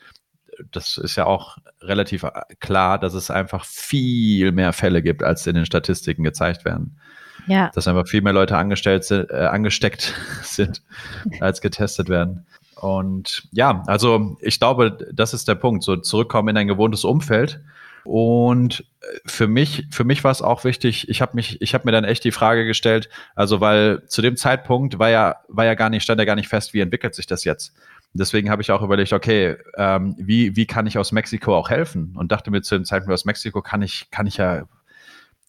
das 0.71 0.97
ist 0.97 1.15
ja 1.15 1.25
auch 1.25 1.57
relativ 1.81 2.23
äh, 2.23 2.31
klar, 2.59 2.99
dass 2.99 3.13
es 3.13 3.29
einfach 3.29 3.65
viel 3.65 4.51
mehr 4.51 4.73
Fälle 4.73 5.01
gibt, 5.01 5.23
als 5.23 5.45
in 5.47 5.55
den 5.55 5.65
Statistiken 5.65 6.23
gezeigt 6.23 6.65
werden. 6.65 6.99
Ja. 7.47 7.71
Dass 7.73 7.87
einfach 7.87 8.07
viel 8.07 8.21
mehr 8.21 8.33
Leute 8.33 8.57
angestellt 8.57 9.03
sind, 9.03 9.29
äh, 9.29 9.45
angesteckt 9.45 10.13
sind, 10.43 10.81
als 11.39 11.61
getestet 11.61 12.09
werden. 12.09 12.45
Und 12.81 13.47
ja, 13.51 13.83
also 13.87 14.37
ich 14.41 14.59
glaube, 14.59 14.97
das 15.11 15.33
ist 15.33 15.47
der 15.47 15.55
Punkt. 15.55 15.83
So 15.83 15.97
zurückkommen 15.97 16.49
in 16.49 16.57
ein 16.57 16.67
gewohntes 16.67 17.03
Umfeld. 17.03 17.59
Und 18.03 18.85
äh, 19.01 19.05
für 19.25 19.47
mich, 19.47 19.87
für 19.91 20.05
mich 20.05 20.23
war 20.23 20.31
es 20.31 20.41
auch 20.41 20.63
wichtig, 20.63 21.09
ich 21.09 21.21
habe 21.21 21.33
mich, 21.35 21.61
ich 21.61 21.73
habe 21.73 21.85
mir 21.85 21.91
dann 21.91 22.05
echt 22.05 22.23
die 22.23 22.31
Frage 22.31 22.65
gestellt, 22.65 23.09
also 23.35 23.59
weil 23.59 24.03
zu 24.07 24.21
dem 24.21 24.37
Zeitpunkt 24.37 24.97
war 24.97 25.09
ja, 25.09 25.35
war 25.49 25.65
ja 25.65 25.73
gar 25.73 25.89
nicht, 25.89 26.03
stand 26.03 26.19
ja 26.19 26.25
gar 26.25 26.35
nicht 26.35 26.47
fest, 26.47 26.73
wie 26.73 26.79
entwickelt 26.79 27.15
sich 27.15 27.27
das 27.27 27.43
jetzt. 27.43 27.73
Deswegen 28.13 28.49
habe 28.49 28.61
ich 28.61 28.71
auch 28.71 28.81
überlegt, 28.81 29.11
okay, 29.11 29.57
ähm, 29.75 30.15
wie, 30.17 30.55
wie 30.55 30.65
kann 30.65 30.87
ich 30.87 30.97
aus 30.97 31.11
Mexiko 31.11 31.55
auch 31.55 31.69
helfen? 31.69 32.15
Und 32.15 32.31
dachte 32.31 32.49
mir 32.49 32.61
zu 32.61 32.75
dem 32.75 32.85
Zeitpunkt, 32.85 33.13
aus 33.13 33.25
Mexiko 33.25 33.61
kann 33.61 33.81
ich, 33.81 34.09
kann 34.09 34.25
ich 34.25 34.37
ja 34.37 34.63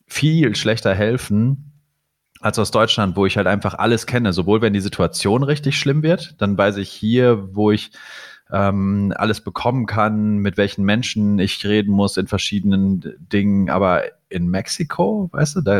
viel 0.09 0.57
schlechter 0.57 0.95
helfen 0.95 1.78
als 2.41 2.59
aus 2.59 2.71
Deutschland, 2.71 3.17
wo 3.17 3.27
ich 3.27 3.37
halt 3.37 3.47
einfach 3.47 3.75
alles 3.75 4.07
kenne. 4.07 4.33
Sowohl 4.33 4.61
wenn 4.61 4.73
die 4.73 4.81
Situation 4.81 5.43
richtig 5.43 5.79
schlimm 5.79 6.03
wird, 6.03 6.35
dann 6.39 6.57
weiß 6.57 6.77
ich 6.77 6.91
hier, 6.91 7.55
wo 7.55 7.71
ich 7.71 7.91
ähm, 8.51 9.13
alles 9.17 9.41
bekommen 9.41 9.87
kann, 9.87 10.39
mit 10.39 10.57
welchen 10.57 10.85
Menschen 10.85 11.39
ich 11.39 11.65
reden 11.65 11.93
muss 11.93 12.17
in 12.17 12.27
verschiedenen 12.27 13.15
Dingen. 13.19 13.71
Aber 13.71 14.05
in 14.31 14.49
Mexiko, 14.49 15.29
weißt 15.33 15.57
du, 15.57 15.61
da 15.63 15.73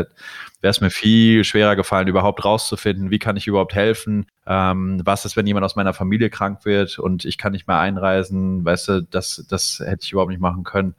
wäre 0.61 0.71
es 0.71 0.81
mir 0.81 0.89
viel 0.89 1.43
schwerer 1.43 1.75
gefallen, 1.75 2.07
überhaupt 2.07 2.43
rauszufinden, 2.43 3.11
wie 3.11 3.19
kann 3.19 3.37
ich 3.37 3.47
überhaupt 3.47 3.75
helfen, 3.75 4.25
ähm, 4.45 5.01
was 5.03 5.25
ist, 5.25 5.37
wenn 5.37 5.47
jemand 5.47 5.65
aus 5.65 5.75
meiner 5.75 5.93
Familie 5.93 6.29
krank 6.29 6.65
wird 6.65 6.99
und 6.99 7.25
ich 7.25 7.37
kann 7.37 7.51
nicht 7.51 7.67
mehr 7.67 7.79
einreisen, 7.79 8.65
weißt 8.65 8.87
du, 8.87 9.01
das, 9.03 9.45
das 9.49 9.79
hätte 9.79 10.03
ich 10.03 10.11
überhaupt 10.11 10.31
nicht 10.31 10.41
machen 10.41 10.63
können. 10.63 10.95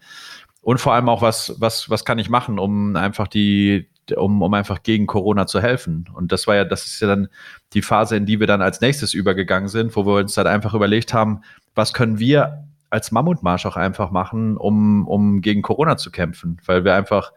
Und 0.62 0.79
vor 0.81 0.92
allem 0.92 1.09
auch, 1.09 1.23
was, 1.23 1.55
was, 1.59 1.88
was 1.88 2.05
kann 2.05 2.18
ich 2.18 2.29
machen, 2.29 2.59
um 2.59 2.94
einfach 2.94 3.27
die, 3.27 3.89
um, 4.16 4.42
um 4.42 4.54
einfach 4.54 4.82
gegen 4.82 5.06
Corona 5.06 5.46
zu 5.46 5.60
helfen. 5.60 6.08
Und 6.14 6.32
das 6.32 6.46
war 6.46 6.56
ja, 6.56 6.64
das 6.64 6.86
ist 6.86 7.00
ja 7.00 7.08
dann 7.08 7.28
die 7.72 7.82
Phase, 7.82 8.16
in 8.16 8.26
die 8.26 8.40
wir 8.40 8.46
dann 8.46 8.62
als 8.62 8.80
nächstes 8.80 9.14
übergegangen 9.14 9.68
sind, 9.68 9.94
wo 9.96 10.04
wir 10.06 10.14
uns 10.14 10.34
dann 10.34 10.46
einfach 10.46 10.74
überlegt 10.74 11.14
haben, 11.14 11.42
was 11.74 11.92
können 11.92 12.18
wir 12.18 12.64
als 12.90 13.12
Mammutmarsch 13.12 13.66
auch 13.66 13.76
einfach 13.76 14.10
machen, 14.10 14.56
um, 14.56 15.06
um 15.06 15.40
gegen 15.42 15.62
Corona 15.62 15.96
zu 15.96 16.10
kämpfen, 16.10 16.60
weil 16.66 16.84
wir 16.84 16.94
einfach 16.94 17.32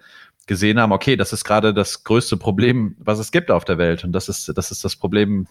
gesehen 0.48 0.80
haben, 0.80 0.92
okay, 0.92 1.16
das 1.16 1.32
ist 1.32 1.44
gerade 1.44 1.74
das 1.74 2.04
größte 2.04 2.38
Problem, 2.38 2.96
was 3.00 3.20
es 3.20 3.32
gibt 3.32 3.52
auf 3.52 3.64
der 3.64 3.78
Welt. 3.78 4.04
Und 4.04 4.12
das 4.12 4.28
ist, 4.30 4.52
das 4.58 4.72
ist 4.72 4.84
das 4.84 4.96
Problem, 4.96 5.48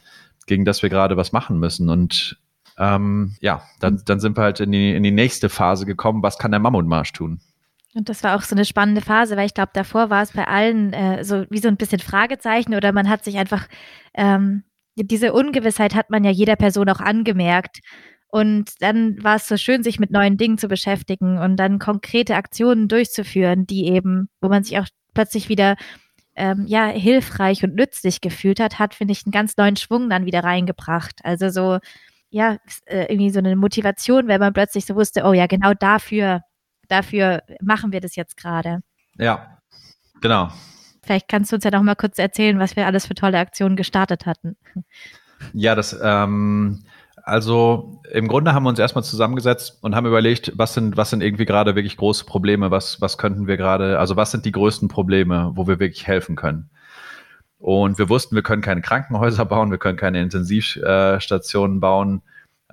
gegen 0.47 0.65
das 0.65 0.83
wir 0.83 0.91
gerade 0.91 1.17
was 1.17 1.33
machen 1.33 1.59
müssen. 1.59 1.89
Und 1.89 2.39
ähm, 2.79 3.37
ja, 3.41 3.63
dann, 3.81 4.03
dann 4.05 4.21
sind 4.21 4.37
wir 4.37 4.43
halt 4.43 4.61
in 4.61 4.73
die, 4.73 4.95
in 4.95 5.03
die 5.03 5.11
nächste 5.11 5.49
Phase 5.49 5.87
gekommen. 5.87 6.23
Was 6.23 6.39
kann 6.39 6.51
der 6.51 6.61
Mammutmarsch 6.61 7.13
tun? 7.13 7.41
Und 7.95 8.09
das 8.09 8.23
war 8.25 8.37
auch 8.37 8.43
so 8.43 8.55
eine 8.55 8.65
spannende 8.65 9.03
Phase, 9.03 9.37
weil 9.37 9.47
ich 9.47 9.55
glaube, 9.55 9.73
davor 9.75 10.09
war 10.09 10.23
es 10.23 10.33
bei 10.33 10.47
allen 10.47 10.93
äh, 10.93 11.25
so 11.25 11.45
wie 11.51 11.59
so 11.59 11.69
ein 11.69 11.77
bisschen 11.77 12.01
Fragezeichen 12.01 12.75
oder 12.75 12.93
man 12.93 13.09
hat 13.09 13.25
sich 13.25 13.37
einfach, 13.37 13.69
ähm, 14.15 14.65
diese 14.97 15.33
Ungewissheit 15.33 15.95
hat 15.95 16.11
man 16.11 16.25
ja 16.25 16.31
jeder 16.31 16.57
Person 16.57 16.89
auch 16.89 17.01
angemerkt. 17.01 17.81
Und 18.29 18.81
dann 18.81 19.23
war 19.23 19.37
es 19.37 19.47
so 19.47 19.59
schön, 19.59 19.83
sich 19.83 20.01
mit 20.01 20.11
neuen 20.11 20.39
Dingen 20.39 20.57
zu 20.57 20.69
beschäftigen 20.69 21.37
und 21.39 21.57
dann 21.57 21.79
konkrete 21.79 22.35
Aktionen 22.35 22.89
durchzuführen, 22.89 23.67
die 23.67 23.87
eben, 23.89 24.31
wo 24.41 24.49
man 24.49 24.65
sich 24.65 24.79
auch 24.79 24.87
plötzlich 25.13 25.51
wieder 25.51 25.77
ähm, 26.35 26.65
ja, 26.67 26.87
hilfreich 26.87 27.63
und 27.63 27.75
nützlich 27.75 28.23
gefühlt 28.23 28.59
hat, 28.59 28.79
hat, 28.79 28.95
finde 28.95 29.13
ich, 29.13 29.27
einen 29.27 29.33
ganz 29.33 29.57
neuen 29.59 29.77
Schwung 29.77 30.09
dann 30.09 30.25
wieder 30.25 30.45
reingebracht. 30.45 31.21
Also 31.25 31.51
so, 31.51 31.79
ja, 32.31 32.57
äh, 32.87 33.13
irgendwie 33.13 33.31
so 33.31 33.41
eine 33.41 33.55
Motivation, 33.57 34.29
wenn 34.29 34.41
man 34.41 34.55
plötzlich 34.55 34.87
so 34.87 34.95
wusste, 34.95 35.25
oh 35.25 35.35
ja, 35.35 35.47
genau 35.47 35.75
dafür, 35.75 36.41
dafür 36.93 37.43
machen 37.61 37.93
wir 37.93 38.01
das 38.01 38.17
jetzt 38.17 38.37
gerade. 38.37 38.83
Ja, 39.19 39.59
genau. 40.21 40.51
Vielleicht 41.03 41.29
kannst 41.29 41.51
du 41.51 41.57
uns 41.57 41.65
ja 41.65 41.71
noch 41.71 41.83
mal 41.83 41.97
kurz 41.97 42.19
erzählen, 42.19 42.59
was 42.59 42.77
wir 42.77 42.87
alles 42.87 43.07
für 43.07 43.15
tolle 43.15 43.39
Aktionen 43.39 43.77
gestartet 43.77 44.27
hatten. 44.27 44.57
Ja, 45.53 45.75
das, 45.75 45.99
ähm, 46.01 46.85
also 47.25 48.01
im 48.11 48.29
Grunde 48.29 48.53
haben 48.53 48.63
wir 48.63 48.69
uns 48.69 48.79
erstmal 48.79 49.03
zusammengesetzt 49.03 49.79
und 49.83 49.97
haben 49.97 50.07
überlegt, 50.07 50.53
was 50.55 50.75
sind, 50.75 50.97
was 50.97 51.11
sind 51.11 51.23
irgendwie 51.23 51.45
gerade 51.45 51.75
wirklich 51.75 51.97
große 51.97 52.25
Probleme, 52.25 52.71
was, 52.71 53.01
was 53.01 53.19
könnten 53.19 53.47
wir 53.47 53.57
gerade, 53.57 53.99
also 53.99 54.17
was 54.17 54.31
sind 54.31 54.45
die 54.45 54.53
größten 54.53 54.89
Probleme, 54.89 55.53
wo 55.55 55.67
wir 55.67 55.81
wirklich 55.81 56.07
helfen 56.07 56.37
können. 56.37 56.71
Und 57.59 57.99
wir 57.99 58.09
wussten, 58.09 58.35
wir 58.35 58.43
können 58.43 58.63
keine 58.63 58.83
Krankenhäuser 58.83 59.45
bauen, 59.47 59.71
wir 59.71 59.79
können 59.79 59.99
keine 59.99 60.21
Intensivstationen 60.21 61.81
bauen. 61.81 62.23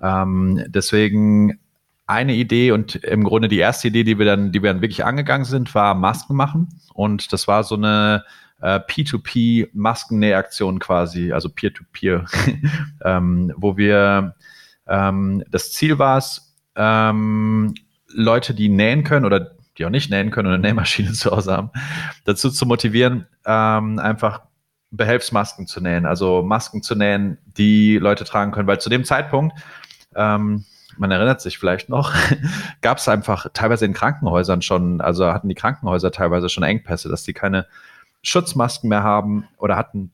Ähm, 0.02 0.64
deswegen 0.68 1.60
eine 2.10 2.34
Idee 2.34 2.72
und 2.72 2.96
im 2.96 3.24
Grunde 3.24 3.48
die 3.48 3.60
erste 3.60 3.90
Idee, 3.90 4.04
die 4.04 4.18
wir 4.18 4.26
dann, 4.26 4.52
die 4.52 4.64
wir 4.64 4.74
dann 4.74 4.82
wirklich 4.82 5.06
angegangen 5.06 5.46
sind, 5.46 5.76
war 5.76 5.94
Masken 5.94 6.36
machen. 6.36 6.68
Und 6.96 7.32
das 7.32 7.48
war 7.48 7.64
so 7.64 7.76
eine 7.76 8.24
äh, 8.62 8.80
P2P-Maskennähaktion 8.80 10.80
quasi, 10.80 11.32
also 11.32 11.50
Peer-to-Peer, 11.50 12.26
-Peer, 12.26 12.58
ähm, 13.18 13.54
wo 13.56 13.78
wir 13.78 14.34
ähm, 14.88 15.44
das 15.52 15.72
Ziel 15.72 16.00
war 16.00 16.18
es, 16.18 16.56
ähm, 16.76 17.76
Leute, 18.08 18.56
die 18.56 18.70
nähen 18.70 19.04
können 19.04 19.26
oder 19.26 19.52
die 19.78 19.86
auch 19.86 19.92
nicht 19.92 20.10
nähen 20.10 20.32
können 20.32 20.48
und 20.48 20.56
eine 20.56 20.64
Nähmaschine 20.64 21.12
zu 21.14 21.30
Hause 21.30 21.54
haben, 21.54 21.70
dazu 22.26 22.50
zu 22.50 22.66
motivieren, 22.66 23.28
ähm, 23.46 24.00
einfach 24.00 24.42
Behelfsmasken 24.90 25.68
zu 25.68 25.80
nähen, 25.80 26.08
also 26.08 26.42
Masken 26.42 26.82
zu 26.82 26.96
nähen, 26.96 27.38
die 27.46 28.00
Leute 28.00 28.24
tragen 28.24 28.52
können, 28.52 28.68
weil 28.68 28.82
zu 28.82 28.90
dem 28.90 29.06
Zeitpunkt, 29.06 29.56
ähm, 30.16 30.66
man 31.00 31.12
erinnert 31.12 31.42
sich 31.42 31.58
vielleicht 31.58 31.90
noch, 31.90 32.14
gab 32.82 32.98
es 32.98 33.08
einfach 33.08 33.48
teilweise 33.54 33.86
in 33.86 33.94
Krankenhäusern 33.94 34.62
schon, 34.62 35.02
also 35.02 35.32
hatten 35.32 35.50
die 35.50 35.56
Krankenhäuser 35.56 36.12
teilweise 36.12 36.50
schon 36.50 36.64
Engpässe, 36.64 37.10
dass 37.10 37.24
die 37.24 37.34
keine 37.34 37.66
Schutzmasken 38.22 38.90
mehr 38.90 39.04
haben 39.04 39.48
oder 39.58 39.78
hatten 39.78 40.12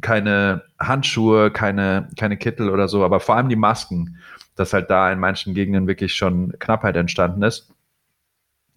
keine 0.00 0.62
Handschuhe, 0.78 1.50
keine, 1.50 2.08
keine 2.18 2.36
Kittel 2.36 2.70
oder 2.70 2.88
so, 2.88 3.04
aber 3.04 3.20
vor 3.20 3.36
allem 3.36 3.48
die 3.48 3.56
Masken, 3.56 4.18
dass 4.56 4.72
halt 4.72 4.90
da 4.90 5.10
in 5.10 5.18
manchen 5.18 5.54
Gegenden 5.54 5.86
wirklich 5.86 6.14
schon 6.14 6.52
Knappheit 6.58 6.96
entstanden 6.96 7.42
ist. 7.42 7.72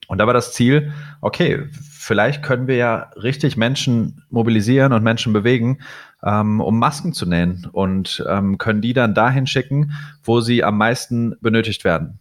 Und 0.07 0.19
da 0.19 0.27
war 0.27 0.33
das 0.33 0.53
Ziel, 0.53 0.93
okay, 1.21 1.67
vielleicht 1.71 2.43
können 2.43 2.67
wir 2.67 2.75
ja 2.75 3.11
richtig 3.15 3.57
Menschen 3.57 4.23
mobilisieren 4.29 4.93
und 4.93 5.03
Menschen 5.03 5.33
bewegen, 5.33 5.79
ähm, 6.23 6.61
um 6.61 6.79
Masken 6.79 7.13
zu 7.13 7.25
nähen 7.25 7.67
und 7.71 8.23
ähm, 8.29 8.57
können 8.57 8.81
die 8.81 8.93
dann 8.93 9.13
dahin 9.13 9.47
schicken, 9.47 9.93
wo 10.23 10.41
sie 10.41 10.63
am 10.63 10.77
meisten 10.77 11.35
benötigt 11.41 11.83
werden 11.83 12.19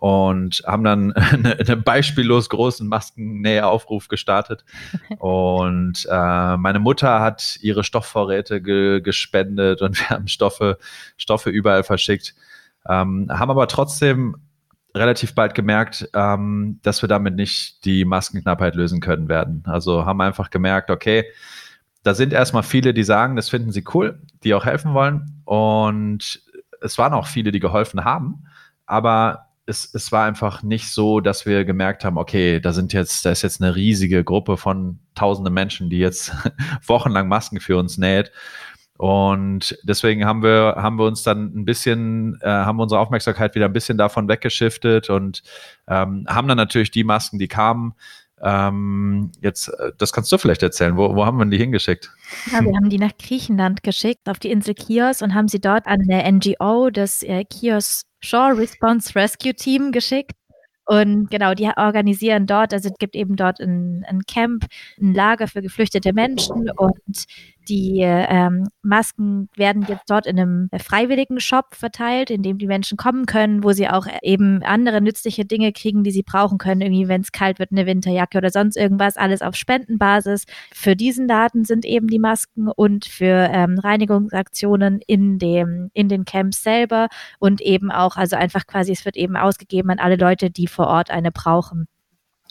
und 0.00 0.62
haben 0.66 0.84
dann 0.84 1.12
einen 1.12 1.46
eine 1.46 1.76
beispiellos 1.76 2.48
großen 2.48 2.86
Maskennäheaufruf 2.88 4.08
gestartet. 4.08 4.64
Und 5.18 6.06
äh, 6.10 6.56
meine 6.56 6.78
Mutter 6.78 7.20
hat 7.20 7.58
ihre 7.60 7.84
Stoffvorräte 7.84 8.62
ge 8.62 9.00
gespendet 9.00 9.82
und 9.82 9.98
wir 9.98 10.10
haben 10.10 10.28
Stoffe, 10.28 10.78
Stoffe 11.16 11.50
überall 11.50 11.82
verschickt. 11.82 12.34
Ähm, 12.88 13.26
haben 13.30 13.50
aber 13.50 13.66
trotzdem 13.68 14.36
relativ 14.98 15.34
bald 15.34 15.54
gemerkt, 15.54 16.08
ähm, 16.14 16.80
dass 16.82 17.02
wir 17.02 17.08
damit 17.08 17.34
nicht 17.34 17.84
die 17.84 18.04
Maskenknappheit 18.04 18.74
lösen 18.74 19.00
können 19.00 19.28
werden. 19.28 19.62
Also 19.66 20.04
haben 20.04 20.20
einfach 20.20 20.50
gemerkt, 20.50 20.90
okay, 20.90 21.24
da 22.02 22.14
sind 22.14 22.32
erstmal 22.32 22.62
viele, 22.62 22.94
die 22.94 23.02
sagen, 23.02 23.36
das 23.36 23.48
finden 23.48 23.72
sie 23.72 23.84
cool, 23.94 24.22
die 24.44 24.54
auch 24.54 24.64
helfen 24.64 24.94
wollen. 24.94 25.42
Und 25.44 26.42
es 26.80 26.98
waren 26.98 27.12
auch 27.12 27.26
viele, 27.26 27.52
die 27.52 27.60
geholfen 27.60 28.04
haben. 28.04 28.44
Aber 28.86 29.48
es, 29.66 29.92
es 29.92 30.10
war 30.12 30.24
einfach 30.24 30.62
nicht 30.62 30.90
so, 30.90 31.20
dass 31.20 31.44
wir 31.44 31.64
gemerkt 31.64 32.04
haben, 32.04 32.16
okay, 32.16 32.60
da 32.60 32.72
sind 32.72 32.92
jetzt, 32.92 33.24
da 33.24 33.30
ist 33.30 33.42
jetzt 33.42 33.60
eine 33.60 33.76
riesige 33.76 34.24
Gruppe 34.24 34.56
von 34.56 34.98
tausenden 35.14 35.52
Menschen, 35.52 35.90
die 35.90 35.98
jetzt 35.98 36.32
wochenlang 36.86 37.28
Masken 37.28 37.60
für 37.60 37.76
uns 37.76 37.98
näht. 37.98 38.32
Und 38.98 39.78
deswegen 39.84 40.26
haben 40.26 40.42
wir, 40.42 40.74
haben 40.76 40.98
wir 40.98 41.06
uns 41.06 41.22
dann 41.22 41.56
ein 41.56 41.64
bisschen, 41.64 42.36
äh, 42.42 42.48
haben 42.48 42.80
unsere 42.80 43.00
Aufmerksamkeit 43.00 43.54
wieder 43.54 43.66
ein 43.66 43.72
bisschen 43.72 43.96
davon 43.96 44.28
weggeschiftet 44.28 45.08
und 45.08 45.44
ähm, 45.86 46.26
haben 46.28 46.48
dann 46.48 46.56
natürlich 46.56 46.90
die 46.90 47.04
Masken, 47.04 47.38
die 47.38 47.46
kamen, 47.46 47.94
ähm, 48.42 49.30
jetzt, 49.40 49.68
äh, 49.68 49.92
das 49.98 50.12
kannst 50.12 50.32
du 50.32 50.38
vielleicht 50.38 50.64
erzählen. 50.64 50.96
Wo, 50.96 51.14
wo 51.14 51.24
haben 51.24 51.38
wir 51.38 51.46
die 51.46 51.58
hingeschickt? 51.58 52.10
Ja, 52.52 52.60
wir 52.60 52.74
haben 52.74 52.90
die 52.90 52.98
nach 52.98 53.16
Griechenland 53.18 53.84
geschickt, 53.84 54.28
auf 54.28 54.40
die 54.40 54.50
Insel 54.50 54.74
Chios 54.74 55.22
und 55.22 55.32
haben 55.32 55.46
sie 55.46 55.60
dort 55.60 55.86
an 55.86 56.00
der 56.08 56.30
NGO, 56.30 56.90
das 56.90 57.22
äh, 57.22 57.44
Chios 57.44 58.02
Shore 58.20 58.58
Response 58.58 59.14
Rescue 59.14 59.54
Team, 59.54 59.92
geschickt. 59.92 60.32
Und 60.86 61.30
genau, 61.30 61.52
die 61.52 61.70
organisieren 61.76 62.46
dort, 62.46 62.72
also 62.72 62.88
es 62.88 62.98
gibt 62.98 63.14
eben 63.14 63.36
dort 63.36 63.60
ein, 63.60 64.04
ein 64.08 64.22
Camp, 64.22 64.64
ein 64.98 65.12
Lager 65.12 65.46
für 65.46 65.60
geflüchtete 65.60 66.14
Menschen 66.14 66.70
und 66.70 67.26
die 67.68 68.00
ähm, 68.00 68.68
Masken 68.82 69.48
werden 69.56 69.84
jetzt 69.88 70.08
dort 70.08 70.26
in 70.26 70.38
einem 70.38 70.70
freiwilligen 70.78 71.40
Shop 71.40 71.74
verteilt, 71.74 72.30
in 72.30 72.42
dem 72.42 72.58
die 72.58 72.66
Menschen 72.66 72.96
kommen 72.96 73.26
können, 73.26 73.62
wo 73.62 73.72
sie 73.72 73.88
auch 73.88 74.06
eben 74.22 74.62
andere 74.62 75.00
nützliche 75.00 75.44
Dinge 75.44 75.72
kriegen, 75.72 76.02
die 76.04 76.10
sie 76.10 76.22
brauchen 76.22 76.58
können. 76.58 76.80
Irgendwie, 76.80 77.08
wenn 77.08 77.20
es 77.20 77.32
kalt 77.32 77.58
wird, 77.58 77.72
eine 77.72 77.86
Winterjacke 77.86 78.38
oder 78.38 78.50
sonst 78.50 78.76
irgendwas, 78.76 79.16
alles 79.16 79.42
auf 79.42 79.54
Spendenbasis. 79.54 80.44
Für 80.72 80.96
diesen 80.96 81.28
Daten 81.28 81.64
sind 81.64 81.84
eben 81.84 82.08
die 82.08 82.18
Masken 82.18 82.68
und 82.68 83.04
für 83.04 83.48
ähm, 83.52 83.78
Reinigungsaktionen 83.78 85.00
in 85.06 85.38
dem, 85.38 85.90
in 85.92 86.08
den 86.08 86.24
Camps 86.24 86.62
selber 86.62 87.08
und 87.38 87.60
eben 87.60 87.90
auch, 87.90 88.16
also 88.16 88.36
einfach 88.36 88.66
quasi, 88.66 88.92
es 88.92 89.04
wird 89.04 89.16
eben 89.16 89.36
ausgegeben 89.36 89.90
an 89.90 89.98
alle 89.98 90.16
Leute, 90.16 90.50
die 90.50 90.66
vor 90.66 90.86
Ort 90.86 91.10
eine 91.10 91.30
brauchen. 91.30 91.86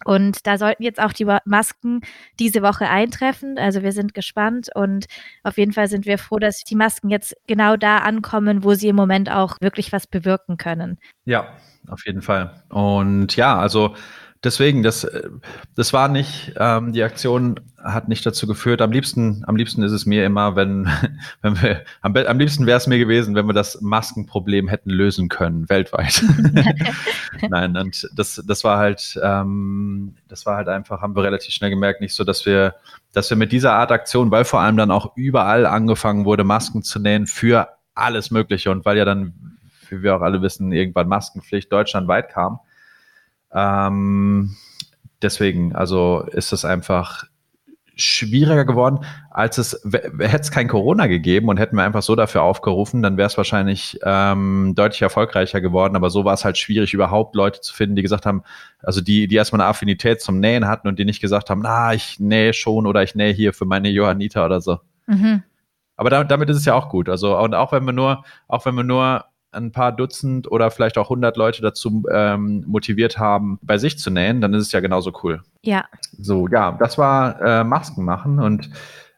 Und 0.05 0.45
da 0.45 0.57
sollten 0.57 0.83
jetzt 0.83 1.01
auch 1.01 1.11
die 1.11 1.25
Masken 1.45 2.01
diese 2.39 2.61
Woche 2.61 2.87
eintreffen. 2.87 3.57
Also 3.57 3.81
wir 3.81 3.91
sind 3.91 4.13
gespannt 4.13 4.69
und 4.75 5.05
auf 5.43 5.57
jeden 5.57 5.73
Fall 5.73 5.87
sind 5.87 6.05
wir 6.05 6.17
froh, 6.17 6.37
dass 6.37 6.63
die 6.63 6.75
Masken 6.75 7.09
jetzt 7.09 7.35
genau 7.47 7.77
da 7.77 7.99
ankommen, 7.99 8.63
wo 8.63 8.73
sie 8.75 8.89
im 8.89 8.95
Moment 8.95 9.31
auch 9.31 9.57
wirklich 9.59 9.91
was 9.91 10.05
bewirken 10.05 10.57
können. 10.57 10.99
Ja, 11.25 11.47
auf 11.89 12.05
jeden 12.05 12.21
Fall. 12.21 12.63
Und 12.69 13.35
ja, 13.35 13.57
also 13.57 13.95
deswegen, 14.47 14.81
das, 14.81 15.03
äh, 15.03 15.29
das 15.75 15.93
war 15.93 16.07
nicht, 16.07 16.53
ähm, 16.57 16.93
die 16.93 17.03
Aktion 17.03 17.59
hat 17.83 18.07
nicht 18.07 18.25
dazu 18.25 18.47
geführt. 18.47 18.81
Am 18.81 18.91
liebsten, 18.91 19.43
am 19.45 19.55
liebsten 19.55 19.83
ist 19.83 19.91
es 19.91 20.05
mir 20.05 20.25
immer, 20.25 20.55
wenn, 20.55 20.89
wenn 21.41 21.61
wir, 21.61 21.83
am, 22.01 22.15
am 22.15 22.39
liebsten 22.39 22.65
wäre 22.65 22.77
es 22.77 22.87
mir 22.87 22.97
gewesen, 22.97 23.35
wenn 23.35 23.45
wir 23.45 23.53
das 23.53 23.81
Maskenproblem 23.81 24.67
hätten 24.67 24.89
lösen 24.89 25.29
können, 25.29 25.69
weltweit. 25.69 26.23
Nein, 27.49 27.77
und 27.77 28.09
das, 28.15 28.41
das 28.47 28.63
war 28.63 28.77
halt, 28.77 29.19
ähm, 29.21 30.15
das 30.27 30.45
war 30.45 30.55
halt 30.55 30.69
einfach, 30.69 31.01
haben 31.01 31.15
wir 31.15 31.23
relativ 31.23 31.53
schnell 31.53 31.69
gemerkt, 31.69 32.01
nicht 32.01 32.15
so, 32.15 32.23
dass 32.23 32.45
wir, 32.45 32.75
dass 33.13 33.29
wir 33.29 33.37
mit 33.37 33.51
dieser 33.51 33.73
Art 33.73 33.91
Aktion, 33.91 34.31
weil 34.31 34.45
vor 34.45 34.61
allem 34.61 34.77
dann 34.77 34.91
auch 34.91 35.15
überall 35.15 35.65
angefangen 35.65 36.25
wurde, 36.25 36.43
Masken 36.43 36.83
zu 36.83 36.99
nähen 36.99 37.27
für 37.27 37.67
alles 37.93 38.31
Mögliche 38.31 38.71
und 38.71 38.85
weil 38.85 38.97
ja 38.97 39.05
dann, 39.05 39.57
wie 39.89 40.01
wir 40.01 40.15
auch 40.15 40.21
alle 40.21 40.41
wissen, 40.41 40.71
irgendwann 40.71 41.07
Maskenpflicht 41.07 41.71
deutschlandweit 41.71 42.29
kam, 42.29 42.59
ähm, 43.53 44.55
deswegen, 45.21 45.75
also 45.75 46.21
ist 46.31 46.53
es 46.53 46.65
einfach 46.65 47.25
schwieriger 47.97 48.63
geworden, 48.63 48.99
als 49.31 49.57
es 49.57 49.81
hätte 49.83 50.41
es 50.41 50.51
kein 50.51 50.67
Corona 50.67 51.07
gegeben 51.07 51.49
und 51.49 51.57
hätten 51.57 51.75
wir 51.75 51.83
einfach 51.83 52.03
so 52.03 52.15
dafür 52.15 52.43
aufgerufen, 52.43 53.01
dann 53.01 53.17
wäre 53.17 53.25
es 53.25 53.37
wahrscheinlich 53.37 53.99
ähm, 54.03 54.73
deutlich 54.75 55.01
erfolgreicher 55.01 55.61
geworden. 55.61 55.95
Aber 55.95 56.11
so 56.11 56.23
war 56.23 56.35
es 56.35 56.45
halt 56.45 56.57
schwierig, 56.57 56.93
überhaupt 56.93 57.35
Leute 57.35 57.59
zu 57.59 57.73
finden, 57.73 57.95
die 57.95 58.03
gesagt 58.03 58.27
haben, 58.27 58.43
also 58.83 59.01
die, 59.01 59.27
die 59.27 59.35
erstmal 59.35 59.61
eine 59.61 59.69
Affinität 59.69 60.21
zum 60.21 60.39
Nähen 60.39 60.67
hatten 60.67 60.87
und 60.87 60.99
die 60.99 61.05
nicht 61.05 61.21
gesagt 61.21 61.49
haben, 61.49 61.61
na, 61.63 61.93
ich 61.93 62.19
nähe 62.19 62.53
schon 62.53 62.85
oder 62.85 63.01
ich 63.01 63.15
nähe 63.15 63.33
hier 63.33 63.51
für 63.51 63.65
meine 63.65 63.89
Johannita 63.89 64.45
oder 64.45 64.61
so. 64.61 64.79
Mhm. 65.07 65.41
Aber 65.95 66.11
da, 66.11 66.23
damit 66.23 66.49
ist 66.51 66.57
es 66.57 66.65
ja 66.65 66.75
auch 66.75 66.89
gut. 66.89 67.09
Also 67.09 67.37
und 67.39 67.55
auch 67.55 67.71
wenn 67.71 67.83
wir 67.83 67.93
nur, 67.93 68.23
auch 68.47 68.65
wenn 68.65 68.75
wir 68.75 68.83
nur 68.83 69.25
ein 69.57 69.71
paar 69.71 69.91
Dutzend 69.91 70.49
oder 70.51 70.71
vielleicht 70.71 70.97
auch 70.97 71.09
hundert 71.09 71.37
Leute 71.37 71.61
dazu 71.61 72.03
ähm, 72.11 72.63
motiviert 72.67 73.17
haben, 73.17 73.59
bei 73.61 73.77
sich 73.77 73.99
zu 73.99 74.09
nähen, 74.09 74.41
dann 74.41 74.53
ist 74.53 74.67
es 74.67 74.71
ja 74.71 74.79
genauso 74.79 75.11
cool. 75.23 75.41
Ja. 75.61 75.85
So, 76.17 76.47
ja, 76.47 76.73
das 76.73 76.97
war 76.97 77.41
äh, 77.41 77.63
Masken 77.63 78.05
machen 78.05 78.39
und 78.39 78.69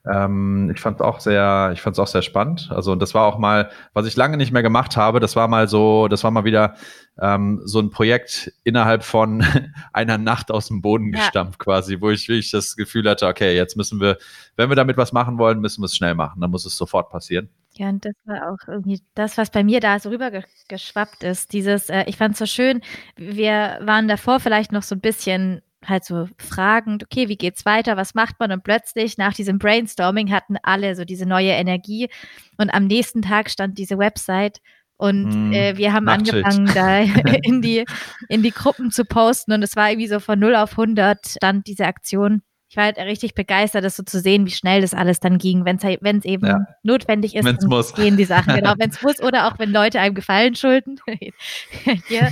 ähm, 0.09 0.71
ich 0.73 0.81
fand 0.81 0.97
es 0.97 1.01
auch 1.01 1.19
sehr, 1.19 1.71
ich 1.73 1.81
fand 1.81 1.95
es 1.95 1.99
auch 1.99 2.07
sehr 2.07 2.21
spannend. 2.21 2.69
Also 2.71 2.91
und 2.91 3.01
das 3.01 3.13
war 3.13 3.25
auch 3.25 3.37
mal, 3.37 3.69
was 3.93 4.05
ich 4.05 4.15
lange 4.15 4.37
nicht 4.37 4.51
mehr 4.51 4.63
gemacht 4.63 4.97
habe. 4.97 5.19
Das 5.19 5.35
war 5.35 5.47
mal 5.47 5.67
so, 5.67 6.07
das 6.07 6.23
war 6.23 6.31
mal 6.31 6.45
wieder 6.45 6.75
ähm, 7.21 7.61
so 7.65 7.79
ein 7.79 7.89
Projekt 7.89 8.51
innerhalb 8.63 9.03
von 9.03 9.43
einer 9.93 10.17
Nacht 10.17 10.51
aus 10.51 10.67
dem 10.67 10.81
Boden 10.81 11.13
ja. 11.13 11.19
gestampft 11.19 11.59
quasi, 11.59 11.99
wo 11.99 12.09
ich 12.09 12.27
wirklich 12.29 12.51
das 12.51 12.75
Gefühl 12.75 13.09
hatte, 13.09 13.27
okay, 13.27 13.55
jetzt 13.55 13.75
müssen 13.75 13.99
wir, 13.99 14.17
wenn 14.55 14.69
wir 14.69 14.75
damit 14.75 14.97
was 14.97 15.11
machen 15.11 15.37
wollen, 15.37 15.59
müssen 15.59 15.81
wir 15.81 15.85
es 15.85 15.95
schnell 15.95 16.15
machen. 16.15 16.41
Dann 16.41 16.51
muss 16.51 16.65
es 16.65 16.77
sofort 16.77 17.09
passieren. 17.09 17.49
Ja, 17.79 17.87
und 17.87 18.03
das 18.03 18.13
war 18.25 18.51
auch 18.51 18.67
irgendwie 18.67 19.01
das, 19.15 19.37
was 19.37 19.51
bei 19.51 19.63
mir 19.63 19.79
da 19.79 19.99
so 19.99 20.09
rübergeschwappt 20.09 21.23
ist. 21.23 21.53
Dieses, 21.53 21.89
äh, 21.89 22.03
ich 22.07 22.17
fand 22.17 22.33
es 22.33 22.39
so 22.39 22.45
schön, 22.45 22.81
wir 23.15 23.79
waren 23.81 24.09
davor 24.09 24.41
vielleicht 24.41 24.73
noch 24.73 24.83
so 24.83 24.95
ein 24.95 24.99
bisschen 24.99 25.61
halt 25.85 26.03
so 26.03 26.27
fragend, 26.37 27.05
okay, 27.05 27.29
wie 27.29 27.37
geht's 27.37 27.65
weiter, 27.65 27.95
was 27.95 28.15
macht 28.15 28.37
man? 28.37 28.51
Und 28.51 28.65
plötzlich 28.65 29.17
nach 29.17 29.33
diesem 29.33 29.59
Brainstorming 29.59 30.29
hatten 30.29 30.57
alle 30.61 30.93
so 30.93 31.05
diese 31.05 31.25
neue 31.25 31.51
Energie 31.51 32.09
und 32.57 32.69
am 32.69 32.85
nächsten 32.85 33.21
Tag 33.21 33.49
stand 33.49 33.77
diese 33.77 33.97
Website 33.97 34.59
und 34.97 35.29
mm, 35.29 35.53
äh, 35.53 35.77
wir 35.77 35.93
haben 35.93 36.09
angefangen, 36.09 36.65
da 36.73 36.99
in 37.43 37.61
die, 37.61 37.85
in 38.27 38.43
die 38.43 38.51
Gruppen 38.51 38.91
zu 38.91 39.05
posten 39.05 39.53
und 39.53 39.63
es 39.63 39.77
war 39.77 39.89
irgendwie 39.89 40.09
so 40.09 40.19
von 40.19 40.37
0 40.37 40.53
auf 40.57 40.71
100 40.71 41.25
stand 41.25 41.65
diese 41.67 41.85
Aktion. 41.85 42.41
Ich 42.69 42.77
war 42.77 42.83
halt 42.83 42.97
richtig 42.97 43.33
begeistert, 43.33 43.83
das 43.83 43.95
so 43.95 44.03
zu 44.03 44.19
sehen, 44.19 44.45
wie 44.45 44.51
schnell 44.51 44.81
das 44.81 44.93
alles 44.93 45.19
dann 45.19 45.39
ging, 45.39 45.65
wenn 45.65 45.77
es 45.77 45.83
halt, 45.83 46.01
eben 46.03 46.45
ja. 46.45 46.59
notwendig 46.83 47.35
ist, 47.35 47.43
wenn's 47.43 47.65
muss. 47.65 47.95
gehen 47.95 48.15
die 48.15 48.25
Sachen, 48.25 48.53
genau, 48.53 48.75
wenn 48.77 48.91
es 48.91 49.01
muss 49.01 49.19
oder 49.19 49.47
auch 49.47 49.57
wenn 49.57 49.71
Leute 49.71 49.99
einem 49.99 50.13
Gefallen 50.13 50.53
schulden. 50.53 50.99
ja. 52.09 52.29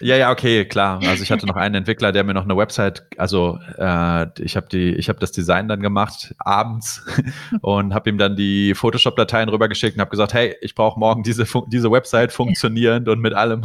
Ja, 0.00 0.16
ja, 0.16 0.30
okay, 0.30 0.64
klar. 0.64 1.00
Also 1.06 1.22
ich 1.22 1.30
hatte 1.30 1.46
noch 1.46 1.56
einen 1.56 1.76
Entwickler, 1.76 2.12
der 2.12 2.24
mir 2.24 2.34
noch 2.34 2.44
eine 2.44 2.56
Website, 2.56 3.04
also 3.16 3.58
äh, 3.78 4.26
ich 4.42 4.56
habe 4.56 4.66
die, 4.70 4.94
ich 4.94 5.08
habe 5.08 5.20
das 5.20 5.32
Design 5.32 5.68
dann 5.68 5.80
gemacht 5.80 6.34
abends 6.38 7.04
und 7.60 7.94
habe 7.94 8.10
ihm 8.10 8.18
dann 8.18 8.36
die 8.36 8.74
Photoshop-Dateien 8.74 9.48
rübergeschickt 9.48 9.96
und 9.96 10.00
habe 10.00 10.10
gesagt, 10.10 10.34
hey, 10.34 10.56
ich 10.60 10.74
brauche 10.74 10.98
morgen 10.98 11.22
diese 11.22 11.46
diese 11.68 11.90
Website 11.90 12.32
funktionierend 12.32 13.08
und 13.08 13.20
mit 13.20 13.34
allem. 13.34 13.62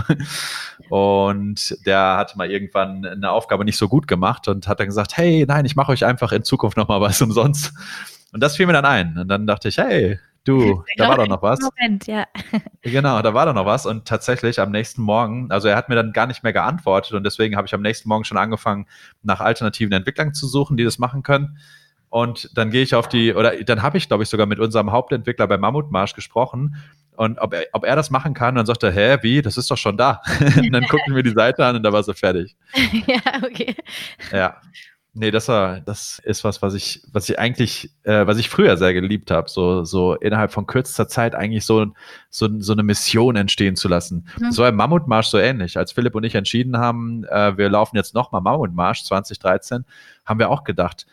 Und 0.90 1.76
der 1.86 2.18
hat 2.18 2.36
mal 2.36 2.50
irgendwann 2.50 3.06
eine 3.06 3.32
Aufgabe 3.32 3.66
nicht 3.66 3.78
so 3.78 3.90
gut 3.90 4.08
gemacht 4.08 4.48
und 4.48 4.68
hat 4.68 4.80
dann 4.80 4.88
gesagt, 4.88 5.18
hey, 5.18 5.46
nein, 5.48 5.66
ich 5.66 5.76
mache 5.76 5.92
euch 5.92 6.06
einfach 6.06 6.32
in 6.32 6.44
Zukunft 6.44 6.78
noch 6.78 6.88
mal 6.88 7.02
was 7.02 7.22
umsonst. 7.22 7.74
Und 8.32 8.42
das 8.42 8.56
fiel 8.56 8.68
mir 8.68 8.74
dann 8.74 8.86
ein. 8.86 9.18
Und 9.18 9.28
dann 9.28 9.48
dachte 9.48 9.70
ich, 9.70 9.78
hey, 9.78 10.20
Du, 10.48 10.82
da 10.96 11.10
war 11.10 11.18
doch 11.18 11.28
noch 11.28 11.42
was. 11.42 11.60
Moment, 11.60 12.08
ja. 12.08 12.26
Genau, 12.82 13.22
da 13.22 13.34
war 13.34 13.48
doch 13.48 13.54
noch 13.54 13.66
was. 13.66 13.86
Und 13.86 14.08
tatsächlich 14.08 14.62
am 14.62 14.72
nächsten 14.72 15.02
Morgen, 15.02 15.52
also 15.52 15.68
er 15.68 15.76
hat 15.76 15.90
mir 15.90 15.96
dann 15.96 16.14
gar 16.14 16.26
nicht 16.26 16.42
mehr 16.42 16.54
geantwortet 16.54 17.12
und 17.14 17.26
deswegen 17.26 17.58
habe 17.58 17.68
ich 17.68 17.74
am 17.74 17.82
nächsten 17.82 18.08
Morgen 18.08 18.24
schon 18.24 18.38
angefangen, 18.38 18.86
nach 19.24 19.42
alternativen 19.42 19.92
Entwicklern 19.92 20.34
zu 20.34 20.48
suchen, 20.48 20.78
die 20.78 20.86
das 20.86 21.00
machen 21.00 21.22
können. 21.22 21.58
Und 22.08 22.58
dann 22.58 22.72
gehe 22.72 22.82
ich 22.82 22.96
auf 22.96 23.10
die, 23.10 23.34
oder 23.34 23.62
dann 23.66 23.82
habe 23.82 23.98
ich, 23.98 24.08
glaube 24.08 24.24
ich, 24.24 24.30
sogar 24.30 24.46
mit 24.46 24.60
unserem 24.60 24.94
Hauptentwickler 24.94 25.48
bei 25.48 25.58
Mammutmarsch 25.58 26.14
gesprochen. 26.14 26.78
Und 27.18 27.40
ob 27.40 27.54
er, 27.54 27.66
ob 27.74 27.84
er 27.84 27.98
das 27.98 28.10
machen 28.10 28.34
kann, 28.34 28.56
dann 28.56 28.66
sagt 28.66 28.84
er, 28.84 28.92
hä, 28.92 29.18
wie, 29.24 29.42
das 29.42 29.58
ist 29.58 29.70
doch 29.70 29.78
schon 29.78 29.98
da. 29.98 30.22
und 30.58 30.72
dann 30.72 30.88
gucken 30.88 31.14
wir 31.14 31.24
die 31.24 31.32
Seite 31.32 31.66
an 31.66 31.76
und 31.76 31.84
da 31.84 31.92
war 31.92 32.04
sie 32.04 32.14
fertig. 32.14 32.56
ja, 33.06 33.20
okay. 33.44 33.76
Ja. 34.32 34.62
Nee, 35.20 35.32
das 35.32 35.48
war, 35.48 35.80
das 35.80 36.20
ist 36.24 36.44
was, 36.44 36.62
was 36.62 36.76
ich, 36.76 37.02
was 37.12 37.28
ich 37.28 37.40
eigentlich, 37.40 37.90
äh, 38.04 38.28
was 38.28 38.38
ich 38.38 38.50
früher 38.50 38.78
sehr 38.78 38.94
geliebt 38.94 39.32
habe, 39.32 39.50
so, 39.50 39.84
so 39.84 40.14
innerhalb 40.14 40.52
von 40.52 40.68
kürzester 40.68 41.08
Zeit 41.08 41.34
eigentlich 41.34 41.66
so, 41.66 41.88
so, 42.30 42.48
so 42.60 42.74
eine 42.74 42.84
Mission 42.84 43.36
entstehen 43.36 43.76
zu 43.76 43.88
lassen. 43.88 44.28
Mhm. 44.38 44.44
Das 44.44 44.60
war 44.60 44.70
im 44.70 44.76
Mammutmarsch 44.76 45.28
so 45.28 45.40
ähnlich. 45.40 45.76
Als 45.76 45.92
Philipp 45.92 46.14
und 46.14 46.24
ich 46.24 46.36
entschieden 46.36 46.78
haben, 46.78 47.24
äh, 47.26 47.58
wir 47.58 47.68
laufen 47.68 47.96
jetzt 47.96 48.14
nochmal 48.14 48.42
Mammutmarsch 48.42 49.06
2013, 49.06 49.86
haben 50.24 50.40
wir 50.40 50.52
auch 50.52 50.64
gedacht, 50.64 51.08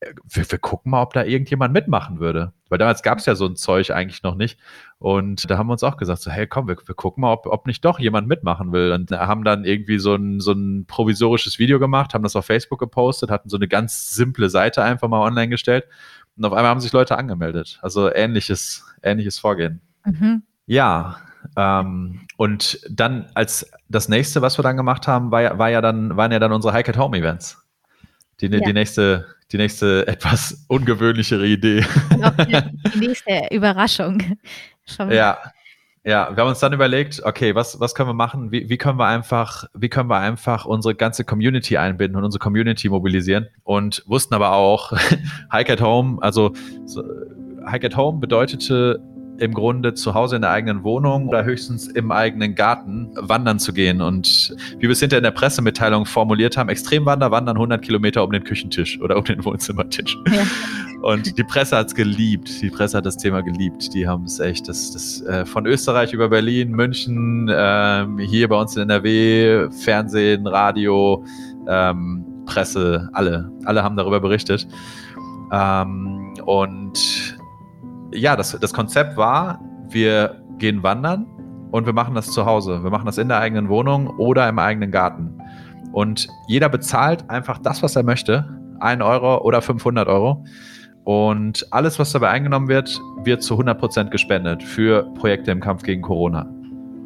wir, 0.00 0.50
wir, 0.50 0.58
gucken 0.58 0.90
mal, 0.90 1.02
ob 1.02 1.14
da 1.14 1.24
irgendjemand 1.24 1.72
mitmachen 1.72 2.20
würde. 2.20 2.52
Weil 2.68 2.78
damals 2.78 3.02
gab 3.02 3.18
es 3.18 3.26
ja 3.26 3.34
so 3.34 3.46
ein 3.46 3.56
Zeug 3.56 3.90
eigentlich 3.90 4.22
noch 4.22 4.34
nicht. 4.34 4.58
Und 4.98 5.50
da 5.50 5.56
haben 5.56 5.68
wir 5.68 5.72
uns 5.72 5.82
auch 5.82 5.96
gesagt, 5.96 6.20
so, 6.20 6.30
hey, 6.30 6.46
komm, 6.46 6.68
wir, 6.68 6.76
wir 6.84 6.94
gucken 6.94 7.22
mal, 7.22 7.32
ob, 7.32 7.46
ob 7.46 7.66
nicht 7.66 7.84
doch 7.84 7.98
jemand 7.98 8.28
mitmachen 8.28 8.72
will. 8.72 8.92
Und 8.92 9.10
haben 9.10 9.44
dann 9.44 9.64
irgendwie 9.64 9.98
so 9.98 10.14
ein, 10.14 10.40
so 10.40 10.52
ein 10.52 10.86
provisorisches 10.86 11.58
Video 11.58 11.78
gemacht, 11.78 12.12
haben 12.12 12.24
das 12.24 12.36
auf 12.36 12.44
Facebook 12.44 12.78
gepostet, 12.78 13.30
hatten 13.30 13.48
so 13.48 13.56
eine 13.56 13.68
ganz 13.68 14.10
simple 14.10 14.50
Seite 14.50 14.82
einfach 14.82 15.08
mal 15.08 15.20
online 15.20 15.48
gestellt. 15.48 15.86
Und 16.36 16.44
auf 16.44 16.52
einmal 16.52 16.70
haben 16.70 16.80
sich 16.80 16.92
Leute 16.92 17.16
angemeldet. 17.16 17.78
Also 17.80 18.12
ähnliches, 18.12 18.84
ähnliches 19.02 19.38
Vorgehen. 19.38 19.80
Mhm. 20.04 20.42
Ja, 20.66 21.16
ähm, 21.56 22.26
und 22.36 22.80
dann 22.90 23.30
als 23.34 23.70
das 23.88 24.08
nächste, 24.08 24.42
was 24.42 24.58
wir 24.58 24.62
dann 24.62 24.76
gemacht 24.76 25.08
haben, 25.08 25.30
war, 25.30 25.58
war 25.58 25.70
ja 25.70 25.80
dann, 25.80 26.16
waren 26.16 26.32
ja 26.32 26.38
dann 26.38 26.52
unsere 26.52 26.74
Hike 26.74 26.90
at 26.90 26.98
Home 26.98 27.16
Events. 27.16 27.62
Die, 28.40 28.48
ja. 28.48 28.60
die 28.60 28.72
nächste 28.72 29.26
die 29.52 29.56
nächste 29.56 30.06
etwas 30.08 30.64
ungewöhnlichere 30.68 31.46
Idee. 31.46 31.84
Die 32.94 32.98
nächste 32.98 33.48
Überraschung. 33.50 34.22
Schon. 34.84 35.10
Ja, 35.10 35.38
ja, 36.06 36.30
wir 36.30 36.42
haben 36.42 36.50
uns 36.50 36.60
dann 36.60 36.72
überlegt, 36.72 37.20
okay, 37.24 37.56
was, 37.56 37.80
was 37.80 37.96
können 37.96 38.08
wir 38.08 38.14
machen? 38.14 38.52
Wie, 38.52 38.68
wie 38.68 38.78
können 38.78 38.96
wir 38.96 39.06
einfach, 39.06 39.64
wie 39.74 39.88
können 39.88 40.08
wir 40.08 40.18
einfach 40.18 40.64
unsere 40.64 40.94
ganze 40.94 41.24
Community 41.24 41.76
einbinden 41.78 42.16
und 42.16 42.22
unsere 42.22 42.38
Community 42.38 42.88
mobilisieren? 42.88 43.48
Und 43.64 44.04
wussten 44.06 44.32
aber 44.34 44.52
auch, 44.52 44.92
Hike 45.52 45.72
at 45.72 45.80
Home, 45.80 46.22
also 46.22 46.52
so, 46.84 47.02
Hike 47.68 47.88
at 47.88 47.96
Home 47.96 48.20
bedeutete 48.20 49.00
im 49.38 49.54
Grunde 49.54 49.94
zu 49.94 50.14
Hause 50.14 50.36
in 50.36 50.42
der 50.42 50.50
eigenen 50.50 50.84
Wohnung 50.84 51.28
oder 51.28 51.44
höchstens 51.44 51.88
im 51.88 52.10
eigenen 52.12 52.54
Garten 52.54 53.10
wandern 53.14 53.58
zu 53.58 53.72
gehen. 53.72 54.00
Und 54.00 54.54
wie 54.78 54.82
wir 54.82 54.90
es 54.90 55.00
hinter 55.00 55.16
in 55.16 55.22
der 55.22 55.30
Pressemitteilung 55.30 56.06
formuliert 56.06 56.56
haben, 56.56 56.68
Extremwander 56.68 57.30
wandern 57.30 57.56
100 57.56 57.82
Kilometer 57.82 58.24
um 58.24 58.32
den 58.32 58.44
Küchentisch 58.44 59.00
oder 59.00 59.16
um 59.16 59.24
den 59.24 59.44
Wohnzimmertisch. 59.44 60.16
Ja. 60.30 60.42
Und 61.02 61.38
die 61.38 61.44
Presse 61.44 61.76
hat 61.76 61.88
es 61.88 61.94
geliebt. 61.94 62.62
Die 62.62 62.70
Presse 62.70 62.98
hat 62.98 63.06
das 63.06 63.16
Thema 63.16 63.42
geliebt. 63.42 63.94
Die 63.94 64.08
haben 64.08 64.24
es 64.24 64.40
echt, 64.40 64.68
das, 64.68 64.92
das 64.92 65.20
äh, 65.22 65.46
von 65.46 65.66
Österreich 65.66 66.12
über 66.12 66.28
Berlin, 66.28 66.70
München, 66.72 67.48
äh, 67.48 68.06
hier 68.26 68.48
bei 68.48 68.56
uns 68.56 68.76
in 68.76 68.82
NRW, 68.82 69.70
Fernsehen, 69.70 70.46
Radio, 70.46 71.24
ähm, 71.68 72.24
Presse, 72.46 73.08
alle, 73.12 73.50
alle 73.64 73.82
haben 73.82 73.96
darüber 73.96 74.20
berichtet. 74.20 74.66
Ähm, 75.52 76.34
und 76.44 77.35
ja, 78.12 78.36
das, 78.36 78.58
das 78.58 78.72
Konzept 78.72 79.16
war, 79.16 79.60
wir 79.88 80.42
gehen 80.58 80.82
wandern 80.82 81.26
und 81.70 81.86
wir 81.86 81.92
machen 81.92 82.14
das 82.14 82.30
zu 82.30 82.46
Hause. 82.46 82.82
Wir 82.82 82.90
machen 82.90 83.06
das 83.06 83.18
in 83.18 83.28
der 83.28 83.38
eigenen 83.38 83.68
Wohnung 83.68 84.08
oder 84.18 84.48
im 84.48 84.58
eigenen 84.58 84.90
Garten. 84.90 85.38
Und 85.92 86.26
jeder 86.48 86.68
bezahlt 86.68 87.28
einfach 87.30 87.58
das, 87.58 87.82
was 87.82 87.96
er 87.96 88.02
möchte. 88.02 88.48
1 88.80 89.02
Euro 89.02 89.42
oder 89.42 89.62
500 89.62 90.08
Euro. 90.08 90.44
Und 91.04 91.66
alles, 91.70 91.98
was 91.98 92.12
dabei 92.12 92.30
eingenommen 92.30 92.68
wird, 92.68 93.00
wird 93.22 93.42
zu 93.42 93.54
100% 93.54 94.10
gespendet 94.10 94.62
für 94.62 95.04
Projekte 95.14 95.52
im 95.52 95.60
Kampf 95.60 95.84
gegen 95.84 96.02
Corona. 96.02 96.48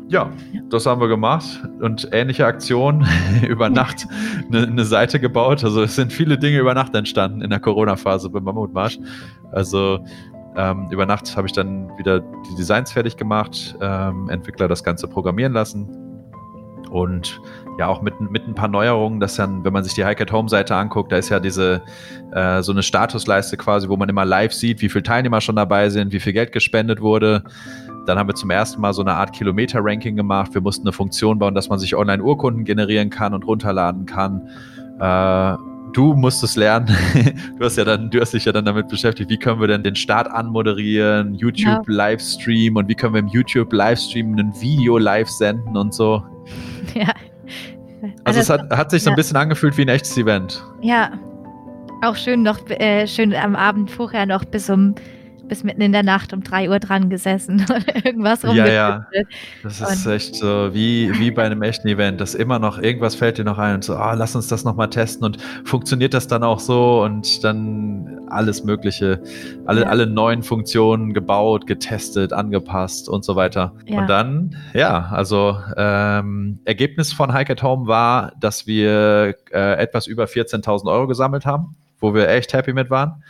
Ja, 0.09 0.28
das 0.70 0.86
haben 0.86 1.01
wir 1.01 1.07
gemacht 1.07 1.44
und 1.80 2.09
ähnliche 2.11 2.44
Aktionen 2.44 3.07
über 3.48 3.68
Nacht 3.70 4.09
eine, 4.48 4.66
eine, 4.66 4.84
Seite 4.84 5.20
gebaut. 5.20 5.62
Also 5.62 5.82
es 5.82 5.94
sind 5.94 6.12
viele 6.12 6.36
Dinge 6.36 6.59
über 6.59 6.74
Nacht 6.74 6.94
entstanden 6.96 7.42
in 7.42 7.51
der 7.51 7.61
Corona-Phase 7.61 8.28
beim 8.30 8.42
Mammutmarsch. 8.42 8.98
Also 9.53 10.05
ähm, 10.57 10.88
über 10.90 11.07
Nacht 11.07 11.36
habe 11.36 11.46
ich 11.46 11.53
dann 11.53 11.96
wieder 11.98 12.20
die 12.20 12.55
Designs 12.57 12.92
fertig 12.92 13.16
gemacht, 13.16 13.76
ähm, 13.80 14.28
Entwickler 14.28 14.68
das 14.68 14.82
Ganze 14.82 15.07
programmieren 15.07 15.53
lassen 15.53 15.88
und 16.90 17.40
ja 17.78 17.86
auch 17.86 18.03
mit, 18.03 18.20
mit 18.20 18.46
ein 18.46 18.55
paar 18.55 18.68
Neuerungen, 18.68 19.20
dass 19.20 19.36
dann, 19.36 19.64
wenn 19.64 19.72
man 19.72 19.84
sich 19.84 19.94
die 19.94 20.05
Hike 20.05 20.22
at 20.22 20.32
Home 20.32 20.48
Seite 20.48 20.74
anguckt, 20.74 21.12
da 21.12 21.16
ist 21.16 21.28
ja 21.28 21.40
diese 21.40 21.82
äh, 22.32 22.62
so 22.62 22.72
eine 22.72 22.82
Statusleiste 22.82 23.57
quasi, 23.57 23.88
wo 23.88 23.96
man 23.96 24.09
immer 24.09 24.24
live 24.24 24.53
sieht, 24.53 24.82
wie 24.82 24.88
viele 24.88 25.05
Teilnehmer 25.05 25.40
schon 25.40 25.57
dabei 25.57 25.88
sind, 25.88 26.12
wie 26.12 26.20
viel 26.20 26.32
Geld 26.32 26.53
gespendet 26.53 27.01
wurde. 27.01 27.44
Dann 28.07 28.18
haben 28.18 28.28
wir 28.28 28.34
zum 28.34 28.51
ersten 28.51 28.80
Mal 28.80 28.92
so 28.92 29.03
eine 29.03 29.12
Art 29.12 29.32
Kilometer-Ranking 29.32 30.16
gemacht. 30.16 30.53
Wir 30.53 30.61
mussten 30.61 30.86
eine 30.86 30.92
Funktion 30.92 31.38
bauen, 31.38 31.55
dass 31.55 31.68
man 31.68 31.78
sich 31.78 31.94
online 31.94 32.22
Urkunden 32.22 32.64
generieren 32.64 33.09
kann 33.09 33.34
und 33.34 33.46
runterladen 33.46 34.07
kann. 34.07 34.48
Äh, 34.98 35.69
du 35.93 36.14
musst 36.14 36.43
es 36.43 36.57
lernen. 36.57 36.95
du 37.59 37.64
hast 37.64 37.76
ja 37.76 37.84
dann, 37.84 38.11
du 38.11 38.20
hast 38.20 38.34
dich 38.34 38.45
ja 38.45 38.53
dann 38.53 38.64
damit 38.64 38.88
beschäftigt, 38.88 39.30
wie 39.30 39.38
können 39.38 39.61
wir 39.61 39.68
denn 39.68 39.82
den 39.82 39.97
Start 39.97 40.30
anmoderieren, 40.30 41.34
YouTube 41.34 41.66
ja. 41.66 41.82
Livestream 41.86 42.76
und 42.76 42.88
wie 42.88 42.95
können 42.95 43.14
wir 43.14 43.20
im 43.20 43.28
YouTube 43.28 43.72
Livestream 43.72 44.34
ein 44.36 44.53
Video 44.61 44.99
live 44.99 45.28
senden 45.28 45.76
und 45.76 45.95
so. 45.95 46.22
Ja. 46.95 47.12
Also, 48.24 48.41
also 48.41 48.41
es 48.41 48.51
hat, 48.51 48.70
hat 48.70 48.91
sich 48.91 49.03
so 49.03 49.11
ein 49.11 49.16
bisschen 49.16 49.36
angefühlt 49.36 49.76
wie 49.76 49.82
ein 49.82 49.88
echtes 49.88 50.16
Event. 50.16 50.64
Ja. 50.80 51.12
Auch 52.03 52.16
schön 52.16 52.43
noch, 52.43 52.59
äh, 52.70 53.07
schön 53.07 53.34
am 53.34 53.55
Abend 53.55 53.91
vorher 53.91 54.24
noch 54.24 54.45
bis 54.45 54.70
um 54.70 54.95
bis 55.51 55.64
mitten 55.64 55.82
in 55.82 55.90
der 55.92 56.05
Nacht 56.05 56.32
um 56.32 56.42
3 56.42 56.70
Uhr 56.70 56.78
dran 56.78 57.11
gesessen 57.11 57.66
oder 57.68 57.96
irgendwas 58.07 58.42
Ja, 58.42 58.66
ja. 58.66 59.07
Das 59.62 59.80
ist 59.80 60.07
und 60.07 60.12
echt 60.12 60.36
so 60.36 60.72
wie, 60.72 61.12
wie 61.18 61.30
bei 61.32 61.42
einem 61.44 61.62
echten 61.62 61.88
Event, 61.88 62.20
dass 62.20 62.34
immer 62.34 62.59
noch 62.59 62.78
irgendwas 62.78 63.16
fällt 63.16 63.36
dir 63.36 63.44
noch 63.44 63.59
ein 63.59 63.74
und 63.74 63.84
so, 63.84 63.96
ah, 63.96 64.14
lass 64.14 64.34
uns 64.34 64.46
das 64.46 64.64
nochmal 64.64 64.88
testen 64.88 65.24
und 65.24 65.38
funktioniert 65.64 66.14
das 66.14 66.28
dann 66.28 66.44
auch 66.44 66.61
so 66.61 67.03
und 67.03 67.42
dann 67.42 68.20
alles 68.28 68.62
Mögliche, 68.62 69.20
alle, 69.66 69.82
ja. 69.82 69.86
alle 69.88 70.07
neuen 70.07 70.44
Funktionen 70.44 71.12
gebaut, 71.12 71.66
getestet, 71.66 72.32
angepasst 72.32 73.09
und 73.09 73.24
so 73.24 73.34
weiter. 73.34 73.74
Ja. 73.86 73.98
Und 73.98 74.07
dann, 74.07 74.57
ja, 74.72 75.07
also 75.11 75.59
ähm, 75.76 76.61
Ergebnis 76.64 77.12
von 77.12 77.34
Hike 77.34 77.55
at 77.55 77.62
Home 77.64 77.88
war, 77.88 78.32
dass 78.40 78.68
wir 78.68 79.34
äh, 79.53 79.74
etwas 79.78 80.07
über 80.07 80.24
14.000 80.24 80.90
Euro 80.90 81.09
gesammelt 81.09 81.44
haben, 81.44 81.74
wo 81.98 82.14
wir 82.14 82.28
echt 82.28 82.53
happy 82.53 82.72
mit 82.72 82.88
waren. 82.88 83.24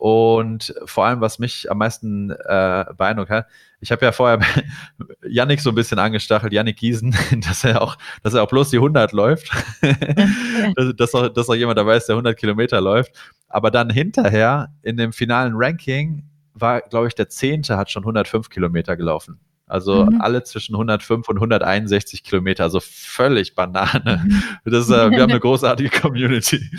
Und 0.00 0.74
vor 0.86 1.04
allem, 1.04 1.20
was 1.20 1.38
mich 1.38 1.70
am 1.70 1.76
meisten 1.76 2.30
äh, 2.30 2.86
beeindruckt 2.96 3.28
hat, 3.28 3.48
ich 3.80 3.92
habe 3.92 4.02
ja 4.06 4.12
vorher 4.12 4.40
Yannick 5.28 5.60
so 5.60 5.68
ein 5.68 5.74
bisschen 5.74 5.98
angestachelt, 5.98 6.54
Yannick 6.54 6.78
Giesen, 6.78 7.14
dass 7.46 7.64
er 7.64 7.82
auch, 7.82 7.98
dass 8.22 8.32
er 8.32 8.42
auch 8.42 8.48
bloß 8.48 8.70
die 8.70 8.78
100 8.78 9.12
läuft. 9.12 9.50
dass, 10.74 10.96
dass, 10.96 11.14
auch, 11.14 11.28
dass 11.28 11.50
auch 11.50 11.54
jemand 11.54 11.76
dabei 11.76 11.98
ist, 11.98 12.06
der 12.06 12.14
100 12.14 12.34
Kilometer 12.34 12.80
läuft. 12.80 13.12
Aber 13.50 13.70
dann 13.70 13.90
hinterher 13.90 14.72
in 14.80 14.96
dem 14.96 15.12
finalen 15.12 15.52
Ranking 15.54 16.24
war, 16.54 16.80
glaube 16.80 17.08
ich, 17.08 17.14
der 17.14 17.28
Zehnte 17.28 17.76
hat 17.76 17.90
schon 17.90 18.04
105 18.04 18.48
Kilometer 18.48 18.96
gelaufen. 18.96 19.38
Also 19.66 20.06
mhm. 20.06 20.18
alle 20.22 20.42
zwischen 20.44 20.76
105 20.76 21.28
und 21.28 21.36
161 21.36 22.24
Kilometer, 22.24 22.64
also 22.64 22.80
völlig 22.80 23.54
Banane. 23.54 24.24
Mhm. 24.24 24.42
Das, 24.64 24.88
äh, 24.88 25.10
wir 25.10 25.20
haben 25.20 25.30
eine 25.30 25.40
großartige 25.40 25.90
Community. 25.90 26.70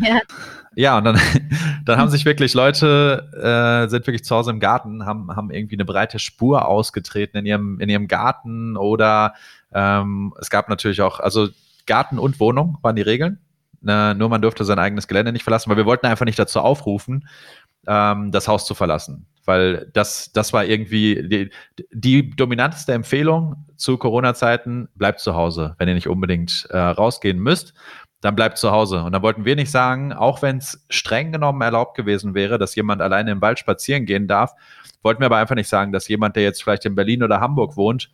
ja. 0.00 0.20
Ja, 0.76 0.98
und 0.98 1.04
dann, 1.04 1.18
dann 1.86 1.98
haben 1.98 2.10
sich 2.10 2.26
wirklich 2.26 2.52
Leute, 2.52 3.30
äh, 3.32 3.88
sind 3.88 4.06
wirklich 4.06 4.24
zu 4.24 4.36
Hause 4.36 4.50
im 4.50 4.60
Garten, 4.60 5.06
haben, 5.06 5.34
haben 5.34 5.50
irgendwie 5.50 5.76
eine 5.76 5.86
breite 5.86 6.18
Spur 6.18 6.68
ausgetreten 6.68 7.38
in 7.38 7.46
ihrem, 7.46 7.80
in 7.80 7.88
ihrem 7.88 8.08
Garten 8.08 8.76
oder 8.76 9.34
ähm, 9.72 10.34
es 10.38 10.50
gab 10.50 10.68
natürlich 10.68 11.00
auch, 11.00 11.18
also 11.18 11.48
Garten 11.86 12.18
und 12.18 12.38
Wohnung 12.40 12.76
waren 12.82 12.94
die 12.94 13.02
Regeln. 13.02 13.40
Ne, 13.80 14.14
nur 14.16 14.28
man 14.28 14.42
durfte 14.42 14.64
sein 14.64 14.78
eigenes 14.78 15.06
Gelände 15.06 15.32
nicht 15.32 15.44
verlassen, 15.44 15.70
weil 15.70 15.76
wir 15.76 15.86
wollten 15.86 16.06
einfach 16.06 16.24
nicht 16.24 16.38
dazu 16.38 16.60
aufrufen, 16.60 17.28
ähm, 17.86 18.32
das 18.32 18.48
Haus 18.48 18.66
zu 18.66 18.74
verlassen. 18.74 19.26
Weil 19.44 19.90
das, 19.92 20.32
das 20.32 20.52
war 20.52 20.64
irgendwie 20.64 21.28
die, 21.28 21.50
die 21.92 22.30
dominanteste 22.30 22.92
Empfehlung 22.92 23.66
zu 23.76 23.96
Corona-Zeiten, 23.96 24.88
bleibt 24.94 25.20
zu 25.20 25.34
Hause, 25.34 25.76
wenn 25.78 25.88
ihr 25.88 25.94
nicht 25.94 26.08
unbedingt 26.08 26.66
äh, 26.70 26.78
rausgehen 26.78 27.38
müsst 27.38 27.74
dann 28.20 28.34
bleibt 28.34 28.58
zu 28.58 28.70
Hause. 28.70 29.02
Und 29.02 29.12
dann 29.12 29.22
wollten 29.22 29.44
wir 29.44 29.56
nicht 29.56 29.70
sagen, 29.70 30.12
auch 30.12 30.42
wenn 30.42 30.58
es 30.58 30.84
streng 30.88 31.32
genommen 31.32 31.60
erlaubt 31.60 31.96
gewesen 31.96 32.34
wäre, 32.34 32.58
dass 32.58 32.74
jemand 32.74 33.02
alleine 33.02 33.30
im 33.30 33.40
Wald 33.40 33.58
spazieren 33.58 34.06
gehen 34.06 34.26
darf, 34.26 34.52
wollten 35.02 35.20
wir 35.20 35.26
aber 35.26 35.36
einfach 35.36 35.54
nicht 35.54 35.68
sagen, 35.68 35.92
dass 35.92 36.08
jemand, 36.08 36.36
der 36.36 36.42
jetzt 36.42 36.62
vielleicht 36.62 36.86
in 36.86 36.94
Berlin 36.94 37.22
oder 37.22 37.40
Hamburg 37.40 37.76
wohnt, 37.76 38.10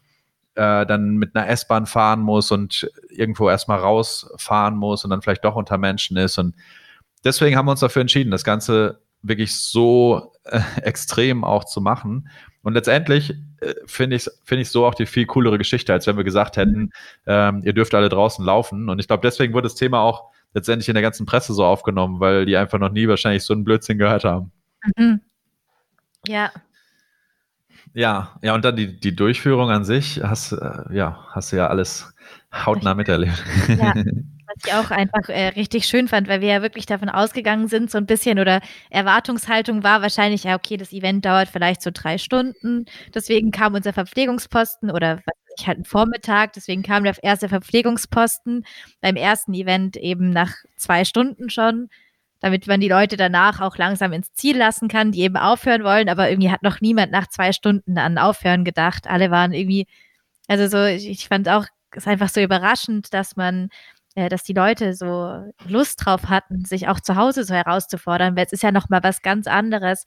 äh, 0.55 0.85
dann 0.87 1.17
mit 1.17 1.35
einer 1.35 1.49
S-Bahn 1.49 1.87
fahren 1.87 2.21
muss 2.21 2.51
und 2.51 2.91
irgendwo 3.09 3.49
erstmal 3.49 3.79
rausfahren 3.79 4.77
muss 4.77 5.05
und 5.05 5.11
dann 5.11 5.23
vielleicht 5.23 5.45
doch 5.45 5.55
unter 5.55 5.79
Menschen 5.79 6.17
ist. 6.17 6.37
Und 6.39 6.55
deswegen 7.25 7.57
haben 7.57 7.67
wir 7.67 7.73
uns 7.73 7.81
dafür 7.81 8.03
entschieden, 8.03 8.31
das 8.31 8.45
Ganze 8.45 9.01
wirklich 9.23 9.55
so 9.55 10.33
äh, 10.45 10.61
extrem 10.83 11.45
auch 11.45 11.65
zu 11.65 11.81
machen. 11.81 12.29
Und 12.63 12.75
letztendlich 12.75 13.35
äh, 13.61 13.75
finde 13.87 14.17
ich 14.17 14.27
es 14.27 14.41
find 14.45 14.67
so 14.67 14.87
auch 14.87 14.95
die 14.95 15.07
viel 15.07 15.27
coolere 15.27 15.59
Geschichte, 15.59 15.93
als 15.93 16.07
wenn 16.07 16.17
wir 16.17 16.25
gesagt 16.25 16.57
hätten, 16.57 16.81
mhm. 16.81 16.93
ähm, 17.27 17.63
ihr 17.65 17.73
dürft 17.73 17.95
alle 17.95 18.09
draußen 18.09 18.45
laufen. 18.45 18.89
Und 18.89 18.99
ich 18.99 19.09
glaube, 19.09 19.23
deswegen 19.23 19.53
wurde 19.53 19.67
das 19.67 19.75
Thema 19.75 20.01
auch 20.01 20.31
letztendlich 20.55 20.89
in 20.89 20.95
der 20.95 21.03
ganzen 21.03 21.27
Presse 21.27 21.55
so 21.55 21.65
aufgenommen, 21.65 22.21
weil 22.21 22.47
die 22.47 22.57
einfach 22.57 22.79
noch 22.79 22.91
nie 22.91 23.09
wahrscheinlich 23.09 23.43
so 23.43 23.55
einen 23.55 23.65
Blödsinn 23.65 23.99
gehört 23.99 24.25
haben. 24.25 24.53
Mhm. 24.97 25.21
Ja. 26.27 26.51
Ja, 27.95 28.39
ja, 28.43 28.55
und 28.55 28.65
dann 28.65 28.77
die, 28.77 28.99
die 28.99 29.15
Durchführung 29.15 29.71
an 29.71 29.85
sich, 29.85 30.23
hast, 30.23 30.53
äh, 30.53 30.95
ja, 30.95 31.27
hast 31.31 31.53
du 31.53 31.57
ja 31.57 31.67
alles 31.67 32.15
hautnah 32.53 32.95
miterlebt. 32.95 33.43
Ja. 33.69 33.95
Was 34.55 34.65
ich 34.67 34.75
auch 34.75 34.91
einfach 34.91 35.29
äh, 35.29 35.49
richtig 35.49 35.87
schön 35.87 36.09
fand, 36.09 36.29
weil 36.29 36.41
wir 36.41 36.49
ja 36.49 36.63
wirklich 36.63 36.85
davon 36.85 37.09
ausgegangen 37.09 37.69
sind, 37.69 37.91
so 37.91 37.97
ein 37.97 38.07
bisschen 38.07 38.39
oder 38.39 38.61
Erwartungshaltung 38.91 39.83
war 39.83 40.03
wahrscheinlich, 40.03 40.45
ja, 40.45 40.57
okay, 40.57 40.77
das 40.77 40.93
Event 40.93 41.25
dauert 41.25 41.49
vielleicht 41.49 41.81
so 41.81 41.91
drei 41.93 42.19
Stunden. 42.19 42.85
Deswegen 43.15 43.51
kam 43.51 43.75
unser 43.75 43.93
Verpflegungsposten 43.95 44.91
oder 44.91 45.19
was 45.25 45.35
ich 45.59 45.67
halt 45.67 45.79
einen 45.79 45.85
Vormittag, 45.85 46.53
deswegen 46.53 46.83
kam 46.83 47.05
der 47.05 47.17
erste 47.23 47.49
Verpflegungsposten 47.49 48.65
beim 49.01 49.17
ersten 49.17 49.55
Event 49.55 49.97
eben 49.97 50.31
nach 50.31 50.53
zwei 50.77 51.05
Stunden 51.05 51.49
schon, 51.49 51.89
damit 52.41 52.67
man 52.67 52.81
die 52.81 52.89
Leute 52.89 53.17
danach 53.17 53.61
auch 53.61 53.79
langsam 53.79 54.13
ins 54.13 54.33
Ziel 54.35 54.59
lassen 54.59 54.89
kann, 54.89 55.13
die 55.13 55.21
eben 55.21 55.37
aufhören 55.37 55.85
wollen, 55.85 56.09
aber 56.09 56.29
irgendwie 56.29 56.51
hat 56.51 56.63
noch 56.63 56.81
niemand 56.81 57.13
nach 57.13 57.29
zwei 57.29 57.53
Stunden 57.53 57.97
an 57.99 58.19
Aufhören 58.19 58.65
gedacht. 58.65 59.07
Alle 59.07 59.31
waren 59.31 59.53
irgendwie, 59.53 59.87
also 60.49 60.67
so, 60.67 60.85
ich, 60.85 61.09
ich 61.09 61.29
fand 61.29 61.49
auch, 61.49 61.67
ist 61.97 62.09
einfach 62.09 62.29
so 62.29 62.41
überraschend, 62.41 63.13
dass 63.15 63.37
man 63.37 63.69
äh, 64.15 64.29
dass 64.29 64.43
die 64.43 64.53
Leute 64.53 64.95
so 64.95 65.53
Lust 65.67 66.05
drauf 66.05 66.29
hatten, 66.29 66.65
sich 66.65 66.89
auch 66.89 67.01
zu 67.01 67.17
Hause 67.17 67.45
so 67.45 67.55
herauszufordern, 67.55 68.37
weil 68.37 68.47
es 68.47 68.53
ist 68.53 68.63
ja 68.63 68.73
noch 68.73 68.89
mal 68.89 69.03
was 69.03 69.23
ganz 69.23 69.47
anderes, 69.47 70.05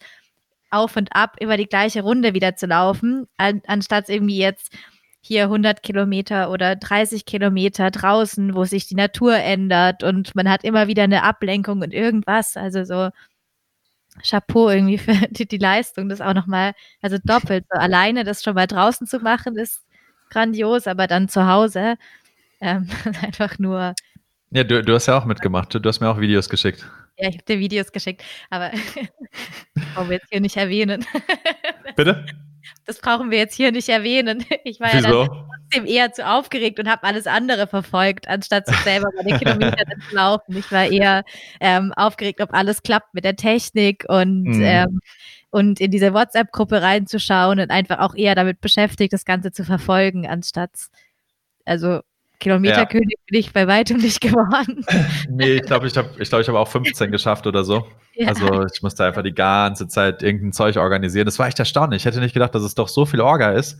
auf 0.71 0.95
und 0.97 1.15
ab 1.15 1.37
über 1.41 1.57
die 1.57 1.67
gleiche 1.67 2.01
Runde 2.03 2.33
wieder 2.33 2.55
zu 2.55 2.67
laufen, 2.67 3.27
an, 3.37 3.61
anstatt 3.67 4.09
irgendwie 4.09 4.37
jetzt 4.37 4.73
hier 5.21 5.43
100 5.43 5.81
Kilometer 5.83 6.51
oder 6.51 6.75
30 6.75 7.25
Kilometer 7.25 7.89
draußen, 7.91 8.53
wo 8.55 8.65
sich 8.65 8.87
die 8.87 8.95
Natur 8.95 9.35
ändert 9.37 10.03
und 10.03 10.35
man 10.35 10.49
hat 10.49 10.63
immer 10.63 10.87
wieder 10.87 11.03
eine 11.03 11.23
Ablenkung 11.23 11.81
und 11.81 11.93
irgendwas. 11.93 12.57
Also 12.57 12.83
so 12.83 13.09
Chapeau 14.23 14.69
irgendwie 14.69 14.97
für 14.97 15.13
die, 15.31 15.47
die 15.47 15.57
Leistung, 15.57 16.09
das 16.09 16.21
auch 16.21 16.33
nochmal, 16.33 16.73
also 17.01 17.17
doppelt. 17.23 17.65
So 17.71 17.79
alleine 17.79 18.23
das 18.23 18.43
schon 18.43 18.55
mal 18.55 18.67
draußen 18.67 19.07
zu 19.07 19.19
machen, 19.19 19.57
ist 19.57 19.84
grandios, 20.35 20.87
aber 20.87 21.07
dann 21.07 21.29
zu 21.29 21.47
Hause 21.47 21.95
ähm, 22.61 22.87
einfach 23.21 23.57
nur. 23.59 23.93
Ja, 24.51 24.63
du, 24.63 24.83
du 24.83 24.93
hast 24.93 25.07
ja 25.07 25.17
auch 25.17 25.25
mitgemacht. 25.25 25.73
Du 25.73 25.87
hast 25.87 25.99
mir 25.99 26.09
auch 26.09 26.19
Videos 26.19 26.49
geschickt. 26.49 26.85
Ja, 27.17 27.29
ich 27.29 27.35
habe 27.35 27.45
dir 27.45 27.59
Videos 27.59 27.91
geschickt, 27.91 28.23
aber 28.49 28.71
das 28.71 29.85
brauchen 29.95 30.09
wir 30.09 30.17
jetzt 30.17 30.27
hier 30.29 30.41
nicht 30.41 30.57
erwähnen. 30.57 31.05
Bitte? 31.95 32.25
Das 32.85 32.99
brauchen 32.99 33.31
wir 33.31 33.37
jetzt 33.37 33.55
hier 33.55 33.71
nicht 33.71 33.89
erwähnen. 33.89 34.45
Ich 34.63 34.79
war 34.79 34.93
Wieso? 34.93 35.23
ja 35.23 35.27
dann 35.27 35.45
trotzdem 35.69 35.85
eher 35.85 36.11
zu 36.11 36.27
aufgeregt 36.27 36.79
und 36.79 36.89
habe 36.89 37.03
alles 37.03 37.25
andere 37.27 37.67
verfolgt, 37.67 38.27
anstatt 38.27 38.67
sich 38.67 38.77
selber 38.77 39.09
meine 39.15 39.39
Kilometer 39.39 39.85
zu 40.09 40.15
laufen. 40.15 40.57
Ich 40.57 40.71
war 40.71 40.85
eher 40.85 41.23
ähm, 41.59 41.93
aufgeregt, 41.95 42.41
ob 42.41 42.53
alles 42.53 42.83
klappt 42.83 43.13
mit 43.13 43.23
der 43.23 43.35
Technik 43.35 44.05
und, 44.07 44.43
mhm. 44.43 44.61
ähm, 44.61 44.99
und 45.55 45.79
in 45.79 45.89
diese 45.89 46.13
WhatsApp-Gruppe 46.13 46.81
reinzuschauen 46.81 47.61
und 47.61 47.71
einfach 47.71 47.99
auch 47.99 48.13
eher 48.13 48.35
damit 48.35 48.59
beschäftigt, 48.59 49.13
das 49.13 49.23
Ganze 49.23 49.53
zu 49.53 49.63
verfolgen, 49.63 50.27
anstatt 50.27 50.71
also 51.63 52.01
Kilometerkönig 52.41 53.15
ja. 53.17 53.23
bin 53.29 53.39
ich 53.39 53.53
bei 53.53 53.65
weitem 53.65 53.95
nicht 53.95 54.19
geworden. 54.21 54.85
nee, 55.29 55.53
ich 55.53 55.61
glaube, 55.61 55.87
ich 55.87 55.95
habe 55.95 56.09
ich 56.19 56.27
glaub, 56.27 56.41
ich 56.41 56.49
hab 56.49 56.55
auch 56.55 56.67
15 56.67 57.09
geschafft 57.09 57.47
oder 57.47 57.63
so. 57.63 57.87
Ja. 58.17 58.29
Also 58.29 58.63
ich 58.73 58.81
musste 58.81 59.03
einfach 59.03 59.23
die 59.23 59.33
ganze 59.33 59.89
Zeit 59.89 60.23
irgendein 60.23 60.53
Zeug 60.53 60.77
organisieren. 60.77 61.25
Das 61.25 61.37
war 61.37 61.47
echt 61.47 61.59
erstaunlich. 61.59 62.03
Ich 62.03 62.05
hätte 62.05 62.21
nicht 62.21 62.31
gedacht, 62.33 62.55
dass 62.55 62.63
es 62.63 62.73
doch 62.73 62.87
so 62.87 63.05
viel 63.05 63.19
Orga 63.19 63.51
ist, 63.51 63.77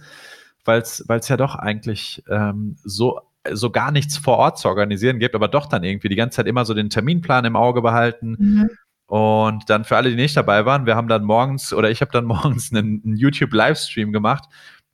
weil 0.65 0.81
es 0.81 1.29
ja 1.29 1.37
doch 1.37 1.55
eigentlich 1.55 2.21
ähm, 2.29 2.75
so, 2.83 3.21
so 3.49 3.69
gar 3.69 3.93
nichts 3.93 4.17
vor 4.17 4.35
Ort 4.35 4.59
zu 4.59 4.67
organisieren 4.67 5.19
gibt, 5.19 5.35
aber 5.35 5.47
doch 5.47 5.67
dann 5.67 5.85
irgendwie 5.85 6.09
die 6.09 6.17
ganze 6.17 6.35
Zeit 6.35 6.47
immer 6.47 6.65
so 6.65 6.73
den 6.73 6.89
Terminplan 6.89 7.45
im 7.45 7.55
Auge 7.55 7.81
behalten. 7.81 8.35
Mhm. 8.37 8.69
Und 9.07 9.69
dann 9.69 9.85
für 9.85 9.97
alle, 9.97 10.09
die 10.09 10.15
nicht 10.15 10.35
dabei 10.35 10.65
waren, 10.65 10.85
wir 10.85 10.95
haben 10.95 11.07
dann 11.07 11.23
morgens 11.23 11.73
oder 11.73 11.91
ich 11.91 12.01
habe 12.01 12.11
dann 12.11 12.25
morgens 12.25 12.71
einen, 12.71 13.01
einen 13.05 13.17
YouTube-Livestream 13.17 14.11
gemacht 14.11 14.45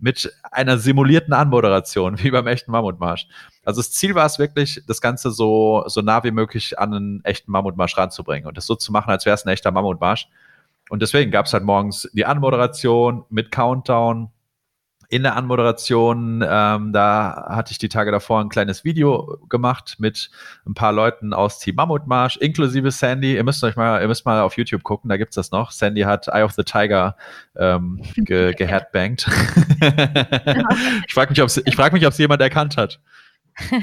mit 0.01 0.33
einer 0.51 0.77
simulierten 0.77 1.33
Anmoderation, 1.33 2.19
wie 2.23 2.31
beim 2.31 2.47
echten 2.47 2.71
Mammutmarsch. 2.71 3.27
Also 3.63 3.79
das 3.79 3.91
Ziel 3.91 4.15
war 4.15 4.25
es 4.25 4.39
wirklich, 4.39 4.81
das 4.87 4.99
Ganze 4.99 5.31
so, 5.31 5.83
so 5.87 6.01
nah 6.01 6.23
wie 6.23 6.31
möglich 6.31 6.77
an 6.79 6.93
einen 6.93 7.23
echten 7.23 7.51
Mammutmarsch 7.51 7.97
ranzubringen 7.97 8.47
und 8.47 8.57
das 8.57 8.65
so 8.65 8.75
zu 8.75 8.91
machen, 8.91 9.11
als 9.11 9.25
wäre 9.25 9.35
es 9.35 9.45
ein 9.45 9.49
echter 9.49 9.71
Mammutmarsch. 9.71 10.27
Und 10.89 11.01
deswegen 11.01 11.31
gab 11.31 11.45
es 11.45 11.53
halt 11.53 11.63
morgens 11.63 12.09
die 12.11 12.25
Anmoderation 12.25 13.23
mit 13.29 13.51
Countdown. 13.51 14.29
In 15.11 15.23
der 15.23 15.35
Anmoderation, 15.35 16.41
ähm, 16.47 16.93
da 16.93 17.45
hatte 17.49 17.73
ich 17.73 17.77
die 17.77 17.89
Tage 17.89 18.13
davor 18.13 18.39
ein 18.39 18.47
kleines 18.47 18.85
Video 18.85 19.37
gemacht 19.49 19.97
mit 19.99 20.31
ein 20.65 20.73
paar 20.73 20.93
Leuten 20.93 21.33
aus 21.33 21.59
Team 21.59 21.75
Mammutmarsch, 21.75 22.37
inklusive 22.37 22.91
Sandy. 22.91 23.35
Ihr 23.35 23.43
müsst 23.43 23.61
euch 23.65 23.75
mal, 23.75 24.01
ihr 24.01 24.07
müsst 24.07 24.25
mal 24.25 24.39
auf 24.39 24.55
YouTube 24.55 24.83
gucken, 24.83 25.09
da 25.09 25.17
gibt 25.17 25.31
es 25.31 25.35
das 25.35 25.51
noch. 25.51 25.71
Sandy 25.71 26.03
hat 26.03 26.29
Eye 26.29 26.43
of 26.43 26.53
the 26.53 26.63
Tiger 26.63 27.17
ähm, 27.57 28.01
ge 28.15 28.53
geheadbangt. 28.53 29.27
ich 31.05 31.13
frage 31.13 31.31
mich, 31.31 31.41
ob 31.41 31.47
es 31.47 31.61
frag 31.73 31.91
mich, 31.91 32.03
jemand 32.17 32.41
erkannt 32.41 32.77
hat. 32.77 33.01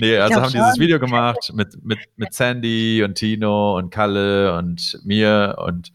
nee, 0.00 0.16
also 0.16 0.36
haben 0.36 0.50
schon. 0.50 0.60
dieses 0.60 0.78
Video 0.78 0.98
gemacht 0.98 1.52
mit, 1.54 1.84
mit, 1.84 1.98
mit 2.16 2.32
Sandy 2.32 3.02
und 3.02 3.14
Tino 3.14 3.76
und 3.76 3.90
Kalle 3.90 4.56
und 4.56 5.00
mir 5.04 5.56
und 5.58 5.92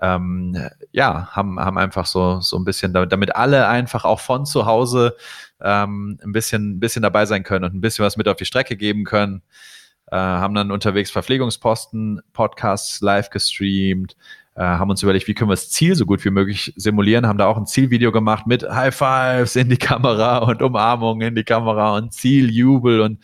ähm, 0.00 0.68
ja, 0.92 1.28
haben, 1.30 1.58
haben 1.58 1.78
einfach 1.78 2.06
so, 2.06 2.40
so 2.40 2.56
ein 2.58 2.64
bisschen, 2.64 2.92
damit, 2.92 3.12
damit 3.12 3.34
alle 3.34 3.66
einfach 3.68 4.04
auch 4.04 4.20
von 4.20 4.44
zu 4.44 4.66
Hause 4.66 5.16
ähm, 5.60 6.18
ein 6.22 6.32
bisschen, 6.32 6.72
ein 6.72 6.80
bisschen 6.80 7.02
dabei 7.02 7.26
sein 7.26 7.42
können 7.42 7.64
und 7.64 7.74
ein 7.74 7.80
bisschen 7.80 8.04
was 8.04 8.16
mit 8.16 8.28
auf 8.28 8.36
die 8.36 8.44
Strecke 8.44 8.76
geben 8.76 9.04
können. 9.04 9.42
äh, 10.10 10.16
haben 10.16 10.54
dann 10.54 10.70
unterwegs 10.70 11.10
Verpflegungsposten, 11.10 12.20
Podcasts 12.32 13.00
live 13.00 13.30
gestreamt, 13.30 14.16
äh, 14.56 14.62
haben 14.62 14.90
uns 14.90 15.02
überlegt, 15.02 15.28
wie 15.28 15.34
können 15.34 15.50
wir 15.50 15.54
das 15.54 15.70
Ziel 15.70 15.94
so 15.94 16.06
gut 16.06 16.24
wie 16.24 16.30
möglich 16.30 16.72
simulieren, 16.76 17.26
haben 17.26 17.38
da 17.38 17.46
auch 17.46 17.58
ein 17.58 17.66
Zielvideo 17.66 18.10
gemacht 18.10 18.46
mit 18.46 18.62
High 18.68 18.94
Fives 18.94 19.54
in 19.54 19.68
die 19.68 19.76
Kamera 19.76 20.38
und 20.38 20.62
Umarmungen 20.62 21.28
in 21.28 21.34
die 21.34 21.44
Kamera 21.44 21.96
und 21.96 22.12
Zieljubel 22.12 23.02
und 23.02 23.18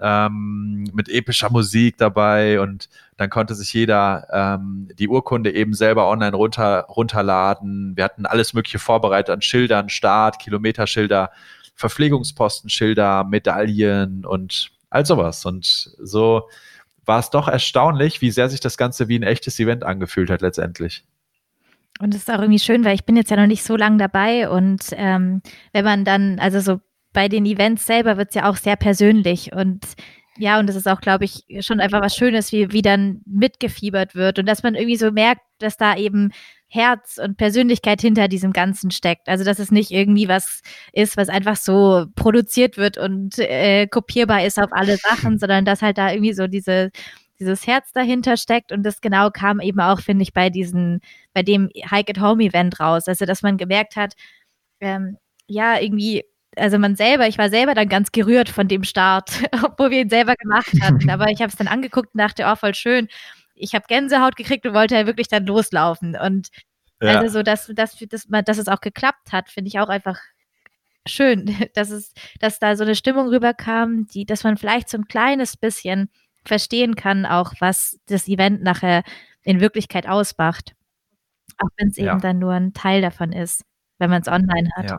ähm, 0.00 0.84
mit 0.92 1.08
epischer 1.08 1.50
Musik 1.50 1.96
dabei 1.96 2.60
und 2.60 2.88
dann 3.16 3.30
konnte 3.30 3.54
sich 3.54 3.72
jeder 3.72 4.28
ähm, 4.30 4.88
die 4.96 5.08
Urkunde 5.08 5.52
eben 5.52 5.74
selber 5.74 6.08
online 6.08 6.36
runter, 6.36 6.82
runterladen. 6.88 7.96
Wir 7.96 8.04
hatten 8.04 8.26
alles 8.26 8.52
Mögliche 8.52 8.78
vorbereitet 8.78 9.30
an 9.30 9.42
Schildern, 9.42 9.88
Start, 9.88 10.38
Kilometerschilder, 10.38 11.30
Verpflegungspostenschilder, 11.74 13.24
Medaillen 13.24 14.24
und 14.24 14.70
all 14.90 15.04
sowas. 15.04 15.44
Und 15.46 15.64
so 15.66 16.48
war 17.08 17.18
es 17.18 17.30
doch 17.30 17.48
erstaunlich, 17.48 18.20
wie 18.20 18.30
sehr 18.30 18.48
sich 18.48 18.60
das 18.60 18.76
Ganze 18.76 19.08
wie 19.08 19.18
ein 19.18 19.22
echtes 19.22 19.58
Event 19.58 19.82
angefühlt 19.82 20.30
hat 20.30 20.42
letztendlich. 20.42 21.04
Und 22.00 22.14
es 22.14 22.20
ist 22.20 22.30
auch 22.30 22.38
irgendwie 22.38 22.60
schön, 22.60 22.84
weil 22.84 22.94
ich 22.94 23.04
bin 23.04 23.16
jetzt 23.16 23.30
ja 23.30 23.36
noch 23.36 23.46
nicht 23.46 23.64
so 23.64 23.76
lange 23.76 23.96
dabei 23.96 24.48
und 24.48 24.82
ähm, 24.92 25.42
wenn 25.72 25.84
man 25.84 26.04
dann, 26.04 26.38
also 26.38 26.60
so 26.60 26.80
bei 27.12 27.28
den 27.28 27.46
Events 27.46 27.86
selber 27.86 28.16
wird 28.16 28.28
es 28.28 28.34
ja 28.36 28.48
auch 28.48 28.56
sehr 28.56 28.76
persönlich 28.76 29.52
und 29.52 29.84
ja, 30.40 30.60
und 30.60 30.68
das 30.68 30.76
ist 30.76 30.86
auch, 30.86 31.00
glaube 31.00 31.24
ich, 31.24 31.44
schon 31.60 31.80
einfach 31.80 32.00
was 32.00 32.14
Schönes, 32.14 32.52
wie, 32.52 32.70
wie 32.70 32.82
dann 32.82 33.22
mitgefiebert 33.26 34.14
wird 34.14 34.38
und 34.38 34.46
dass 34.46 34.62
man 34.62 34.76
irgendwie 34.76 34.96
so 34.96 35.10
merkt, 35.10 35.42
dass 35.58 35.76
da 35.76 35.96
eben 35.96 36.30
Herz 36.68 37.18
und 37.18 37.38
Persönlichkeit 37.38 38.00
hinter 38.02 38.28
diesem 38.28 38.52
Ganzen 38.52 38.90
steckt. 38.90 39.28
Also, 39.28 39.42
dass 39.42 39.58
es 39.58 39.70
nicht 39.70 39.90
irgendwie 39.90 40.28
was 40.28 40.60
ist, 40.92 41.16
was 41.16 41.30
einfach 41.30 41.56
so 41.56 42.06
produziert 42.14 42.76
wird 42.76 42.98
und 42.98 43.38
äh, 43.38 43.86
kopierbar 43.86 44.44
ist 44.44 44.58
auf 44.58 44.70
alle 44.72 44.98
Sachen, 44.98 45.38
sondern 45.38 45.64
dass 45.64 45.80
halt 45.82 45.96
da 45.96 46.12
irgendwie 46.12 46.34
so 46.34 46.46
diese, 46.46 46.90
dieses 47.40 47.66
Herz 47.66 47.92
dahinter 47.92 48.36
steckt. 48.36 48.70
Und 48.70 48.82
das 48.82 49.00
genau 49.00 49.30
kam 49.30 49.60
eben 49.60 49.80
auch, 49.80 50.00
finde 50.00 50.22
ich, 50.22 50.34
bei 50.34 50.50
diesen, 50.50 51.00
bei 51.32 51.42
dem 51.42 51.70
Hike 51.74 52.10
at 52.10 52.20
Home 52.20 52.44
Event 52.44 52.78
raus. 52.80 53.08
Also, 53.08 53.24
dass 53.24 53.42
man 53.42 53.56
gemerkt 53.56 53.96
hat, 53.96 54.14
ähm, 54.80 55.16
ja, 55.46 55.80
irgendwie 55.80 56.24
also 56.56 56.78
man 56.78 56.96
selber, 56.96 57.28
ich 57.28 57.38
war 57.38 57.50
selber 57.50 57.74
dann 57.74 57.88
ganz 57.88 58.10
gerührt 58.10 58.48
von 58.48 58.68
dem 58.68 58.82
Start, 58.82 59.30
obwohl 59.64 59.90
wir 59.90 60.00
ihn 60.00 60.10
selber 60.10 60.34
gemacht 60.34 60.72
hatten. 60.82 61.08
Aber 61.10 61.30
ich 61.30 61.40
habe 61.40 61.50
es 61.50 61.56
dann 61.56 61.68
angeguckt 61.68 62.10
und 62.14 62.18
dachte, 62.20 62.44
oh, 62.46 62.56
voll 62.56 62.74
schön 62.74 63.08
ich 63.60 63.74
habe 63.74 63.86
Gänsehaut 63.88 64.36
gekriegt 64.36 64.66
und 64.66 64.74
wollte 64.74 64.94
ja 64.94 65.06
wirklich 65.06 65.28
dann 65.28 65.46
loslaufen. 65.46 66.16
Und 66.16 66.48
ja. 67.00 67.18
also 67.18 67.38
so, 67.38 67.42
dass, 67.42 67.66
dass, 67.66 67.96
dass, 67.96 68.26
dass 68.28 68.58
es 68.58 68.68
auch 68.68 68.80
geklappt 68.80 69.32
hat, 69.32 69.50
finde 69.50 69.68
ich 69.68 69.78
auch 69.78 69.88
einfach 69.88 70.18
schön, 71.06 71.46
dass 71.74 71.90
es, 71.90 72.12
dass 72.40 72.58
da 72.58 72.76
so 72.76 72.84
eine 72.84 72.94
Stimmung 72.94 73.28
rüberkam, 73.28 74.06
die, 74.06 74.24
dass 74.24 74.44
man 74.44 74.56
vielleicht 74.56 74.88
so 74.88 74.98
ein 74.98 75.08
kleines 75.08 75.56
bisschen 75.56 76.10
verstehen 76.44 76.94
kann, 76.96 77.26
auch 77.26 77.52
was 77.60 77.98
das 78.06 78.28
Event 78.28 78.62
nachher 78.62 79.02
in 79.42 79.60
Wirklichkeit 79.60 80.08
ausmacht. 80.08 80.74
Auch 81.58 81.68
wenn 81.76 81.88
es 81.88 81.96
ja. 81.96 82.12
eben 82.12 82.20
dann 82.20 82.38
nur 82.38 82.52
ein 82.52 82.72
Teil 82.72 83.02
davon 83.02 83.32
ist, 83.32 83.64
wenn 83.98 84.10
man 84.10 84.22
es 84.22 84.28
online 84.28 84.70
hat. 84.76 84.90
Ja. 84.90 84.98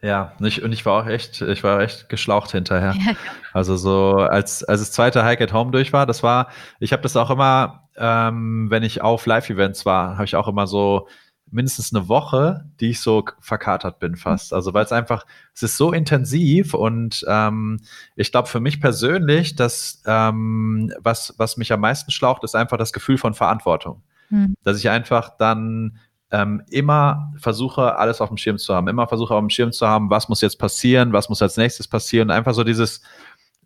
Ja, 0.00 0.32
ich, 0.40 0.62
und 0.62 0.72
ich 0.72 0.86
war 0.86 1.02
auch 1.02 1.06
echt, 1.08 1.40
ich 1.40 1.64
war 1.64 1.80
echt 1.80 2.08
geschlaucht 2.08 2.52
hinterher. 2.52 2.94
Ja. 2.94 3.14
Also 3.52 3.76
so, 3.76 4.14
als, 4.14 4.62
als 4.62 4.80
das 4.80 4.92
zweite 4.92 5.24
Hike 5.24 5.42
at 5.42 5.52
Home 5.52 5.72
durch 5.72 5.92
war, 5.92 6.06
das 6.06 6.22
war, 6.22 6.48
ich 6.78 6.92
habe 6.92 7.02
das 7.02 7.16
auch 7.16 7.30
immer, 7.30 7.88
ähm, 7.96 8.70
wenn 8.70 8.84
ich 8.84 9.02
auf 9.02 9.26
Live-Events 9.26 9.84
war, 9.86 10.14
habe 10.14 10.24
ich 10.24 10.36
auch 10.36 10.46
immer 10.46 10.68
so 10.68 11.08
mindestens 11.50 11.94
eine 11.94 12.08
Woche, 12.08 12.66
die 12.80 12.90
ich 12.90 13.00
so 13.00 13.24
verkatert 13.40 13.98
bin 13.98 14.16
fast. 14.16 14.52
Also 14.52 14.74
weil 14.74 14.84
es 14.84 14.92
einfach, 14.92 15.24
es 15.54 15.62
ist 15.62 15.76
so 15.76 15.92
intensiv 15.92 16.74
und 16.74 17.24
ähm, 17.26 17.80
ich 18.16 18.30
glaube 18.30 18.48
für 18.48 18.60
mich 18.60 18.80
persönlich, 18.80 19.56
dass 19.56 20.02
ähm, 20.06 20.92
was, 21.00 21.34
was 21.38 21.56
mich 21.56 21.72
am 21.72 21.80
meisten 21.80 22.10
schlaucht, 22.10 22.44
ist 22.44 22.54
einfach 22.54 22.76
das 22.76 22.92
Gefühl 22.92 23.18
von 23.18 23.34
Verantwortung. 23.34 24.02
Hm. 24.28 24.54
Dass 24.62 24.78
ich 24.78 24.90
einfach 24.90 25.36
dann 25.38 25.98
ähm, 26.30 26.62
immer 26.70 27.32
versuche, 27.38 27.96
alles 27.96 28.20
auf 28.20 28.28
dem 28.28 28.36
Schirm 28.36 28.58
zu 28.58 28.74
haben. 28.74 28.88
Immer 28.88 29.08
versuche 29.08 29.34
auf 29.34 29.40
dem 29.40 29.50
Schirm 29.50 29.72
zu 29.72 29.86
haben, 29.86 30.10
was 30.10 30.28
muss 30.28 30.40
jetzt 30.40 30.58
passieren, 30.58 31.12
was 31.12 31.28
muss 31.28 31.42
als 31.42 31.56
nächstes 31.56 31.88
passieren. 31.88 32.30
Einfach 32.30 32.54
so 32.54 32.64
dieses 32.64 33.02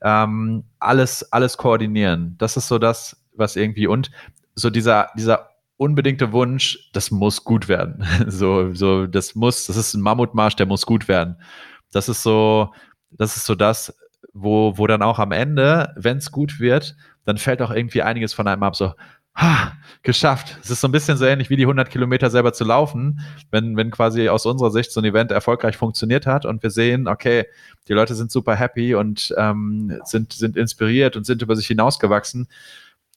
ähm, 0.03 0.65
alles, 0.79 1.33
alles 1.33 1.57
koordinieren. 1.57 2.37
Das 2.39 2.57
ist 2.57 2.69
so 2.69 2.79
das, 2.79 3.17
was 3.35 3.57
irgendwie 3.57 3.87
und 3.87 4.11
so 4.55 4.71
dieser, 4.71 5.11
dieser 5.17 5.51
unbedingte 5.77 6.33
Wunsch, 6.33 6.91
das 6.93 7.11
muss 7.11 7.45
gut 7.45 7.69
werden. 7.69 8.05
so, 8.27 8.73
so, 8.73 9.07
das 9.07 9.35
muss, 9.35 9.67
das 9.67 9.77
ist 9.77 9.95
ein 9.95 10.03
Mammutmarsch, 10.03 10.57
der 10.57 10.67
muss 10.67 10.87
gut 10.87 11.09
werden. 11.09 11.37
Das 11.93 12.09
ist 12.09 12.23
so, 12.23 12.73
das 13.11 13.37
ist 13.37 13.47
so 13.47 13.55
das, 13.55 13.97
wo, 14.33 14.79
wo 14.79 14.87
dann 14.87 15.03
auch 15.03 15.19
am 15.19 15.33
Ende, 15.33 15.93
wenn 15.97 16.19
es 16.19 16.31
gut 16.31 16.61
wird, 16.61 16.97
dann 17.25 17.39
fällt 17.39 17.63
auch 17.63 17.71
irgendwie 17.71 18.03
einiges 18.03 18.33
von 18.33 18.49
einem 18.49 18.63
ab. 18.63 18.77
So, 18.77 18.93
ha, 19.35 19.73
geschafft. 20.03 20.59
Es 20.63 20.71
ist 20.71 20.81
so 20.81 20.89
ein 20.89 20.93
bisschen 20.93 21.17
so 21.17 21.25
ähnlich 21.25 21.51
wie 21.51 21.57
die 21.57 21.63
100 21.63 21.91
Kilometer 21.91 22.31
selber 22.31 22.53
zu 22.53 22.65
laufen, 22.65 23.21
wenn, 23.51 23.77
wenn 23.77 23.91
quasi 23.91 24.29
aus 24.29 24.47
unserer 24.47 24.71
Sicht 24.71 24.93
so 24.93 25.01
ein 25.01 25.05
Event 25.05 25.31
erfolgreich 25.31 25.77
funktioniert 25.77 26.27
hat 26.27 26.45
und 26.45 26.63
wir 26.63 26.71
sehen, 26.71 27.09
okay, 27.09 27.47
die 27.89 27.93
Leute 27.93 28.15
sind 28.15 28.31
super 28.31 28.55
happy 28.55 28.95
und 28.95 29.35
ähm, 29.39 30.01
sind, 30.05 30.33
sind 30.33 30.57
inspiriert 30.57 31.17
und 31.17 31.25
sind 31.25 31.43
über 31.43 31.57
sich 31.57 31.67
hinausgewachsen, 31.67 32.49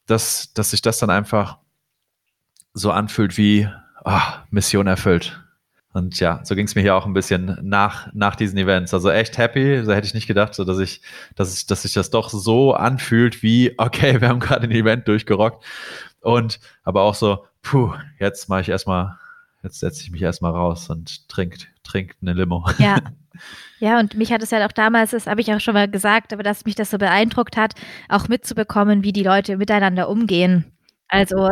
dass, 0.06 0.54
dass 0.54 0.72
sich 0.72 0.82
das 0.82 1.00
dann 1.00 1.10
einfach 1.10 1.58
so 2.74 2.92
anfühlt 2.92 3.38
wie 3.38 3.68
oh, 4.04 4.20
Mission 4.52 4.88
erfüllt. 4.88 5.45
Und 5.96 6.20
ja, 6.20 6.42
so 6.44 6.56
ging 6.56 6.66
es 6.66 6.76
mir 6.76 6.82
hier 6.82 6.94
auch 6.94 7.06
ein 7.06 7.14
bisschen 7.14 7.58
nach, 7.62 8.10
nach 8.14 8.36
diesen 8.36 8.58
Events. 8.58 8.94
Also 8.94 9.10
echt 9.10 9.38
happy. 9.38 9.82
So 9.82 9.94
hätte 9.94 10.06
ich 10.06 10.14
nicht 10.14 10.28
gedacht, 10.28 10.54
so 10.54 10.66
dass 10.66 10.78
ich, 10.78 11.02
dass 11.38 11.56
ich, 11.56 11.68
dass 11.68 11.84
sich 11.84 11.94
das 11.94 12.10
doch 12.10 12.30
so 12.30 12.74
anfühlt 12.74 13.42
wie, 13.42 13.74
okay, 13.78 14.20
wir 14.20 14.28
haben 14.28 14.42
gerade 14.42 14.68
ein 14.68 14.72
Event 14.72 15.08
durchgerockt. 15.08 15.64
Und 16.20 16.60
aber 16.84 17.04
auch 17.04 17.16
so, 17.16 17.46
puh, 17.62 17.94
jetzt 18.20 18.50
mache 18.50 18.60
ich 18.60 18.70
erstmal, 18.70 19.18
jetzt 19.64 19.80
setze 19.80 20.02
ich 20.02 20.12
mich 20.12 20.22
erstmal 20.22 20.52
raus 20.52 20.90
und 20.90 21.30
trink, 21.30 21.60
trink 21.86 22.18
eine 22.22 22.34
Limo. 22.34 22.68
Ja. 22.78 22.98
Ja, 23.80 24.00
und 24.00 24.16
mich 24.16 24.32
hat 24.32 24.42
es 24.42 24.52
ja 24.52 24.66
auch 24.66 24.72
damals, 24.72 25.12
das 25.12 25.28
habe 25.28 25.42
ich 25.42 25.52
auch 25.52 25.60
schon 25.60 25.74
mal 25.74 25.92
gesagt, 25.92 26.32
aber 26.32 26.42
dass 26.42 26.64
mich 26.64 26.76
das 26.76 26.90
so 26.90 26.98
beeindruckt 26.98 27.58
hat, 27.58 27.74
auch 28.08 28.30
mitzubekommen, 28.30 29.04
wie 29.04 29.12
die 29.12 29.24
Leute 29.24 29.58
miteinander 29.58 30.08
umgehen. 30.08 30.72
Also 31.10 31.50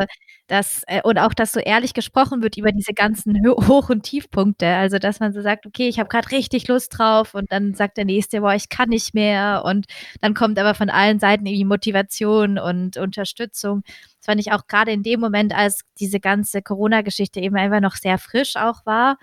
dass, 0.53 0.83
äh, 0.85 1.01
und 1.01 1.17
auch, 1.17 1.33
dass 1.33 1.51
so 1.51 1.59
ehrlich 1.59 1.95
gesprochen 1.95 2.43
wird 2.43 2.57
über 2.57 2.71
diese 2.71 2.93
ganzen 2.93 3.35
Hoch- 3.47 3.89
und 3.89 4.03
Tiefpunkte. 4.03 4.67
Also, 4.67 4.99
dass 4.99 5.19
man 5.19 5.33
so 5.33 5.41
sagt, 5.41 5.65
okay, 5.65 5.87
ich 5.87 5.97
habe 5.97 6.09
gerade 6.09 6.29
richtig 6.29 6.67
Lust 6.67 6.95
drauf 6.95 7.33
und 7.33 7.51
dann 7.51 7.73
sagt 7.73 7.97
der 7.97 8.05
Nächste, 8.05 8.41
boah, 8.41 8.53
ich 8.53 8.69
kann 8.69 8.89
nicht 8.89 9.15
mehr. 9.15 9.63
Und 9.65 9.87
dann 10.21 10.35
kommt 10.35 10.59
aber 10.59 10.75
von 10.75 10.91
allen 10.91 11.17
Seiten 11.17 11.47
irgendwie 11.47 11.65
Motivation 11.65 12.59
und 12.59 12.97
Unterstützung. 12.97 13.81
Das 14.19 14.27
fand 14.27 14.39
ich 14.39 14.51
auch 14.51 14.67
gerade 14.67 14.91
in 14.91 15.01
dem 15.01 15.19
Moment, 15.19 15.55
als 15.55 15.81
diese 15.99 16.19
ganze 16.19 16.61
Corona-Geschichte 16.61 17.39
eben 17.39 17.55
einfach 17.55 17.81
noch 17.81 17.95
sehr 17.95 18.19
frisch 18.19 18.55
auch 18.55 18.85
war, 18.85 19.17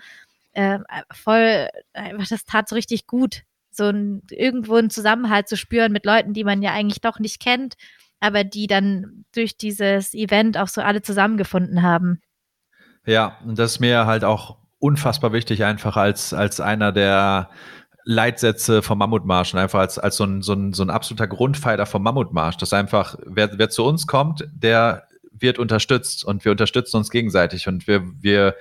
äh, 0.51 0.79
voll, 1.13 1.69
einfach 1.93 2.27
das 2.27 2.43
tat 2.43 2.67
so 2.67 2.75
richtig 2.75 3.07
gut, 3.07 3.43
so 3.71 3.85
ein, 3.85 4.21
irgendwo 4.31 4.75
einen 4.75 4.89
Zusammenhalt 4.89 5.47
zu 5.47 5.55
spüren 5.55 5.93
mit 5.93 6.05
Leuten, 6.05 6.33
die 6.33 6.43
man 6.43 6.61
ja 6.61 6.73
eigentlich 6.73 6.99
doch 6.99 7.19
nicht 7.19 7.39
kennt 7.39 7.77
aber 8.21 8.45
die 8.45 8.67
dann 8.67 9.25
durch 9.33 9.57
dieses 9.57 10.13
Event 10.13 10.57
auch 10.57 10.69
so 10.69 10.81
alle 10.81 11.01
zusammengefunden 11.01 11.81
haben. 11.81 12.21
Ja, 13.05 13.37
und 13.45 13.59
das 13.59 13.73
ist 13.73 13.79
mir 13.79 14.05
halt 14.05 14.23
auch 14.23 14.57
unfassbar 14.79 15.33
wichtig, 15.33 15.63
einfach 15.65 15.97
als, 15.97 16.33
als 16.33 16.61
einer 16.61 16.91
der 16.91 17.49
Leitsätze 18.03 18.81
vom 18.81 18.99
Mammutmarsch 18.99 19.53
und 19.53 19.59
einfach 19.59 19.79
als, 19.79 19.99
als 19.99 20.17
so, 20.17 20.23
ein, 20.23 20.41
so, 20.41 20.53
ein, 20.53 20.73
so 20.73 20.83
ein 20.83 20.89
absoluter 20.89 21.27
Grundpfeiler 21.27 21.85
vom 21.85 22.03
Mammutmarsch, 22.03 22.57
dass 22.57 22.73
einfach, 22.73 23.15
wer, 23.25 23.57
wer 23.57 23.69
zu 23.69 23.85
uns 23.85 24.07
kommt, 24.07 24.47
der 24.53 25.07
wird 25.31 25.59
unterstützt 25.59 26.23
und 26.23 26.45
wir 26.45 26.51
unterstützen 26.51 26.97
uns 26.97 27.09
gegenseitig 27.09 27.67
und 27.67 27.87
wir, 27.87 28.03
wir, 28.19 28.55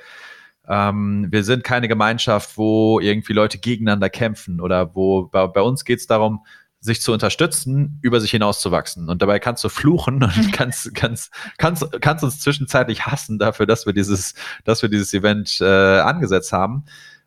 ähm, 0.68 1.28
wir 1.30 1.44
sind 1.44 1.64
keine 1.64 1.88
Gemeinschaft, 1.88 2.56
wo 2.56 3.00
irgendwie 3.00 3.32
Leute 3.32 3.58
gegeneinander 3.58 4.08
kämpfen 4.08 4.60
oder 4.60 4.94
wo 4.94 5.24
bei, 5.24 5.46
bei 5.46 5.62
uns 5.62 5.84
geht 5.84 6.00
es 6.00 6.06
darum, 6.06 6.44
sich 6.80 7.02
zu 7.02 7.12
unterstützen, 7.12 7.98
über 8.00 8.20
sich 8.20 8.30
hinauszuwachsen. 8.30 9.08
Und 9.08 9.20
dabei 9.20 9.38
kannst 9.38 9.62
du 9.62 9.68
fluchen 9.68 10.22
und 10.22 10.52
kannst, 10.52 10.94
kannst, 10.94 11.30
kannst, 11.58 11.86
kannst 12.00 12.24
uns 12.24 12.40
zwischenzeitlich 12.40 13.06
hassen 13.06 13.38
dafür, 13.38 13.66
dass 13.66 13.86
wir 13.86 13.92
dieses, 13.92 14.34
dass 14.64 14.82
wir 14.82 14.88
dieses 14.88 15.12
Event 15.12 15.60
äh, 15.60 16.00
angesetzt 16.00 16.52
haben. 16.52 16.84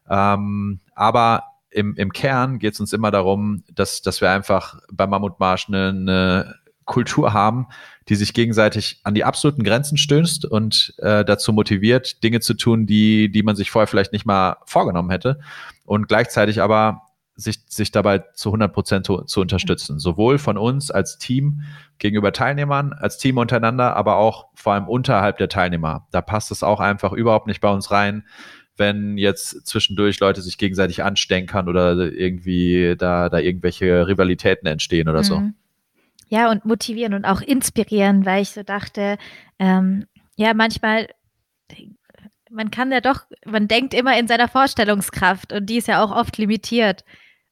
Ähm, 0.10 0.80
aber 0.95 1.43
im, 1.70 1.95
im 1.95 2.12
Kern 2.12 2.60
geht 2.60 2.74
es 2.74 2.80
uns 2.80 2.93
immer 2.93 3.12
darum, 3.12 3.64
dass, 3.74 4.01
dass 4.01 4.22
wir 4.22 4.32
einfach 4.32 4.80
beim 4.91 5.12
Mammutmarsch 5.12 5.68
eine, 5.68 5.89
eine 5.89 6.56
Kultur 6.86 7.34
haben, 7.34 7.68
die 8.10 8.16
sich 8.16 8.34
gegenseitig 8.34 8.99
an 9.04 9.14
die 9.14 9.24
absoluten 9.24 9.64
Grenzen 9.64 9.97
stößt 9.97 10.45
und 10.45 10.93
äh, 10.97 11.24
dazu 11.24 11.54
motiviert, 11.54 12.24
Dinge 12.24 12.41
zu 12.41 12.56
tun, 12.56 12.86
die, 12.86 13.32
die 13.32 13.43
man 13.43 13.56
sich 13.56 13.72
vorher 13.72 13.88
vielleicht 13.88 14.14
nicht 14.14 14.26
mal 14.26 14.58
vorgenommen 14.66 15.10
hätte. 15.10 15.39
Und 15.86 16.08
gleichzeitig 16.08 16.62
aber 16.62 17.03
sich, 17.36 17.61
sich 17.67 17.91
dabei 17.91 18.19
zu 18.19 18.49
100 18.49 18.73
Prozent 18.73 19.05
zu, 19.05 19.21
zu 19.21 19.41
unterstützen. 19.41 19.99
Sowohl 19.99 20.38
von 20.38 20.57
uns 20.57 20.91
als 20.91 21.17
Team 21.17 21.61
gegenüber 21.97 22.31
Teilnehmern, 22.31 22.93
als 22.93 23.17
Team 23.17 23.38
untereinander, 23.38 23.95
aber 23.95 24.17
auch 24.17 24.47
vor 24.53 24.73
allem 24.73 24.88
unterhalb 24.88 25.38
der 25.38 25.49
Teilnehmer. 25.49 26.07
Da 26.11 26.21
passt 26.21 26.51
es 26.51 26.63
auch 26.63 26.79
einfach 26.79 27.11
überhaupt 27.11 27.47
nicht 27.47 27.61
bei 27.61 27.71
uns 27.71 27.91
rein, 27.91 28.23
wenn 28.75 29.17
jetzt 29.17 29.67
zwischendurch 29.67 30.19
Leute 30.19 30.41
sich 30.41 30.57
gegenseitig 30.57 31.03
anstenkern 31.03 31.69
oder 31.69 31.93
irgendwie 31.95 32.95
da, 32.97 33.29
da 33.29 33.39
irgendwelche 33.39 34.07
Rivalitäten 34.07 34.67
entstehen 34.67 35.09
oder 35.09 35.19
mhm. 35.19 35.23
so. 35.23 35.41
ja, 36.29 36.49
und 36.49 36.65
motivieren 36.65 37.13
und 37.13 37.25
auch 37.25 37.41
inspirieren, 37.41 38.25
weil 38.25 38.41
ich 38.41 38.49
so 38.49 38.63
dachte, 38.63 39.17
ähm, 39.59 40.05
ja, 40.36 40.53
manchmal, 40.53 41.07
man 42.54 42.72
kann 42.72 42.91
ja 42.91 43.01
doch, 43.01 43.26
man 43.45 43.68
denkt 43.68 43.93
immer 43.93 44.18
in 44.18 44.28
seiner 44.28 44.47
Vorstellungskraft 44.47 45.51
und 45.51 45.66
die 45.66 45.78
ist 45.78 45.88
ja 45.88 46.04
auch 46.04 46.12
oft 46.12 46.38
limitiert. 46.38 47.04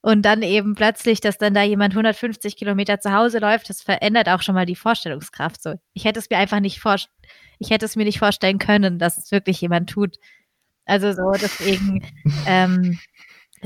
Und 0.04 0.24
dann 0.24 0.41
eben 0.41 0.74
plötzlich, 0.74 1.22
dass 1.22 1.38
dann 1.38 1.54
da 1.54 1.62
jemand 1.62 1.93
150 1.93 2.58
Kilometer 2.58 2.99
zu 2.99 3.14
Hause 3.14 3.38
läuft, 3.38 3.70
das 3.70 3.84
verändert 3.84 4.30
auch 4.30 4.41
schon 4.41 4.56
mal 4.56 4.66
die 4.66 4.76
Vorstellungskraft. 4.76 5.62
So, 5.62 5.76
ich 5.93 6.06
hätte 6.06 6.20
es 6.20 6.30
mir 6.30 6.38
einfach 6.38 6.60
nicht 6.60 6.80
vor, 6.80 6.95
ich 7.60 7.70
hätte 7.70 7.86
es 7.86 7.95
mir 7.95 8.06
nicht 8.06 8.18
vorstellen 8.18 8.58
können, 8.58 8.97
dass 8.97 9.18
es 9.18 9.32
wirklich 9.32 9.62
jemand 9.62 9.89
tut. 9.91 10.18
Also 10.86 11.12
so, 11.14 11.32
deswegen 11.39 12.04
ähm, 12.47 12.99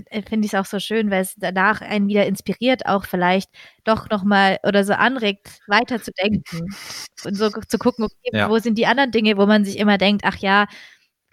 äh, 0.10 0.22
finde 0.24 0.46
ich 0.46 0.54
es 0.54 0.60
auch 0.60 0.66
so 0.66 0.80
schön, 0.80 1.10
weil 1.10 1.22
es 1.22 1.36
danach 1.38 1.82
einen 1.82 2.08
wieder 2.08 2.26
inspiriert, 2.26 2.86
auch 2.86 3.06
vielleicht 3.06 3.50
doch 3.86 4.10
nochmal 4.10 4.60
oder 4.64 4.84
so 4.84 4.94
anregt, 4.94 5.60
weiterzudenken 5.68 6.76
und 7.24 7.36
so 7.36 7.50
zu 7.50 7.78
gucken, 7.78 8.06
okay, 8.06 8.32
ja. 8.34 8.50
wo 8.50 8.60
sind 8.60 8.78
die 8.78 8.88
anderen 8.88 9.12
Dinge, 9.12 9.38
wo 9.38 9.46
man 9.46 9.64
sich 9.64 9.78
immer 9.78 9.98
denkt, 9.98 10.24
ach 10.26 10.38
ja, 10.38 10.68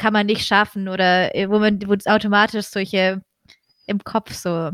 kann 0.02 0.12
man 0.12 0.26
nicht 0.26 0.44
schaffen 0.44 0.88
oder 0.88 1.32
äh, 1.34 1.48
wo 1.48 1.60
man, 1.60 1.80
wo 1.86 1.94
es 1.94 2.06
automatisch 2.06 2.66
solche 2.66 3.22
im 3.86 4.02
Kopf 4.02 4.34
so 4.34 4.72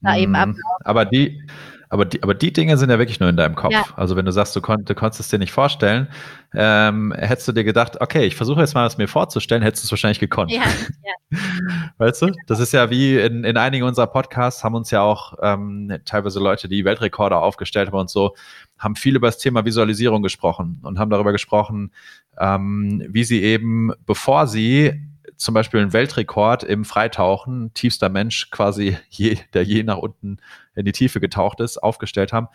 da 0.00 0.16
eben 0.16 0.36
ab. 0.36 0.50
Mhm. 0.50 0.62
Aber 0.84 1.04
die, 1.04 1.42
aber 1.90 2.04
die, 2.04 2.22
aber 2.22 2.34
die 2.34 2.52
Dinge 2.52 2.76
sind 2.76 2.90
ja 2.90 2.98
wirklich 2.98 3.20
nur 3.20 3.28
in 3.28 3.36
deinem 3.36 3.54
Kopf. 3.54 3.72
Ja. 3.72 3.84
Also 3.96 4.16
wenn 4.16 4.26
du 4.26 4.32
sagst, 4.32 4.54
du, 4.54 4.60
kon 4.60 4.84
du 4.84 4.94
konntest 4.94 5.20
es 5.20 5.28
dir 5.28 5.38
nicht 5.38 5.52
vorstellen, 5.52 6.08
ähm, 6.54 7.14
hättest 7.16 7.48
du 7.48 7.52
dir 7.52 7.64
gedacht, 7.64 8.00
okay, 8.00 8.24
ich 8.24 8.36
versuche 8.36 8.60
jetzt 8.60 8.74
mal 8.74 8.86
es 8.86 8.98
mir 8.98 9.08
vorzustellen, 9.08 9.62
hättest 9.62 9.84
du 9.84 9.86
es 9.86 9.90
wahrscheinlich 9.90 10.20
gekonnt. 10.20 10.50
Ja, 10.50 10.62
ja. 11.04 11.38
Weißt 11.98 12.22
du? 12.22 12.32
Das 12.46 12.60
ist 12.60 12.72
ja 12.72 12.90
wie 12.90 13.18
in, 13.18 13.44
in 13.44 13.56
einigen 13.56 13.84
unserer 13.84 14.06
Podcasts 14.06 14.64
haben 14.64 14.74
uns 14.74 14.90
ja 14.90 15.02
auch 15.02 15.34
ähm, 15.42 15.98
teilweise 16.04 16.40
Leute, 16.40 16.68
die 16.68 16.84
Weltrekorde 16.84 17.36
aufgestellt 17.36 17.88
haben 17.88 17.98
und 17.98 18.10
so, 18.10 18.34
haben 18.78 18.96
viel 18.96 19.16
über 19.16 19.28
das 19.28 19.38
Thema 19.38 19.64
Visualisierung 19.64 20.22
gesprochen 20.22 20.80
und 20.82 20.98
haben 20.98 21.10
darüber 21.10 21.32
gesprochen, 21.32 21.92
ähm, 22.38 23.04
wie 23.08 23.24
sie 23.24 23.42
eben, 23.42 23.92
bevor 24.06 24.46
sie 24.46 25.00
zum 25.38 25.54
Beispiel 25.54 25.80
einen 25.80 25.92
Weltrekord 25.92 26.64
im 26.64 26.84
Freitauchen, 26.84 27.72
tiefster 27.72 28.08
Mensch 28.08 28.50
quasi, 28.50 28.98
je, 29.08 29.38
der 29.54 29.62
je 29.62 29.82
nach 29.82 29.98
unten 29.98 30.38
in 30.74 30.84
die 30.84 30.92
Tiefe 30.92 31.20
getaucht 31.20 31.60
ist, 31.60 31.78
aufgestellt 31.78 32.32
haben, 32.32 32.48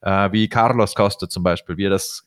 äh, 0.00 0.32
wie 0.32 0.48
Carlos 0.48 0.94
Costa 0.94 1.28
zum 1.28 1.42
Beispiel, 1.42 1.76
wie 1.76 1.86
er 1.86 1.90
das 1.90 2.26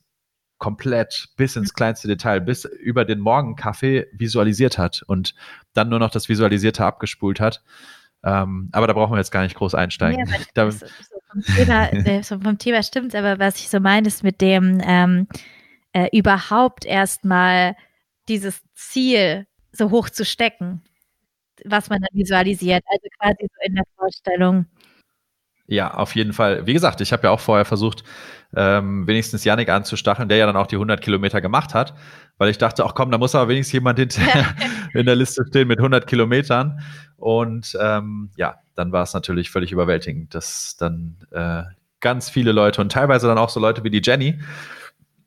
komplett 0.59 1.29
bis 1.35 1.57
ins 1.57 1.73
kleinste 1.73 2.07
Detail, 2.07 2.39
bis 2.39 2.63
über 2.63 3.03
den 3.03 3.19
Morgenkaffee 3.19 4.07
visualisiert 4.13 4.77
hat 4.77 5.03
und 5.07 5.35
dann 5.73 5.89
nur 5.89 5.99
noch 5.99 6.11
das 6.11 6.29
Visualisierte 6.29 6.85
abgespult 6.85 7.41
hat. 7.41 7.63
Ähm, 8.23 8.69
aber 8.71 8.87
da 8.87 8.93
brauchen 8.93 9.11
wir 9.11 9.17
jetzt 9.17 9.31
gar 9.31 9.43
nicht 9.43 9.55
groß 9.55 9.75
einsteigen. 9.75 10.25
Ja, 10.25 10.37
da, 10.53 10.71
so, 10.71 10.85
vom, 11.29 11.41
Thema, 11.41 11.91
äh, 11.91 12.23
so 12.23 12.39
vom 12.39 12.57
Thema 12.57 12.81
stimmt, 12.81 13.13
aber 13.13 13.39
was 13.39 13.57
ich 13.57 13.69
so 13.69 13.81
meine, 13.81 14.07
ist 14.07 14.23
mit 14.23 14.39
dem 14.39 14.79
ähm, 14.85 15.27
äh, 15.91 16.07
überhaupt 16.17 16.85
erstmal 16.85 17.75
dieses 18.29 18.61
Ziel 18.73 19.45
so 19.73 19.91
hoch 19.91 20.09
zu 20.09 20.23
stecken, 20.23 20.81
was 21.65 21.89
man 21.89 21.99
dann 21.99 22.09
visualisiert, 22.13 22.83
also 22.87 23.07
quasi 23.19 23.41
so 23.41 23.65
in 23.65 23.75
der 23.75 23.83
Vorstellung. 23.97 24.65
Ja, 25.65 25.93
auf 25.93 26.15
jeden 26.15 26.33
Fall. 26.33 26.65
Wie 26.67 26.73
gesagt, 26.73 26.99
ich 27.01 27.13
habe 27.13 27.23
ja 27.23 27.31
auch 27.31 27.39
vorher 27.39 27.65
versucht, 27.65 28.03
ähm, 28.55 29.07
wenigstens 29.07 29.45
Yannick 29.45 29.69
anzustacheln, 29.69 30.27
der 30.27 30.37
ja 30.37 30.45
dann 30.45 30.57
auch 30.57 30.67
die 30.67 30.75
100 30.75 31.01
Kilometer 31.01 31.41
gemacht 31.41 31.73
hat, 31.73 31.95
weil 32.37 32.49
ich 32.49 32.57
dachte, 32.57 32.85
ach 32.85 32.93
komm, 32.95 33.11
da 33.11 33.17
muss 33.17 33.33
aber 33.33 33.49
wenigstens 33.49 33.73
jemand 33.73 33.97
hinterher 33.97 34.55
in 34.93 35.05
der 35.05 35.15
Liste 35.15 35.45
stehen 35.47 35.67
mit 35.69 35.79
100 35.79 36.05
Kilometern. 36.05 36.81
Und 37.17 37.77
ähm, 37.81 38.29
ja, 38.35 38.55
dann 38.75 38.91
war 38.91 39.03
es 39.03 39.13
natürlich 39.13 39.49
völlig 39.49 39.71
überwältigend, 39.71 40.35
dass 40.35 40.75
dann 40.77 41.17
äh, 41.31 41.63
ganz 42.01 42.29
viele 42.29 42.51
Leute 42.51 42.81
und 42.81 42.91
teilweise 42.91 43.27
dann 43.27 43.37
auch 43.37 43.49
so 43.49 43.59
Leute 43.59 43.83
wie 43.85 43.89
die 43.89 44.01
Jenny 44.03 44.39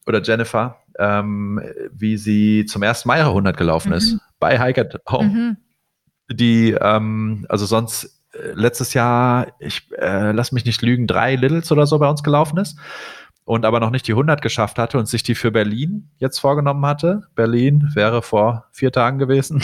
oder 0.06 0.22
Jennifer, 0.22 0.82
ähm, 0.98 1.62
wie 1.90 2.18
sie 2.18 2.66
zum 2.66 2.82
ersten 2.82 3.08
Mal 3.08 3.18
ihre 3.18 3.28
100 3.28 3.56
gelaufen 3.56 3.88
mhm. 3.88 3.94
ist 3.94 4.18
bei 4.38 4.58
Hike 4.58 4.80
at 4.80 5.00
Home. 5.10 5.28
Mhm. 5.28 5.56
Die, 6.30 6.72
ähm, 6.72 7.46
also 7.48 7.66
sonst 7.66 8.22
äh, 8.32 8.52
letztes 8.52 8.94
Jahr, 8.94 9.48
ich 9.60 9.90
äh, 9.96 10.32
lass 10.32 10.52
mich 10.52 10.64
nicht 10.64 10.82
lügen, 10.82 11.06
drei 11.06 11.36
Littles 11.36 11.70
oder 11.70 11.86
so 11.86 11.98
bei 11.98 12.08
uns 12.08 12.22
gelaufen 12.22 12.58
ist 12.58 12.78
und 13.46 13.64
aber 13.64 13.78
noch 13.78 13.90
nicht 13.90 14.06
die 14.08 14.12
100 14.12 14.42
geschafft 14.42 14.78
hatte 14.78 14.98
und 14.98 15.06
sich 15.06 15.22
die 15.22 15.36
für 15.36 15.52
Berlin 15.52 16.10
jetzt 16.18 16.40
vorgenommen 16.40 16.84
hatte. 16.84 17.22
Berlin 17.36 17.90
wäre 17.94 18.20
vor 18.20 18.66
vier 18.72 18.90
Tagen 18.90 19.18
gewesen. 19.18 19.62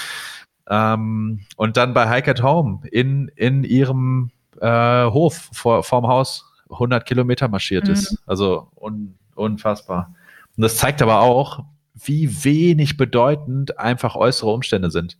ähm, 0.68 1.40
und 1.56 1.76
dann 1.78 1.94
bei 1.94 2.08
Hike 2.08 2.32
at 2.32 2.42
Home 2.42 2.80
in, 2.90 3.28
in 3.34 3.64
ihrem 3.64 4.32
äh, 4.60 5.04
Hof 5.06 5.48
vor, 5.52 5.82
vorm 5.82 6.06
Haus 6.06 6.44
100 6.70 7.06
Kilometer 7.06 7.48
marschiert 7.48 7.86
mhm. 7.86 7.94
ist. 7.94 8.18
Also 8.26 8.68
un, 8.74 9.16
unfassbar. 9.34 10.14
Und 10.56 10.62
das 10.62 10.76
zeigt 10.76 11.00
aber 11.00 11.20
auch, 11.20 11.64
wie 12.04 12.44
wenig 12.44 12.96
bedeutend 12.96 13.78
einfach 13.78 14.16
äußere 14.16 14.50
Umstände 14.50 14.90
sind. 14.90 15.16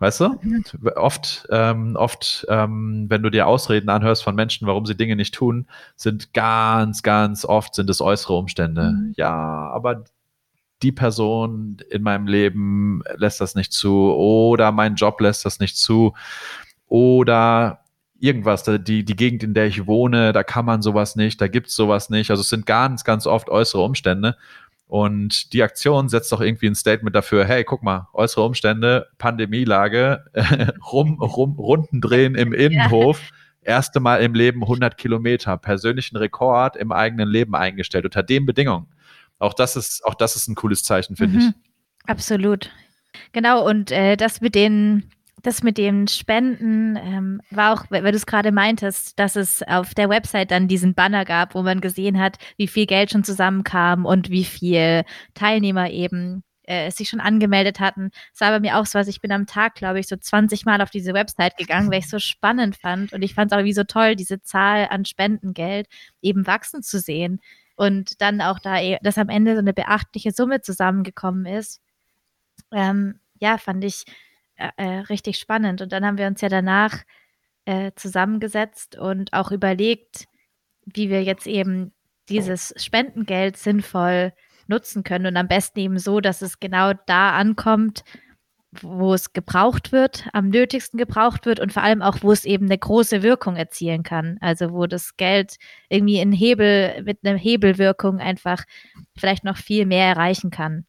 Weißt 0.00 0.20
du? 0.20 0.38
Mhm. 0.42 0.64
Oft, 0.96 1.46
ähm, 1.50 1.96
oft, 1.96 2.46
ähm, 2.48 3.06
wenn 3.08 3.22
du 3.22 3.30
dir 3.30 3.46
Ausreden 3.46 3.88
anhörst 3.88 4.24
von 4.24 4.34
Menschen, 4.34 4.66
warum 4.66 4.86
sie 4.86 4.96
Dinge 4.96 5.14
nicht 5.16 5.34
tun, 5.34 5.66
sind 5.96 6.34
ganz, 6.34 7.02
ganz 7.02 7.44
oft 7.44 7.74
sind 7.74 7.88
es 7.90 8.00
äußere 8.00 8.34
Umstände. 8.34 8.92
Mhm. 8.92 9.14
Ja, 9.16 9.32
aber 9.32 10.04
die 10.82 10.92
Person 10.92 11.78
in 11.90 12.02
meinem 12.02 12.26
Leben 12.26 13.02
lässt 13.16 13.40
das 13.40 13.54
nicht 13.54 13.72
zu 13.72 14.12
oder 14.12 14.72
mein 14.72 14.96
Job 14.96 15.20
lässt 15.20 15.44
das 15.44 15.60
nicht 15.60 15.76
zu 15.76 16.14
oder 16.86 17.84
irgendwas, 18.18 18.64
die, 18.64 19.04
die 19.04 19.16
Gegend, 19.16 19.42
in 19.42 19.54
der 19.54 19.66
ich 19.66 19.86
wohne, 19.86 20.32
da 20.32 20.42
kann 20.42 20.64
man 20.64 20.82
sowas 20.82 21.14
nicht, 21.14 21.40
da 21.40 21.48
gibt 21.48 21.68
es 21.68 21.76
sowas 21.76 22.10
nicht. 22.10 22.30
Also 22.30 22.40
es 22.40 22.48
sind 22.48 22.66
ganz, 22.66 23.04
ganz 23.04 23.26
oft 23.26 23.50
äußere 23.50 23.82
Umstände. 23.82 24.36
Und 24.94 25.52
die 25.52 25.64
Aktion 25.64 26.08
setzt 26.08 26.30
doch 26.30 26.40
irgendwie 26.40 26.68
ein 26.68 26.76
Statement 26.76 27.16
dafür, 27.16 27.44
hey, 27.44 27.64
guck 27.64 27.82
mal, 27.82 28.06
äußere 28.12 28.44
Umstände, 28.44 29.08
Pandemielage, 29.18 30.24
rum, 30.92 31.20
rum, 31.20 31.58
Runden 31.58 32.00
drehen 32.00 32.36
im 32.36 32.52
Innenhof, 32.52 33.20
ja. 33.20 33.72
erste 33.72 33.98
Mal 33.98 34.22
im 34.22 34.34
Leben 34.34 34.62
100 34.62 34.96
Kilometer, 34.96 35.56
persönlichen 35.56 36.16
Rekord 36.16 36.76
im 36.76 36.92
eigenen 36.92 37.28
Leben 37.28 37.56
eingestellt, 37.56 38.04
unter 38.04 38.22
den 38.22 38.46
Bedingungen. 38.46 38.86
Auch 39.40 39.54
das 39.54 39.74
ist, 39.74 40.04
auch 40.04 40.14
das 40.14 40.36
ist 40.36 40.46
ein 40.46 40.54
cooles 40.54 40.84
Zeichen, 40.84 41.16
finde 41.16 41.38
mhm. 41.38 41.40
ich. 41.40 42.08
Absolut. 42.08 42.70
Genau, 43.32 43.68
und 43.68 43.90
äh, 43.90 44.16
das 44.16 44.40
mit 44.42 44.54
den 44.54 45.10
das 45.44 45.62
mit 45.62 45.76
den 45.76 46.08
Spenden 46.08 46.96
ähm, 46.96 47.40
war 47.50 47.74
auch, 47.74 47.84
weil 47.90 48.02
du 48.02 48.16
es 48.16 48.26
gerade 48.26 48.50
meintest, 48.50 49.18
dass 49.18 49.36
es 49.36 49.62
auf 49.62 49.94
der 49.94 50.08
Website 50.08 50.50
dann 50.50 50.68
diesen 50.68 50.94
Banner 50.94 51.24
gab, 51.24 51.54
wo 51.54 51.62
man 51.62 51.82
gesehen 51.82 52.18
hat, 52.18 52.38
wie 52.56 52.66
viel 52.66 52.86
Geld 52.86 53.10
schon 53.10 53.24
zusammenkam 53.24 54.06
und 54.06 54.30
wie 54.30 54.44
viel 54.44 55.04
Teilnehmer 55.34 55.90
eben 55.90 56.42
äh, 56.62 56.90
sich 56.90 57.10
schon 57.10 57.20
angemeldet 57.20 57.78
hatten. 57.78 58.10
Das 58.32 58.40
war 58.40 58.50
bei 58.52 58.60
mir 58.60 58.78
auch 58.78 58.86
so, 58.86 58.96
also 58.96 59.10
ich 59.10 59.20
bin 59.20 59.32
am 59.32 59.46
Tag, 59.46 59.74
glaube 59.74 60.00
ich, 60.00 60.08
so 60.08 60.16
20 60.16 60.64
Mal 60.64 60.80
auf 60.80 60.88
diese 60.88 61.12
Website 61.12 61.58
gegangen, 61.58 61.90
weil 61.90 61.98
ich 61.98 62.06
es 62.06 62.10
so 62.10 62.18
spannend 62.18 62.76
fand 62.76 63.12
und 63.12 63.20
ich 63.20 63.34
fand 63.34 63.52
es 63.52 63.58
auch 63.58 63.64
wie 63.64 63.74
so 63.74 63.84
toll, 63.84 64.16
diese 64.16 64.40
Zahl 64.40 64.88
an 64.90 65.04
Spendengeld 65.04 65.88
eben 66.22 66.46
wachsen 66.46 66.82
zu 66.82 66.98
sehen 66.98 67.40
und 67.76 68.22
dann 68.22 68.40
auch 68.40 68.58
da, 68.60 68.80
eh, 68.80 68.98
dass 69.02 69.18
am 69.18 69.28
Ende 69.28 69.52
so 69.54 69.58
eine 69.58 69.74
beachtliche 69.74 70.32
Summe 70.32 70.62
zusammengekommen 70.62 71.44
ist. 71.44 71.82
Ähm, 72.72 73.20
ja, 73.40 73.58
fand 73.58 73.84
ich 73.84 74.04
äh, 74.56 74.70
äh, 74.76 74.98
richtig 75.00 75.38
spannend. 75.38 75.82
Und 75.82 75.92
dann 75.92 76.04
haben 76.04 76.18
wir 76.18 76.26
uns 76.26 76.40
ja 76.40 76.48
danach 76.48 77.02
äh, 77.64 77.92
zusammengesetzt 77.96 78.96
und 78.96 79.32
auch 79.32 79.50
überlegt, 79.50 80.26
wie 80.84 81.10
wir 81.10 81.22
jetzt 81.22 81.46
eben 81.46 81.92
dieses 82.28 82.74
Spendengeld 82.76 83.56
sinnvoll 83.56 84.32
nutzen 84.66 85.02
können 85.02 85.26
und 85.26 85.36
am 85.36 85.48
besten 85.48 85.78
eben 85.78 85.98
so, 85.98 86.20
dass 86.20 86.42
es 86.42 86.60
genau 86.60 86.92
da 87.06 87.32
ankommt, 87.32 88.04
wo 88.82 89.14
es 89.14 89.32
gebraucht 89.32 89.92
wird, 89.92 90.26
am 90.32 90.48
nötigsten 90.48 90.98
gebraucht 90.98 91.46
wird 91.46 91.60
und 91.60 91.72
vor 91.72 91.82
allem 91.82 92.02
auch, 92.02 92.18
wo 92.22 92.32
es 92.32 92.44
eben 92.44 92.66
eine 92.66 92.78
große 92.78 93.22
Wirkung 93.22 93.56
erzielen 93.56 94.02
kann. 94.02 94.36
Also 94.40 94.72
wo 94.72 94.86
das 94.86 95.16
Geld 95.16 95.56
irgendwie 95.88 96.18
in 96.18 96.32
Hebel, 96.32 97.02
mit 97.04 97.18
einer 97.24 97.38
Hebelwirkung 97.38 98.18
einfach 98.18 98.64
vielleicht 99.16 99.44
noch 99.44 99.56
viel 99.56 99.86
mehr 99.86 100.06
erreichen 100.06 100.50
kann. 100.50 100.86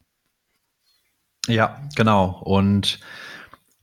Ja, 1.46 1.80
genau. 1.94 2.40
Und 2.44 2.98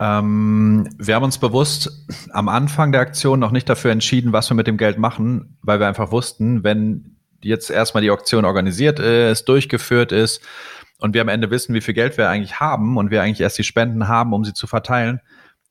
ähm, 0.03 0.89
wir 0.97 1.15
haben 1.15 1.23
uns 1.23 1.37
bewusst 1.37 1.89
am 2.31 2.49
Anfang 2.49 2.91
der 2.91 2.99
Aktion 2.99 3.39
noch 3.39 3.51
nicht 3.51 3.69
dafür 3.69 3.91
entschieden, 3.91 4.33
was 4.33 4.49
wir 4.49 4.55
mit 4.55 4.67
dem 4.67 4.75
Geld 4.75 4.97
machen, 4.97 5.57
weil 5.61 5.79
wir 5.79 5.87
einfach 5.87 6.11
wussten, 6.11 6.65
wenn 6.65 7.15
jetzt 7.41 7.69
erstmal 7.69 8.03
die 8.03 8.11
Auktion 8.11 8.43
organisiert 8.43 8.99
ist, 8.99 9.45
durchgeführt 9.45 10.11
ist 10.11 10.41
und 10.99 11.13
wir 11.13 11.21
am 11.21 11.29
Ende 11.29 11.51
wissen, 11.51 11.73
wie 11.73 11.79
viel 11.79 11.93
Geld 11.93 12.17
wir 12.17 12.27
eigentlich 12.27 12.59
haben 12.59 12.97
und 12.97 13.11
wir 13.11 13.21
eigentlich 13.21 13.39
erst 13.39 13.57
die 13.57 13.63
Spenden 13.63 14.09
haben, 14.09 14.33
um 14.33 14.43
sie 14.43 14.53
zu 14.53 14.67
verteilen, 14.67 15.21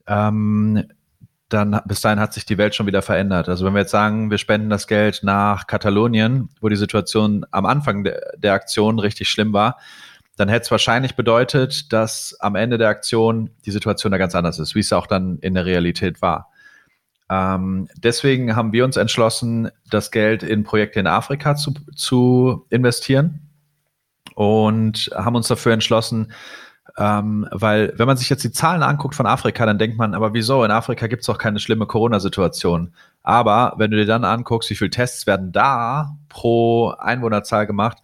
ähm, 0.06 0.84
dann 1.50 1.82
bis 1.84 2.00
dahin 2.00 2.18
hat 2.18 2.32
sich 2.32 2.46
die 2.46 2.56
Welt 2.56 2.74
schon 2.74 2.86
wieder 2.86 3.02
verändert. 3.02 3.50
Also 3.50 3.66
wenn 3.66 3.74
wir 3.74 3.80
jetzt 3.80 3.90
sagen, 3.90 4.30
wir 4.30 4.38
spenden 4.38 4.70
das 4.70 4.86
Geld 4.86 5.20
nach 5.22 5.66
Katalonien, 5.66 6.48
wo 6.62 6.70
die 6.70 6.76
Situation 6.76 7.44
am 7.50 7.66
Anfang 7.66 8.04
de 8.04 8.14
der 8.38 8.54
Aktion 8.54 8.98
richtig 8.98 9.28
schlimm 9.28 9.52
war, 9.52 9.76
dann 10.36 10.48
hätte 10.48 10.64
es 10.64 10.70
wahrscheinlich 10.70 11.14
bedeutet, 11.14 11.92
dass 11.92 12.36
am 12.40 12.54
Ende 12.54 12.78
der 12.78 12.88
Aktion 12.88 13.50
die 13.66 13.70
Situation 13.70 14.12
da 14.12 14.18
ganz 14.18 14.34
anders 14.34 14.58
ist, 14.58 14.74
wie 14.74 14.80
es 14.80 14.92
auch 14.92 15.06
dann 15.06 15.38
in 15.38 15.54
der 15.54 15.66
Realität 15.66 16.22
war. 16.22 16.50
Ähm, 17.30 17.88
deswegen 17.96 18.56
haben 18.56 18.72
wir 18.72 18.84
uns 18.84 18.96
entschlossen, 18.96 19.70
das 19.88 20.10
Geld 20.10 20.42
in 20.42 20.64
Projekte 20.64 21.00
in 21.00 21.06
Afrika 21.06 21.54
zu, 21.54 21.72
zu 21.94 22.66
investieren 22.70 23.48
und 24.34 25.10
haben 25.14 25.36
uns 25.36 25.48
dafür 25.48 25.72
entschlossen, 25.72 26.32
ähm, 26.98 27.48
weil 27.50 27.92
wenn 27.96 28.06
man 28.06 28.16
sich 28.16 28.28
jetzt 28.28 28.44
die 28.44 28.52
Zahlen 28.52 28.82
anguckt 28.82 29.14
von 29.14 29.26
Afrika, 29.26 29.64
dann 29.64 29.78
denkt 29.78 29.96
man, 29.96 30.14
aber 30.14 30.34
wieso? 30.34 30.64
In 30.64 30.70
Afrika 30.70 31.06
gibt 31.06 31.20
es 31.22 31.26
doch 31.26 31.38
keine 31.38 31.58
schlimme 31.58 31.86
Corona-Situation. 31.86 32.92
Aber 33.22 33.74
wenn 33.78 33.90
du 33.90 33.96
dir 33.96 34.06
dann 34.06 34.24
anguckst, 34.24 34.68
wie 34.68 34.74
viele 34.74 34.90
Tests 34.90 35.26
werden 35.26 35.52
da 35.52 36.16
pro 36.28 36.90
Einwohnerzahl 36.90 37.66
gemacht, 37.66 37.98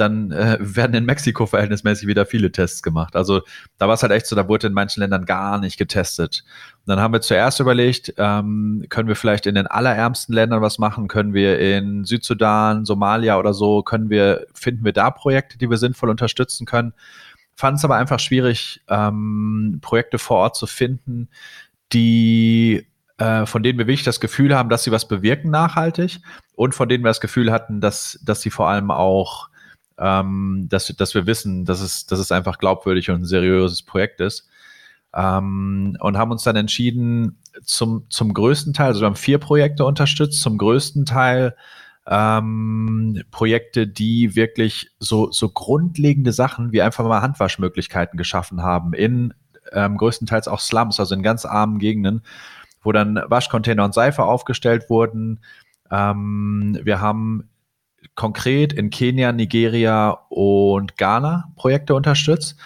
dann 0.00 0.32
äh, 0.32 0.56
werden 0.60 0.94
in 0.94 1.04
Mexiko 1.04 1.46
verhältnismäßig 1.46 2.08
wieder 2.08 2.24
viele 2.24 2.50
Tests 2.50 2.82
gemacht. 2.82 3.14
Also 3.14 3.42
da 3.78 3.86
war 3.86 3.94
es 3.94 4.02
halt 4.02 4.12
echt 4.12 4.26
so, 4.26 4.34
da 4.34 4.48
wurde 4.48 4.66
in 4.66 4.72
manchen 4.72 5.00
Ländern 5.00 5.26
gar 5.26 5.58
nicht 5.58 5.76
getestet. 5.76 6.44
Und 6.78 6.88
dann 6.88 7.00
haben 7.00 7.12
wir 7.12 7.20
zuerst 7.20 7.60
überlegt, 7.60 8.14
ähm, 8.16 8.86
können 8.88 9.08
wir 9.08 9.16
vielleicht 9.16 9.46
in 9.46 9.54
den 9.54 9.66
allerärmsten 9.66 10.34
Ländern 10.34 10.62
was 10.62 10.78
machen? 10.78 11.08
Können 11.08 11.34
wir 11.34 11.58
in 11.58 12.04
Südsudan, 12.04 12.84
Somalia 12.84 13.38
oder 13.38 13.52
so, 13.52 13.82
können 13.82 14.08
wir, 14.10 14.46
finden 14.54 14.84
wir 14.84 14.92
da 14.92 15.10
Projekte, 15.10 15.58
die 15.58 15.68
wir 15.68 15.76
sinnvoll 15.76 16.08
unterstützen 16.08 16.66
können? 16.66 16.94
Fand 17.54 17.78
es 17.78 17.84
aber 17.84 17.96
einfach 17.96 18.18
schwierig, 18.18 18.80
ähm, 18.88 19.80
Projekte 19.82 20.18
vor 20.18 20.38
Ort 20.38 20.56
zu 20.56 20.66
finden, 20.66 21.28
die 21.92 22.86
äh, 23.18 23.44
von 23.44 23.62
denen 23.62 23.78
wir 23.78 23.86
wirklich 23.86 24.02
das 24.02 24.18
Gefühl 24.18 24.56
haben, 24.56 24.70
dass 24.70 24.84
sie 24.84 24.92
was 24.92 25.06
bewirken 25.06 25.50
nachhaltig 25.50 26.20
und 26.54 26.74
von 26.74 26.88
denen 26.88 27.04
wir 27.04 27.10
das 27.10 27.20
Gefühl 27.20 27.52
hatten, 27.52 27.82
dass, 27.82 28.18
dass 28.24 28.40
sie 28.40 28.48
vor 28.48 28.68
allem 28.68 28.90
auch 28.90 29.49
ähm, 30.00 30.66
dass, 30.68 30.86
dass 30.88 31.14
wir 31.14 31.26
wissen, 31.26 31.64
dass 31.64 31.80
es, 31.80 32.06
dass 32.06 32.18
es 32.18 32.32
einfach 32.32 32.58
glaubwürdig 32.58 33.10
und 33.10 33.22
ein 33.22 33.26
seriöses 33.26 33.82
Projekt 33.82 34.20
ist. 34.20 34.48
Ähm, 35.14 35.96
und 36.00 36.16
haben 36.16 36.30
uns 36.30 36.44
dann 36.44 36.56
entschieden, 36.56 37.38
zum, 37.62 38.06
zum 38.10 38.32
größten 38.32 38.72
Teil, 38.72 38.88
also 38.88 39.00
wir 39.00 39.06
haben 39.06 39.16
vier 39.16 39.38
Projekte 39.38 39.84
unterstützt, 39.84 40.40
zum 40.40 40.56
größten 40.56 41.04
Teil 41.04 41.56
ähm, 42.06 43.22
Projekte, 43.30 43.86
die 43.86 44.34
wirklich 44.36 44.90
so, 44.98 45.30
so 45.30 45.50
grundlegende 45.50 46.32
Sachen 46.32 46.72
wie 46.72 46.80
einfach 46.80 47.04
mal 47.04 47.22
Handwaschmöglichkeiten 47.22 48.16
geschaffen 48.16 48.62
haben 48.62 48.94
in 48.94 49.34
ähm, 49.72 49.96
größtenteils 49.96 50.48
auch 50.48 50.60
Slums, 50.60 50.98
also 50.98 51.14
in 51.14 51.22
ganz 51.22 51.44
armen 51.44 51.78
Gegenden, 51.78 52.22
wo 52.82 52.92
dann 52.92 53.20
Waschcontainer 53.26 53.84
und 53.84 53.94
Seife 53.94 54.24
aufgestellt 54.24 54.88
wurden. 54.88 55.40
Ähm, 55.90 56.78
wir 56.82 57.00
haben 57.00 57.49
konkret 58.14 58.72
in 58.72 58.90
Kenia, 58.90 59.32
Nigeria 59.32 60.18
und 60.28 60.96
Ghana 60.96 61.50
Projekte 61.56 61.94
unterstützt. 61.94 62.56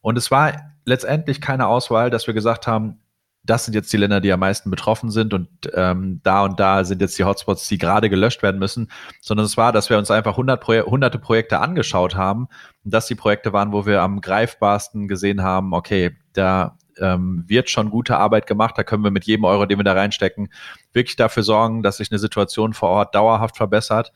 Und 0.00 0.18
es 0.18 0.30
war 0.30 0.52
letztendlich 0.84 1.40
keine 1.40 1.66
Auswahl, 1.66 2.10
dass 2.10 2.26
wir 2.26 2.34
gesagt 2.34 2.66
haben, 2.66 2.98
das 3.44 3.66
sind 3.66 3.74
jetzt 3.74 3.92
die 3.92 3.98
Länder, 3.98 4.20
die 4.20 4.32
am 4.32 4.40
meisten 4.40 4.70
betroffen 4.70 5.10
sind 5.10 5.34
und 5.34 5.48
ähm, 5.74 6.20
da 6.22 6.44
und 6.44 6.58
da 6.58 6.82
sind 6.84 7.02
jetzt 7.02 7.18
die 7.18 7.24
Hotspots, 7.24 7.68
die 7.68 7.76
gerade 7.76 8.08
gelöscht 8.08 8.42
werden 8.42 8.58
müssen, 8.58 8.90
sondern 9.20 9.44
es 9.44 9.56
war, 9.56 9.70
dass 9.70 9.90
wir 9.90 9.98
uns 9.98 10.10
einfach 10.10 10.36
hundert 10.38 10.62
Proje 10.62 10.86
hunderte 10.86 11.18
Projekte 11.18 11.60
angeschaut 11.60 12.16
haben 12.16 12.48
und 12.84 12.94
dass 12.94 13.06
die 13.06 13.14
Projekte 13.14 13.52
waren, 13.52 13.72
wo 13.72 13.84
wir 13.84 14.00
am 14.00 14.22
greifbarsten 14.22 15.08
gesehen 15.08 15.42
haben, 15.42 15.74
okay, 15.74 16.16
da 16.32 16.78
ähm, 16.98 17.44
wird 17.46 17.68
schon 17.68 17.90
gute 17.90 18.16
Arbeit 18.16 18.46
gemacht, 18.46 18.78
da 18.78 18.82
können 18.82 19.04
wir 19.04 19.10
mit 19.10 19.24
jedem 19.24 19.44
Euro, 19.44 19.66
den 19.66 19.78
wir 19.78 19.84
da 19.84 19.92
reinstecken, 19.92 20.48
wirklich 20.92 21.16
dafür 21.16 21.42
sorgen, 21.42 21.82
dass 21.82 21.98
sich 21.98 22.10
eine 22.10 22.18
Situation 22.18 22.72
vor 22.72 22.88
Ort 22.88 23.14
dauerhaft 23.14 23.56
verbessert 23.56 24.12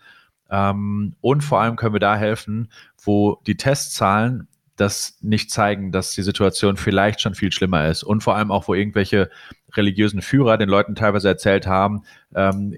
ähm, 0.51 1.15
und 1.21 1.43
vor 1.43 1.61
allem 1.61 1.77
können 1.77 1.95
wir 1.95 2.01
da 2.01 2.17
helfen, 2.17 2.71
wo 3.03 3.41
die 3.47 3.57
Testzahlen 3.57 4.49
das 4.77 5.19
nicht 5.21 5.51
zeigen, 5.51 5.93
dass 5.93 6.13
die 6.13 6.23
Situation 6.23 6.77
vielleicht 6.77 7.21
schon 7.21 7.35
viel 7.35 7.53
schlimmer 7.53 7.89
ist. 7.89 8.05
Und 8.05 8.23
vor 8.23 8.37
allem 8.37 8.51
auch, 8.51 8.69
wo 8.69 8.75
irgendwelche 8.75 9.31
religiösen 9.75 10.23
Führer 10.23 10.57
den 10.57 10.69
Leuten 10.69 10.95
teilweise 10.95 11.29
erzählt 11.29 11.67
haben, 11.67 12.05
ähm, 12.35 12.77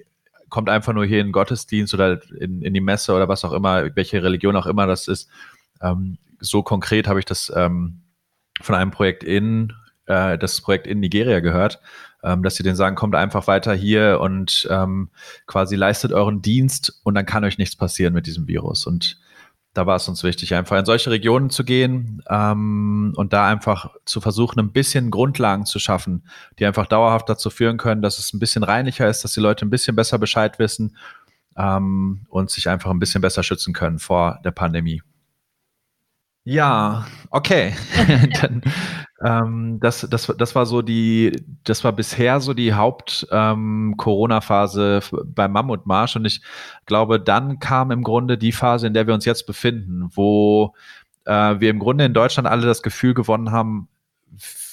kommt 0.49 0.69
einfach 0.69 0.93
nur 0.93 1.05
hier 1.05 1.21
in 1.21 1.29
den 1.29 1.33
Gottesdienst 1.33 1.95
oder 1.95 2.21
in, 2.41 2.63
in 2.63 2.75
die 2.75 2.81
Messe 2.81 3.15
oder 3.15 3.29
was 3.29 3.45
auch 3.45 3.53
immer, 3.53 3.95
welche 3.95 4.23
Religion 4.23 4.57
auch 4.57 4.67
immer 4.67 4.87
das 4.87 5.09
ist. 5.09 5.29
Ähm, 5.81 6.19
so 6.41 6.63
konkret 6.63 7.07
habe 7.07 7.19
ich 7.19 7.27
das 7.27 7.53
ähm, 7.55 8.01
von 8.61 8.75
einem 8.75 8.91
Projekt 8.91 9.23
in, 9.23 9.73
äh, 10.07 10.39
das 10.39 10.61
Projekt 10.61 10.87
in 10.87 11.01
Nigeria 11.01 11.41
gehört, 11.41 11.81
ähm, 12.23 12.43
dass 12.43 12.57
sie 12.57 12.63
denen 12.63 12.77
sagen, 12.77 12.97
kommt 12.97 13.15
einfach 13.15 13.47
weiter 13.47 13.75
hier 13.75 14.21
und 14.21 14.69
ähm, 14.71 15.11
quasi 15.47 15.77
leistet 15.77 16.13
euren 16.13 16.43
Dienst 16.43 17.01
und 17.05 17.15
dann 17.15 17.27
kann 17.27 17.45
euch 17.45 17.59
nichts 17.59 17.77
passieren 17.77 18.15
mit 18.15 18.27
diesem 18.27 18.47
Virus. 18.47 18.87
Und 18.87 19.19
da 19.73 19.87
war 19.87 19.97
es 19.97 20.09
uns 20.09 20.25
wichtig, 20.25 20.55
einfach 20.55 20.79
in 20.79 20.85
solche 20.85 21.11
Regionen 21.11 21.49
zu 21.49 21.65
gehen 21.65 22.23
ähm, 22.29 23.13
und 23.17 23.33
da 23.33 23.47
einfach 23.47 23.95
zu 24.05 24.21
versuchen, 24.21 24.59
ein 24.59 24.73
bisschen 24.73 25.11
Grundlagen 25.11 25.65
zu 25.65 25.79
schaffen, 25.79 26.25
die 26.59 26.67
einfach 26.67 26.87
dauerhaft 26.87 27.29
dazu 27.29 27.51
führen 27.51 27.77
können, 27.77 28.03
dass 28.03 28.19
es 28.19 28.33
ein 28.33 28.41
bisschen 28.41 28.65
reinlicher 28.65 29.09
ist, 29.09 29.23
dass 29.23 29.33
die 29.33 29.41
Leute 29.41 29.65
ein 29.65 29.71
bisschen 29.71 29.95
besser 29.95 30.19
Bescheid 30.19 30.59
wissen 30.59 30.97
ähm, 31.57 32.27
und 32.29 32.51
sich 32.51 32.69
einfach 32.69 32.91
ein 32.91 32.99
bisschen 32.99 33.21
besser 33.21 33.45
schützen 33.45 33.73
können 33.73 34.01
vor 34.01 34.41
der 34.45 34.51
Pandemie. 34.51 35.03
Ja, 36.45 37.07
okay. 37.31 37.75
Dann 38.41 38.63
ähm, 39.23 39.79
das, 39.81 40.07
das, 40.11 40.33
das 40.39 40.55
war 40.55 40.65
so 40.65 40.81
die, 40.83 41.37
das 41.65 41.85
war 41.85 41.93
bisher 41.93 42.41
so 42.41 42.55
die 42.55 42.73
Haupt-Corona-Phase 42.75 45.01
ähm, 45.13 45.33
beim 45.35 45.53
Mammutmarsch. 45.53 46.17
Und 46.17 46.25
ich 46.25 46.41
glaube, 46.87 47.21
dann 47.21 47.59
kam 47.59 47.91
im 47.91 48.03
Grunde 48.03 48.39
die 48.39 48.53
Phase, 48.53 48.87
in 48.87 48.95
der 48.95 49.07
wir 49.07 49.13
uns 49.13 49.27
jetzt 49.27 49.47
befinden, 49.47 50.09
wo 50.15 50.75
äh, 51.27 51.61
wir 51.61 51.69
im 51.69 51.79
Grunde 51.79 52.07
in 52.07 52.15
Deutschland 52.15 52.49
alle 52.49 52.67
das 52.67 52.83
Gefühl 52.83 53.13
gewonnen 53.13 53.53
haben, 53.53 53.89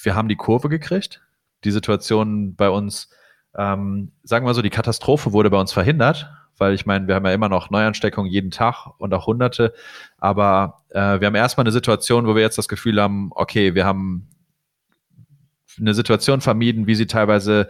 wir 0.02 0.14
haben 0.14 0.28
die 0.28 0.36
Kurve 0.36 0.70
gekriegt. 0.70 1.20
Die 1.64 1.70
Situation 1.70 2.54
bei 2.54 2.70
uns, 2.70 3.10
ähm, 3.56 4.12
sagen 4.22 4.46
wir 4.46 4.54
so, 4.54 4.62
die 4.62 4.70
Katastrophe 4.70 5.32
wurde 5.32 5.50
bei 5.50 5.60
uns 5.60 5.72
verhindert 5.72 6.30
weil 6.58 6.74
ich 6.74 6.86
meine, 6.86 7.06
wir 7.06 7.14
haben 7.14 7.26
ja 7.26 7.32
immer 7.32 7.48
noch 7.48 7.70
Neuansteckungen 7.70 8.30
jeden 8.30 8.50
Tag 8.50 8.86
und 8.98 9.12
auch 9.14 9.26
Hunderte, 9.26 9.72
aber 10.18 10.82
äh, 10.90 11.20
wir 11.20 11.26
haben 11.26 11.34
erstmal 11.34 11.64
eine 11.64 11.72
Situation, 11.72 12.26
wo 12.26 12.34
wir 12.34 12.42
jetzt 12.42 12.58
das 12.58 12.68
Gefühl 12.68 13.00
haben, 13.00 13.30
okay, 13.34 13.74
wir 13.74 13.84
haben 13.84 14.28
eine 15.80 15.94
Situation 15.94 16.40
vermieden, 16.40 16.86
wie 16.86 16.94
sie 16.94 17.06
teilweise 17.06 17.68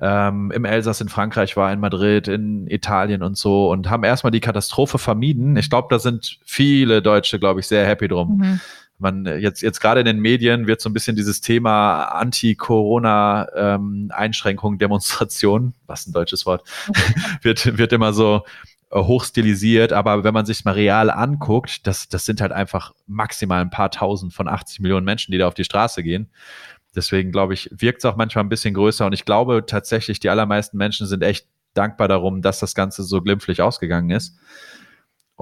ähm, 0.00 0.50
im 0.50 0.64
Elsass 0.64 1.00
in 1.00 1.08
Frankreich 1.08 1.56
war, 1.56 1.72
in 1.72 1.80
Madrid, 1.80 2.26
in 2.26 2.66
Italien 2.66 3.22
und 3.22 3.36
so 3.36 3.70
und 3.70 3.88
haben 3.88 4.04
erstmal 4.04 4.32
die 4.32 4.40
Katastrophe 4.40 4.98
vermieden. 4.98 5.56
Ich 5.56 5.70
glaube, 5.70 5.88
da 5.90 5.98
sind 5.98 6.38
viele 6.44 7.02
Deutsche, 7.02 7.38
glaube 7.38 7.60
ich, 7.60 7.66
sehr 7.66 7.86
happy 7.86 8.08
drum. 8.08 8.38
Mhm. 8.38 8.60
Man, 9.02 9.26
jetzt, 9.26 9.60
jetzt 9.60 9.80
gerade 9.80 10.00
in 10.00 10.06
den 10.06 10.20
Medien 10.20 10.66
wird 10.66 10.80
so 10.80 10.88
ein 10.88 10.94
bisschen 10.94 11.16
dieses 11.16 11.40
Thema 11.40 12.04
Anti-Corona-Einschränkung, 12.04 14.74
ähm, 14.74 14.78
Demonstration, 14.78 15.74
was 15.86 16.06
ein 16.06 16.12
deutsches 16.12 16.46
Wort, 16.46 16.62
wird, 17.42 17.76
wird 17.76 17.92
immer 17.92 18.12
so 18.12 18.44
äh, 18.90 18.98
hochstilisiert, 18.98 19.92
aber 19.92 20.22
wenn 20.22 20.34
man 20.34 20.46
sich 20.46 20.64
mal 20.64 20.74
real 20.74 21.10
anguckt, 21.10 21.86
das, 21.86 22.08
das 22.08 22.24
sind 22.24 22.40
halt 22.40 22.52
einfach 22.52 22.92
maximal 23.06 23.60
ein 23.60 23.70
paar 23.70 23.90
tausend 23.90 24.32
von 24.32 24.48
80 24.48 24.80
Millionen 24.80 25.04
Menschen, 25.04 25.32
die 25.32 25.38
da 25.38 25.48
auf 25.48 25.54
die 25.54 25.64
Straße 25.64 26.02
gehen. 26.02 26.30
Deswegen 26.94 27.32
glaube 27.32 27.54
ich, 27.54 27.70
wirkt 27.72 28.00
es 28.00 28.04
auch 28.04 28.16
manchmal 28.16 28.44
ein 28.44 28.50
bisschen 28.50 28.74
größer. 28.74 29.06
Und 29.06 29.14
ich 29.14 29.24
glaube 29.24 29.64
tatsächlich, 29.66 30.20
die 30.20 30.28
allermeisten 30.28 30.76
Menschen 30.76 31.06
sind 31.06 31.22
echt 31.22 31.46
dankbar 31.74 32.08
darum, 32.08 32.42
dass 32.42 32.60
das 32.60 32.74
Ganze 32.74 33.02
so 33.02 33.22
glimpflich 33.22 33.62
ausgegangen 33.62 34.10
ist. 34.10 34.36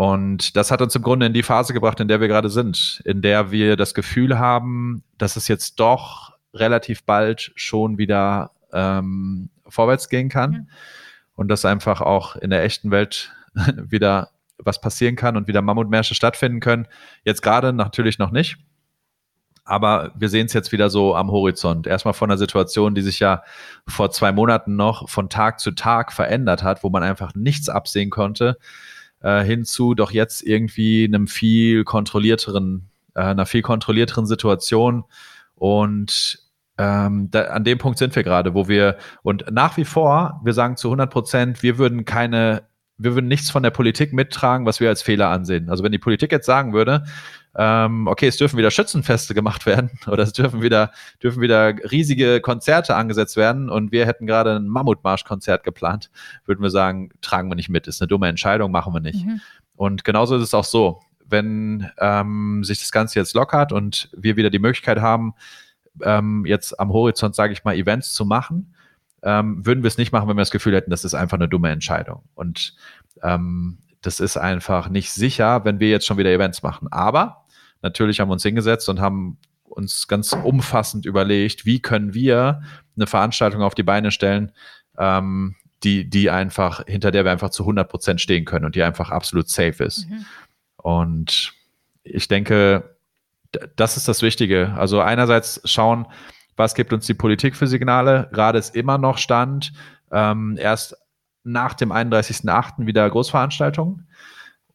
Und 0.01 0.57
das 0.57 0.71
hat 0.71 0.81
uns 0.81 0.97
im 0.97 1.03
Grunde 1.03 1.27
in 1.27 1.35
die 1.35 1.43
Phase 1.43 1.75
gebracht, 1.75 2.01
in 2.01 2.09
der 2.09 2.23
wir 2.23 2.29
gerade 2.29 2.49
sind, 2.49 3.03
in 3.05 3.21
der 3.21 3.51
wir 3.51 3.77
das 3.77 3.93
Gefühl 3.93 4.39
haben, 4.39 5.05
dass 5.19 5.37
es 5.37 5.47
jetzt 5.47 5.79
doch 5.79 6.33
relativ 6.55 7.05
bald 7.05 7.53
schon 7.55 7.99
wieder 7.99 8.53
ähm, 8.73 9.51
vorwärts 9.69 10.09
gehen 10.09 10.31
kann 10.31 10.51
mhm. 10.53 10.69
und 11.35 11.49
dass 11.49 11.67
einfach 11.67 12.01
auch 12.01 12.35
in 12.37 12.49
der 12.49 12.65
echten 12.65 12.91
Welt 12.91 13.35
wieder 13.77 14.31
was 14.57 14.81
passieren 14.81 15.17
kann 15.17 15.37
und 15.37 15.49
wieder 15.49 15.61
Mammutmärsche 15.61 16.15
stattfinden 16.15 16.61
können. 16.61 16.89
Jetzt 17.25 17.43
gerade 17.43 17.75
natürlich 17.75 18.19
noch 18.19 18.31
nicht. 18.31 18.57
Aber 19.65 20.13
wir 20.15 20.31
sehen 20.31 20.47
es 20.47 20.55
jetzt 20.55 20.73
wieder 20.73 20.89
so 20.89 21.15
am 21.15 21.31
Horizont. 21.31 21.87
Erstmal 21.87 22.15
von 22.15 22.31
einer 22.31 22.39
Situation, 22.39 22.95
die 22.95 23.03
sich 23.03 23.21
ja 23.21 23.43
vor 23.87 24.11
zwei 24.11 24.33
Monaten 24.33 24.77
noch 24.77 25.11
von 25.11 25.29
Tag 25.29 25.61
zu 25.61 25.73
Tag 25.73 26.11
verändert 26.11 26.63
hat, 26.63 26.85
wo 26.85 26.89
man 26.89 27.03
einfach 27.03 27.35
nichts 27.35 27.69
absehen 27.69 28.09
konnte, 28.09 28.57
äh, 29.23 29.43
hinzu 29.43 29.95
doch 29.95 30.11
jetzt 30.11 30.43
irgendwie 30.43 31.05
einem 31.05 31.27
viel 31.27 31.85
kontrollierteren, 31.85 32.89
äh, 33.15 33.21
einer 33.21 33.47
viel 33.47 33.63
kontrollierteren 33.63 34.27
Situation. 34.27 35.05
Und 35.55 36.39
ähm, 36.79 37.31
da, 37.31 37.43
an 37.45 37.65
dem 37.65 37.79
Punkt 37.79 37.99
sind 37.99 38.17
wir 38.17 38.23
gerade, 38.23 38.55
wo 38.55 38.69
wir, 38.69 38.97
und 39.23 39.45
nach 39.51 39.77
wie 39.77 39.85
vor, 39.85 40.41
wir 40.45 40.55
sagen 40.55 40.77
zu 40.77 40.89
100 40.89 41.11
Prozent, 41.11 41.63
wir 41.63 41.79
würden 41.79 42.05
keine 42.05 42.69
wir 43.03 43.15
würden 43.15 43.29
nichts 43.29 43.51
von 43.51 43.63
der 43.63 43.71
Politik 43.71 44.13
mittragen, 44.13 44.67
was 44.67 44.79
wir 44.79 44.91
als 44.91 45.01
Fehler 45.01 45.31
ansehen. 45.31 45.71
Also 45.71 45.83
wenn 45.83 45.91
die 45.91 45.99
Politik 45.99 46.31
jetzt 46.33 46.45
sagen 46.45 46.75
würde, 46.75 47.05
ähm, 47.57 48.07
okay, 48.07 48.29
es 48.29 48.37
dürfen 48.37 48.59
wieder 48.59 48.71
Schützenfeste 48.71 49.35
gemacht 49.35 49.67
werden 49.67 49.91
oder 50.07 50.23
es 50.23 50.33
dürfen 50.33 50.63
wieder, 50.63 50.93
dürfen 51.23 51.43
wieder 51.43 51.75
riesige 51.91 52.41
Konzerte 52.41 52.95
angesetzt 52.95 53.37
werden 53.37 53.69
und 53.71 53.93
wir 53.93 54.07
hätten 54.07 54.27
gerade 54.27 54.57
ein 54.57 54.69
Mammutmarschkonzert 54.69 55.65
geplant, 55.65 56.11
würden 56.45 56.63
wir 56.63 56.71
sagen, 56.71 57.11
tragen 57.21 57.51
wir 57.51 57.57
nicht 57.57 57.69
mit, 57.69 57.87
ist 57.87 58.01
eine 58.01 58.09
dumme 58.09 58.29
Entscheidung, 58.29 58.71
machen 58.71 58.93
wir 58.93 59.01
nicht. 59.01 59.27
Mhm. 59.27 59.41
Und 59.75 60.05
genauso 60.05 60.37
ist 60.37 60.43
es 60.43 60.55
auch 60.55 60.65
so, 60.65 61.01
wenn 61.27 61.91
ähm, 61.99 62.63
sich 62.65 62.79
das 62.81 62.93
Ganze 62.93 63.19
jetzt 63.19 63.35
lockert 63.35 63.73
und 63.73 64.11
wir 64.17 64.37
wieder 64.37 64.51
die 64.51 64.59
Möglichkeit 64.59 65.01
haben, 65.01 65.35
ähm, 66.03 66.45
jetzt 66.47 66.79
am 66.79 66.93
Horizont, 66.93 67.35
sage 67.35 67.53
ich 67.53 67.65
mal, 67.65 67.75
Events 67.75 68.13
zu 68.13 68.25
machen, 68.25 68.75
ähm, 69.23 69.65
würden 69.65 69.83
wir 69.83 69.89
es 69.89 69.99
nicht 69.99 70.13
machen, 70.13 70.29
wenn 70.29 70.37
wir 70.37 70.43
das 70.43 70.51
Gefühl 70.51 70.75
hätten, 70.75 70.91
das 70.91 71.05
ist 71.05 71.15
einfach 71.15 71.37
eine 71.37 71.49
dumme 71.49 71.71
Entscheidung. 71.71 72.23
Und 72.35 72.75
ähm, 73.23 73.79
das 74.03 74.21
ist 74.21 74.37
einfach 74.37 74.89
nicht 74.89 75.13
sicher, 75.13 75.65
wenn 75.65 75.81
wir 75.81 75.91
jetzt 75.91 76.07
schon 76.07 76.19
wieder 76.19 76.31
Events 76.31 76.63
machen. 76.63 76.89
Aber 76.91 77.47
natürlich 77.83 78.21
haben 78.21 78.29
wir 78.29 78.35
uns 78.35 78.43
hingesetzt 78.43 78.89
und 78.89 79.01
haben 79.01 79.39
uns 79.65 80.09
ganz 80.09 80.33
umfassend 80.33 81.07
überlegt, 81.07 81.65
wie 81.65 81.81
können 81.81 82.15
wir 82.15 82.63
eine 82.97 83.07
Veranstaltung 83.07 83.63
auf 83.63 83.75
die 83.75 83.83
Beine 83.83 84.11
stellen, 84.11 84.53
ähm, 84.99 85.57
die, 85.83 86.09
die 86.09 86.31
einfach, 86.31 86.85
hinter 86.87 87.11
der 87.11 87.25
wir 87.25 87.33
einfach 87.33 87.51
zu 87.51 87.63
100 87.63 87.89
Prozent 87.89 88.21
stehen 88.21 88.45
können 88.45 88.65
und 88.65 88.75
die 88.75 88.83
einfach 88.83 89.11
absolut 89.11 89.49
safe 89.49 89.83
ist. 89.85 90.09
Mhm. 90.09 90.27
Und 90.77 91.53
ich 92.03 92.29
denke, 92.29 92.97
das 93.77 93.97
ist 93.97 94.09
das 94.09 94.23
Wichtige. 94.23 94.75
Also 94.77 95.01
einerseits 95.01 95.61
schauen, 95.65 96.07
was 96.57 96.75
gibt 96.75 96.93
uns 96.93 97.07
die 97.07 97.15
Politik 97.15 97.57
für 97.57 97.67
Signale? 97.67 98.29
Gerade 98.33 98.59
ist 98.59 98.77
immer 98.77 98.99
noch 98.99 99.19
Stand, 99.19 99.73
ähm, 100.13 100.59
erst 100.61 100.97
nach 101.45 101.75
dem 101.75 101.93
31.08. 101.93 102.87
wieder 102.87 103.09
Großveranstaltungen. 103.09 104.07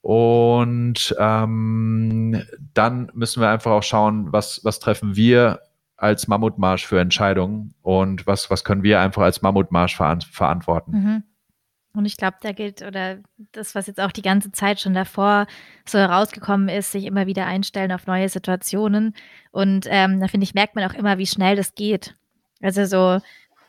Und 0.02 1.16
ähm, 1.20 2.44
dann 2.74 3.12
müssen 3.16 3.42
wir 3.42 3.50
einfach 3.50 3.72
auch 3.72 3.84
schauen, 3.84 4.32
was, 4.32 4.62
was 4.64 4.80
treffen 4.80 5.16
wir 5.16 5.62
als 5.98 6.28
Mammutmarsch 6.28 6.86
für 6.86 7.00
Entscheidungen 7.00 7.74
und 7.82 8.28
was, 8.28 8.52
was 8.52 8.64
können 8.64 8.84
wir 8.84 9.00
einfach 9.00 9.24
als 9.24 9.42
Mammutmarsch 9.42 9.96
verantworten. 9.96 10.92
Mhm. 10.92 11.24
Und 11.96 12.06
ich 12.06 12.18
glaube, 12.18 12.38
da 12.42 12.52
gilt, 12.52 12.82
oder 12.82 13.20
das, 13.54 13.74
was 13.74 13.88
jetzt 13.88 14.02
auch 14.02 14.12
die 14.12 14.22
ganze 14.22 14.52
Zeit 14.52 14.82
schon 14.82 14.94
davor 14.94 15.48
so 15.88 15.98
herausgekommen 15.98 16.68
ist, 16.68 16.92
sich 16.92 17.06
immer 17.06 17.26
wieder 17.26 17.46
einstellen 17.46 17.92
auf 17.92 18.06
neue 18.06 18.28
Situationen. 18.28 19.16
Und 19.52 19.88
ähm, 19.90 20.20
da 20.20 20.28
finde 20.28 20.44
ich, 20.44 20.54
merkt 20.54 20.76
man 20.76 20.90
auch 20.90 20.94
immer, 20.94 21.18
wie 21.18 21.26
schnell 21.26 21.56
das 21.56 21.74
geht. 21.74 22.14
Also 22.62 22.86
so 22.86 23.22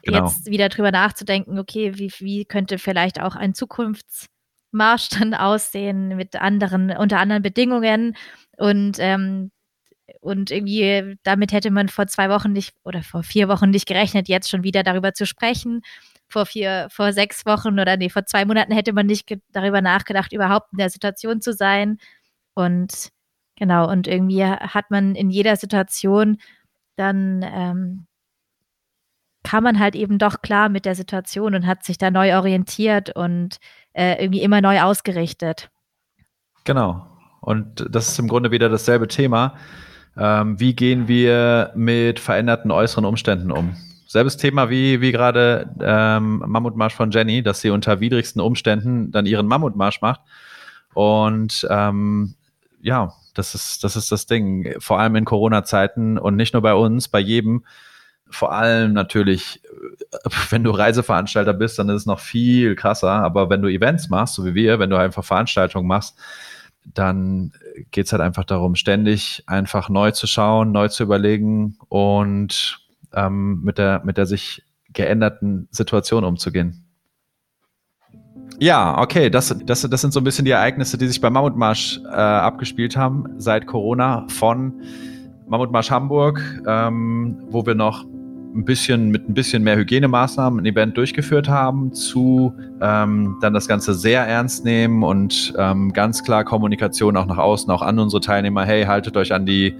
genau. 0.06 0.26
jetzt 0.26 0.46
wieder 0.46 0.68
drüber 0.68 0.90
nachzudenken, 0.90 1.58
okay, 1.58 1.98
wie, 1.98 2.12
wie 2.18 2.44
könnte 2.44 2.78
vielleicht 2.78 3.20
auch 3.20 3.36
ein 3.36 3.54
Zukunftsmarsch 3.54 5.08
dann 5.10 5.34
aussehen 5.34 6.16
mit 6.16 6.36
anderen, 6.36 6.90
unter 6.96 7.18
anderen 7.18 7.42
Bedingungen. 7.42 8.16
Und 8.56 8.98
ähm, 9.00 9.50
und 10.20 10.52
irgendwie 10.52 11.16
damit 11.24 11.52
hätte 11.52 11.72
man 11.72 11.88
vor 11.88 12.06
zwei 12.06 12.30
Wochen 12.30 12.52
nicht 12.52 12.76
oder 12.84 13.02
vor 13.02 13.24
vier 13.24 13.48
Wochen 13.48 13.70
nicht 13.70 13.86
gerechnet, 13.88 14.28
jetzt 14.28 14.48
schon 14.48 14.62
wieder 14.62 14.84
darüber 14.84 15.14
zu 15.14 15.26
sprechen 15.26 15.82
vor 16.28 16.46
vier, 16.46 16.88
vor 16.90 17.12
sechs 17.12 17.46
Wochen 17.46 17.78
oder 17.78 17.96
nee, 17.96 18.08
vor 18.10 18.26
zwei 18.26 18.44
Monaten 18.44 18.72
hätte 18.72 18.92
man 18.92 19.06
nicht 19.06 19.32
darüber 19.52 19.80
nachgedacht, 19.80 20.32
überhaupt 20.32 20.72
in 20.72 20.78
der 20.78 20.90
Situation 20.90 21.40
zu 21.40 21.52
sein. 21.52 21.98
Und 22.54 23.10
genau, 23.56 23.90
und 23.90 24.08
irgendwie 24.08 24.44
hat 24.44 24.90
man 24.90 25.14
in 25.14 25.30
jeder 25.30 25.56
Situation 25.56 26.38
dann 26.96 27.44
ähm, 27.44 28.06
kam 29.46 29.62
man 29.62 29.78
halt 29.78 29.94
eben 29.94 30.18
doch 30.18 30.42
klar 30.42 30.68
mit 30.68 30.84
der 30.84 30.96
Situation 30.96 31.54
und 31.54 31.66
hat 31.68 31.84
sich 31.84 31.98
da 31.98 32.10
neu 32.10 32.36
orientiert 32.36 33.14
und 33.14 33.58
äh, 33.92 34.20
irgendwie 34.20 34.42
immer 34.42 34.60
neu 34.60 34.82
ausgerichtet. 34.82 35.70
Genau. 36.64 37.06
Und 37.40 37.86
das 37.88 38.08
ist 38.08 38.18
im 38.18 38.26
Grunde 38.26 38.50
wieder 38.50 38.68
dasselbe 38.68 39.06
Thema. 39.06 39.54
Ähm, 40.18 40.58
wie 40.58 40.74
gehen 40.74 41.06
wir 41.06 41.70
mit 41.76 42.18
veränderten 42.18 42.72
äußeren 42.72 43.04
Umständen 43.04 43.52
um? 43.52 43.76
Selbes 44.08 44.36
Thema 44.36 44.68
wie, 44.68 45.00
wie 45.00 45.12
gerade 45.12 45.70
ähm, 45.80 46.42
Mammutmarsch 46.44 46.96
von 46.96 47.12
Jenny, 47.12 47.44
dass 47.44 47.60
sie 47.60 47.70
unter 47.70 48.00
widrigsten 48.00 48.42
Umständen 48.42 49.12
dann 49.12 49.26
ihren 49.26 49.46
Mammutmarsch 49.46 50.00
macht. 50.00 50.22
Und 50.92 51.64
ähm, 51.70 52.34
ja, 52.82 53.12
das 53.34 53.54
ist, 53.54 53.84
das 53.84 53.94
ist 53.94 54.10
das 54.10 54.26
Ding. 54.26 54.74
Vor 54.80 54.98
allem 54.98 55.14
in 55.14 55.24
Corona-Zeiten 55.24 56.18
und 56.18 56.34
nicht 56.34 56.52
nur 56.52 56.62
bei 56.62 56.74
uns, 56.74 57.06
bei 57.06 57.20
jedem. 57.20 57.62
Vor 58.30 58.52
allem 58.52 58.92
natürlich, 58.92 59.62
äh, 59.64 60.28
wenn 60.50 60.64
du 60.64 60.70
Reiseveranstalter 60.70 61.54
bist, 61.54 61.78
dann 61.78 61.88
ist 61.88 62.02
es 62.02 62.06
noch 62.06 62.20
viel 62.20 62.74
krasser. 62.74 63.12
Aber 63.12 63.50
wenn 63.50 63.62
du 63.62 63.68
Events 63.68 64.08
machst, 64.08 64.34
so 64.34 64.44
wie 64.44 64.54
wir, 64.54 64.78
wenn 64.78 64.90
du 64.90 64.96
einfach 64.96 65.24
Veranstaltungen 65.24 65.86
machst, 65.86 66.16
dann 66.94 67.52
geht 67.90 68.06
es 68.06 68.12
halt 68.12 68.22
einfach 68.22 68.44
darum, 68.44 68.74
ständig 68.76 69.42
einfach 69.46 69.88
neu 69.88 70.12
zu 70.12 70.26
schauen, 70.26 70.72
neu 70.72 70.88
zu 70.88 71.02
überlegen 71.02 71.76
und 71.88 72.78
ähm, 73.12 73.60
mit, 73.62 73.78
der, 73.78 74.02
mit 74.04 74.16
der 74.16 74.26
sich 74.26 74.62
geänderten 74.92 75.68
Situation 75.70 76.24
umzugehen. 76.24 76.84
Ja, 78.58 78.98
okay, 78.98 79.28
das, 79.28 79.54
das, 79.66 79.82
das 79.82 80.00
sind 80.00 80.12
so 80.12 80.20
ein 80.20 80.24
bisschen 80.24 80.46
die 80.46 80.52
Ereignisse, 80.52 80.96
die 80.96 81.06
sich 81.08 81.20
beim 81.20 81.34
Mammutmarsch 81.34 82.00
äh, 82.04 82.08
abgespielt 82.08 82.96
haben 82.96 83.34
seit 83.38 83.66
Corona 83.66 84.26
von 84.28 84.80
Mammutmarsch 85.46 85.90
Hamburg, 85.90 86.42
ähm, 86.66 87.36
wo 87.50 87.66
wir 87.66 87.74
noch 87.74 88.06
ein 88.54 88.64
bisschen 88.64 89.10
mit 89.10 89.28
ein 89.28 89.34
bisschen 89.34 89.62
mehr 89.62 89.76
Hygienemaßnahmen 89.76 90.60
ein 90.60 90.66
Event 90.66 90.96
durchgeführt 90.96 91.48
haben, 91.48 91.92
zu 91.92 92.52
ähm, 92.80 93.36
dann 93.40 93.52
das 93.52 93.68
Ganze 93.68 93.94
sehr 93.94 94.26
ernst 94.26 94.64
nehmen 94.64 95.02
und 95.02 95.54
ähm, 95.58 95.92
ganz 95.92 96.22
klar 96.22 96.44
Kommunikation 96.44 97.16
auch 97.16 97.26
nach 97.26 97.38
außen, 97.38 97.70
auch 97.70 97.82
an 97.82 97.98
unsere 97.98 98.20
Teilnehmer, 98.20 98.64
hey, 98.64 98.84
haltet 98.84 99.16
euch 99.16 99.32
an 99.32 99.46
die 99.46 99.74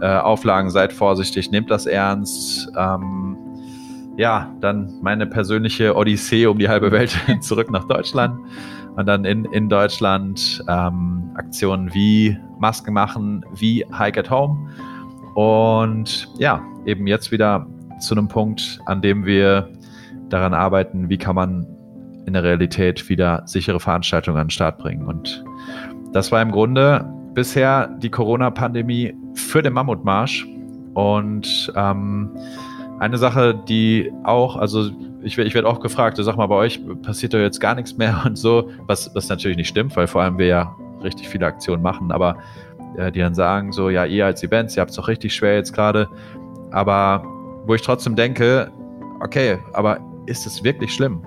äh, 0.00 0.06
Auflagen, 0.06 0.70
seid 0.70 0.92
vorsichtig, 0.92 1.50
nehmt 1.50 1.70
das 1.70 1.86
ernst. 1.86 2.70
Ähm, 2.76 3.36
ja, 4.16 4.54
dann 4.60 4.92
meine 5.02 5.26
persönliche 5.26 5.96
Odyssee 5.96 6.46
um 6.46 6.58
die 6.58 6.68
halbe 6.68 6.90
Welt 6.92 7.16
zurück 7.40 7.70
nach 7.70 7.84
Deutschland 7.84 8.38
und 8.96 9.06
dann 9.06 9.24
in, 9.24 9.44
in 9.46 9.68
Deutschland 9.68 10.62
ähm, 10.68 11.30
Aktionen 11.34 11.92
wie 11.94 12.36
Masken 12.58 12.92
machen, 12.92 13.44
wie 13.54 13.84
Hike 13.98 14.20
at 14.20 14.30
Home. 14.30 14.70
Und 15.34 16.28
ja, 16.38 16.62
eben 16.84 17.06
jetzt 17.06 17.32
wieder 17.32 17.66
zu 18.02 18.14
einem 18.14 18.28
Punkt, 18.28 18.80
an 18.86 19.00
dem 19.00 19.24
wir 19.24 19.68
daran 20.28 20.54
arbeiten, 20.54 21.08
wie 21.08 21.18
kann 21.18 21.34
man 21.34 21.66
in 22.26 22.34
der 22.34 22.42
Realität 22.42 23.08
wieder 23.08 23.42
sichere 23.46 23.80
Veranstaltungen 23.80 24.38
an 24.38 24.46
den 24.46 24.50
Start 24.50 24.78
bringen. 24.78 25.06
Und 25.06 25.44
das 26.12 26.30
war 26.32 26.40
im 26.40 26.50
Grunde 26.50 27.04
bisher 27.34 27.88
die 27.98 28.10
Corona-Pandemie 28.10 29.14
für 29.34 29.62
den 29.62 29.72
Mammutmarsch. 29.72 30.46
Und 30.94 31.72
ähm, 31.74 32.30
eine 32.98 33.18
Sache, 33.18 33.60
die 33.68 34.12
auch, 34.24 34.56
also 34.56 34.90
ich, 35.22 35.38
ich 35.38 35.54
werde 35.54 35.68
auch 35.68 35.80
gefragt, 35.80 36.18
sag 36.20 36.36
mal, 36.36 36.46
bei 36.46 36.54
euch 36.54 36.80
passiert 37.02 37.34
doch 37.34 37.38
jetzt 37.38 37.60
gar 37.60 37.74
nichts 37.74 37.96
mehr 37.96 38.22
und 38.24 38.36
so, 38.36 38.70
was, 38.86 39.10
was 39.14 39.28
natürlich 39.28 39.56
nicht 39.56 39.68
stimmt, 39.68 39.96
weil 39.96 40.06
vor 40.06 40.22
allem 40.22 40.38
wir 40.38 40.46
ja 40.46 40.76
richtig 41.02 41.28
viele 41.28 41.46
Aktionen 41.46 41.82
machen, 41.82 42.12
aber 42.12 42.36
äh, 42.96 43.10
die 43.10 43.20
dann 43.20 43.34
sagen 43.34 43.72
so, 43.72 43.90
ja, 43.90 44.04
ihr 44.04 44.26
als 44.26 44.42
Events, 44.42 44.76
ihr 44.76 44.82
habt 44.82 44.90
es 44.90 44.96
doch 44.96 45.08
richtig 45.08 45.34
schwer 45.34 45.56
jetzt 45.56 45.72
gerade, 45.72 46.08
aber 46.70 47.24
wo 47.66 47.74
ich 47.74 47.82
trotzdem 47.82 48.16
denke, 48.16 48.70
okay, 49.20 49.58
aber 49.72 49.98
ist 50.26 50.46
es 50.46 50.62
wirklich 50.62 50.92
schlimm? 50.92 51.24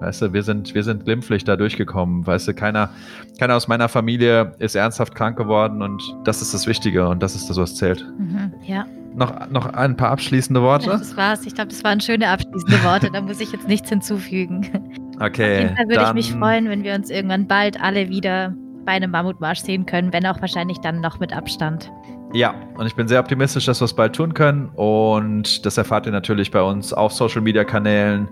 Weißt 0.00 0.22
du, 0.22 0.32
wir 0.32 0.42
sind, 0.44 0.74
wir 0.74 0.84
sind 0.84 1.04
glimpflich 1.04 1.42
da 1.42 1.56
durchgekommen. 1.56 2.24
Weißt 2.24 2.46
du, 2.46 2.54
keiner, 2.54 2.90
keiner 3.38 3.56
aus 3.56 3.66
meiner 3.66 3.88
Familie 3.88 4.52
ist 4.58 4.76
ernsthaft 4.76 5.14
krank 5.14 5.36
geworden 5.36 5.82
und 5.82 6.00
das 6.24 6.40
ist 6.40 6.54
das 6.54 6.68
Wichtige 6.68 7.08
und 7.08 7.20
das 7.20 7.34
ist 7.34 7.50
das, 7.50 7.56
was 7.56 7.74
zählt. 7.74 8.06
Mhm, 8.16 8.52
ja. 8.64 8.86
Noch, 9.14 9.50
noch 9.50 9.66
ein 9.72 9.96
paar 9.96 10.10
abschließende 10.10 10.62
Worte? 10.62 10.90
Das 10.90 11.16
war's. 11.16 11.44
Ich 11.46 11.54
glaube, 11.54 11.70
das 11.70 11.82
waren 11.82 12.00
schöne 12.00 12.28
abschließende 12.28 12.84
Worte. 12.84 13.10
da 13.10 13.20
muss 13.20 13.40
ich 13.40 13.50
jetzt 13.52 13.66
nichts 13.66 13.88
hinzufügen. 13.88 14.68
Okay. 15.20 15.52
Auf 15.52 15.62
jeden 15.62 15.76
Fall 15.76 15.88
würde 15.88 16.04
ich 16.04 16.12
mich 16.12 16.32
freuen, 16.32 16.68
wenn 16.68 16.84
wir 16.84 16.94
uns 16.94 17.10
irgendwann 17.10 17.48
bald 17.48 17.80
alle 17.82 18.08
wieder 18.08 18.54
bei 18.84 18.92
einem 18.92 19.10
Mammutmarsch 19.10 19.58
sehen 19.58 19.84
können, 19.84 20.12
wenn 20.12 20.24
auch 20.26 20.40
wahrscheinlich 20.40 20.78
dann 20.78 21.00
noch 21.00 21.18
mit 21.18 21.32
Abstand. 21.36 21.90
Ja, 22.32 22.54
und 22.76 22.86
ich 22.86 22.94
bin 22.94 23.08
sehr 23.08 23.20
optimistisch, 23.20 23.66
dass 23.66 23.80
wir 23.80 23.86
es 23.86 23.94
bald 23.94 24.14
tun 24.14 24.34
können. 24.34 24.70
Und 24.74 25.64
das 25.64 25.78
erfahrt 25.78 26.06
ihr 26.06 26.12
natürlich 26.12 26.50
bei 26.50 26.62
uns 26.62 26.92
auf 26.92 27.12
Social 27.12 27.40
Media 27.40 27.64
Kanälen, 27.64 28.28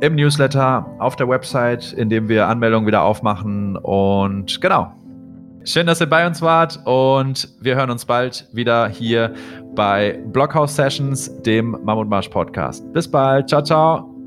im 0.00 0.16
Newsletter, 0.16 0.86
auf 0.98 1.16
der 1.16 1.28
Website, 1.28 1.92
in 1.94 2.10
dem 2.10 2.28
wir 2.28 2.46
Anmeldungen 2.46 2.86
wieder 2.86 3.02
aufmachen. 3.02 3.76
Und 3.76 4.60
genau. 4.60 4.92
Schön, 5.64 5.86
dass 5.86 6.00
ihr 6.00 6.08
bei 6.08 6.26
uns 6.26 6.40
wart 6.40 6.80
und 6.86 7.48
wir 7.60 7.74
hören 7.76 7.90
uns 7.90 8.04
bald 8.06 8.48
wieder 8.52 8.88
hier 8.88 9.34
bei 9.74 10.18
Blockhouse 10.28 10.76
Sessions, 10.76 11.42
dem 11.42 11.76
Mammutmarsch 11.84 12.28
Podcast. 12.28 12.90
Bis 12.92 13.10
bald. 13.10 13.48
Ciao, 13.48 13.62
ciao. 13.62 14.17